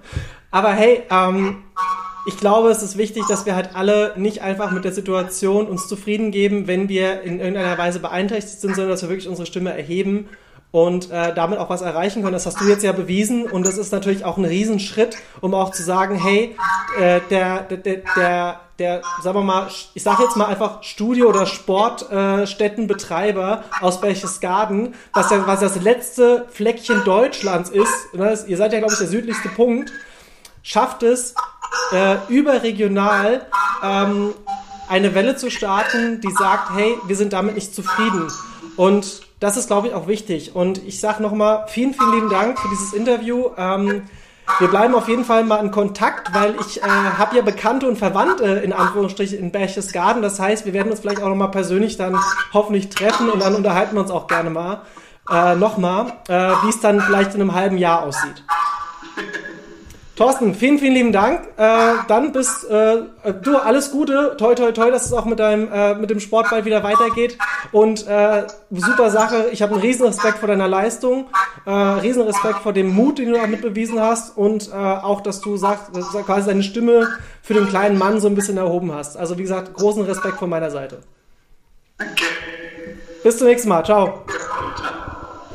aber 0.50 0.72
hey, 0.72 1.02
ähm, 1.10 1.62
ich 2.26 2.36
glaube, 2.36 2.70
es 2.70 2.82
ist 2.82 2.98
wichtig, 2.98 3.24
dass 3.28 3.46
wir 3.46 3.54
halt 3.54 3.70
alle 3.74 4.14
nicht 4.16 4.42
einfach 4.42 4.70
mit 4.70 4.84
der 4.84 4.92
Situation 4.92 5.66
uns 5.66 5.88
zufrieden 5.88 6.30
geben, 6.30 6.66
wenn 6.66 6.88
wir 6.88 7.22
in 7.22 7.38
irgendeiner 7.38 7.78
Weise 7.78 8.00
beeinträchtigt 8.00 8.60
sind, 8.60 8.74
sondern 8.74 8.90
dass 8.90 9.02
wir 9.02 9.08
wirklich 9.08 9.28
unsere 9.28 9.46
Stimme 9.46 9.76
erheben 9.76 10.28
und 10.72 11.10
äh, 11.10 11.34
damit 11.34 11.58
auch 11.58 11.68
was 11.68 11.82
erreichen 11.82 12.22
können. 12.22 12.34
Das 12.34 12.46
hast 12.46 12.60
du 12.60 12.66
jetzt 12.66 12.84
ja 12.84 12.92
bewiesen 12.92 13.46
und 13.46 13.66
das 13.66 13.76
ist 13.76 13.90
natürlich 13.92 14.24
auch 14.24 14.36
ein 14.36 14.44
Riesenschritt, 14.44 15.16
um 15.40 15.52
auch 15.54 15.72
zu 15.72 15.82
sagen, 15.82 16.14
hey, 16.14 16.54
äh, 16.98 17.20
der, 17.30 17.62
der, 17.62 17.78
der, 17.78 18.02
der, 18.16 18.60
der, 18.78 19.02
sagen 19.22 19.38
wir 19.38 19.42
mal, 19.42 19.66
ich 19.94 20.02
sage 20.02 20.22
jetzt 20.22 20.36
mal 20.36 20.44
einfach 20.46 20.82
Studio- 20.82 21.28
oder 21.28 21.46
Sportstättenbetreiber 21.46 23.64
äh, 23.80 23.84
aus 23.84 24.00
Berchtesgaden, 24.00 24.94
was 25.12 25.30
ja 25.30 25.46
was 25.46 25.60
das 25.60 25.80
letzte 25.80 26.46
Fleckchen 26.50 27.04
Deutschlands 27.04 27.70
ist, 27.70 28.14
ne, 28.14 28.38
ihr 28.46 28.56
seid 28.56 28.72
ja, 28.72 28.78
glaube 28.78 28.92
ich, 28.92 28.98
der 28.98 29.08
südlichste 29.08 29.48
Punkt, 29.48 29.90
schafft 30.62 31.02
es 31.02 31.34
äh, 31.92 32.16
überregional 32.28 33.46
ähm, 33.82 34.34
eine 34.88 35.14
Welle 35.14 35.36
zu 35.36 35.50
starten, 35.50 36.20
die 36.20 36.32
sagt, 36.32 36.74
hey, 36.74 36.96
wir 37.06 37.16
sind 37.16 37.32
damit 37.32 37.54
nicht 37.54 37.74
zufrieden. 37.74 38.28
Und 38.76 39.22
das 39.38 39.56
ist, 39.56 39.68
glaube 39.68 39.88
ich, 39.88 39.94
auch 39.94 40.06
wichtig. 40.06 40.54
Und 40.54 40.84
ich 40.84 41.00
sage 41.00 41.22
nochmal 41.22 41.66
vielen, 41.68 41.94
vielen 41.94 42.12
lieben 42.12 42.30
Dank 42.30 42.58
für 42.58 42.68
dieses 42.68 42.92
Interview. 42.92 43.50
Ähm, 43.56 44.02
wir 44.58 44.68
bleiben 44.68 44.94
auf 44.94 45.08
jeden 45.08 45.24
Fall 45.24 45.44
mal 45.44 45.64
in 45.64 45.70
Kontakt, 45.70 46.34
weil 46.34 46.56
ich 46.60 46.82
äh, 46.82 46.86
habe 46.86 47.36
ja 47.36 47.42
Bekannte 47.42 47.86
und 47.86 47.96
Verwandte 47.96 48.44
in 48.44 48.72
Anführungsstrichen 48.72 49.38
in 49.38 49.52
Berchtesgaden. 49.52 50.22
Das 50.22 50.40
heißt, 50.40 50.66
wir 50.66 50.72
werden 50.72 50.90
uns 50.90 51.00
vielleicht 51.00 51.22
auch 51.22 51.28
nochmal 51.28 51.50
persönlich 51.50 51.96
dann 51.96 52.18
hoffentlich 52.52 52.88
treffen 52.88 53.30
und 53.30 53.40
dann 53.40 53.54
unterhalten 53.54 53.94
wir 53.94 54.02
uns 54.02 54.10
auch 54.10 54.26
gerne 54.26 54.50
mal 54.50 54.82
äh, 55.30 55.54
nochmal, 55.54 56.12
äh, 56.28 56.32
wie 56.64 56.68
es 56.68 56.80
dann 56.80 57.00
vielleicht 57.00 57.34
in 57.34 57.40
einem 57.40 57.54
halben 57.54 57.78
Jahr 57.78 58.02
aussieht. 58.02 58.44
Thorsten, 60.20 60.54
vielen, 60.54 60.78
vielen 60.78 60.92
lieben 60.92 61.12
Dank. 61.12 61.48
Äh, 61.56 61.94
dann 62.06 62.32
bis 62.32 62.62
äh, 62.64 62.98
du 63.40 63.56
alles 63.56 63.90
Gute, 63.90 64.34
toi 64.36 64.54
toi 64.54 64.70
toi, 64.70 64.90
dass 64.90 65.06
es 65.06 65.14
auch 65.14 65.24
mit 65.24 65.38
deinem 65.38 65.72
äh, 65.72 65.94
mit 65.94 66.10
dem 66.10 66.20
Sport 66.20 66.50
bald 66.50 66.66
wieder 66.66 66.82
weitergeht. 66.82 67.38
Und 67.72 68.06
äh, 68.06 68.46
super 68.70 69.10
Sache. 69.10 69.48
Ich 69.50 69.62
habe 69.62 69.72
einen 69.72 69.80
riesen 69.80 70.04
Respekt 70.04 70.36
vor 70.36 70.48
deiner 70.48 70.68
Leistung, 70.68 71.28
äh, 71.64 71.70
riesen 71.70 72.20
Respekt 72.20 72.58
vor 72.58 72.74
dem 72.74 72.94
Mut, 72.94 73.18
den 73.18 73.32
du 73.32 73.40
auch 73.40 73.46
mit 73.46 73.62
bewiesen 73.62 73.98
hast 73.98 74.36
und 74.36 74.68
äh, 74.68 74.74
auch, 74.74 75.22
dass 75.22 75.40
du 75.40 75.56
sagst, 75.56 75.96
dass 75.96 76.12
du 76.12 76.18
quasi 76.18 76.48
deine 76.48 76.64
Stimme 76.64 77.08
für 77.40 77.54
den 77.54 77.66
kleinen 77.66 77.96
Mann 77.96 78.20
so 78.20 78.28
ein 78.28 78.34
bisschen 78.34 78.58
erhoben 78.58 78.92
hast. 78.92 79.16
Also 79.16 79.38
wie 79.38 79.42
gesagt, 79.42 79.72
großen 79.72 80.04
Respekt 80.04 80.36
von 80.36 80.50
meiner 80.50 80.70
Seite. 80.70 80.98
Danke. 81.96 82.24
Bis 83.22 83.38
zum 83.38 83.46
nächsten 83.46 83.70
Mal. 83.70 83.86
Ciao. 83.86 84.22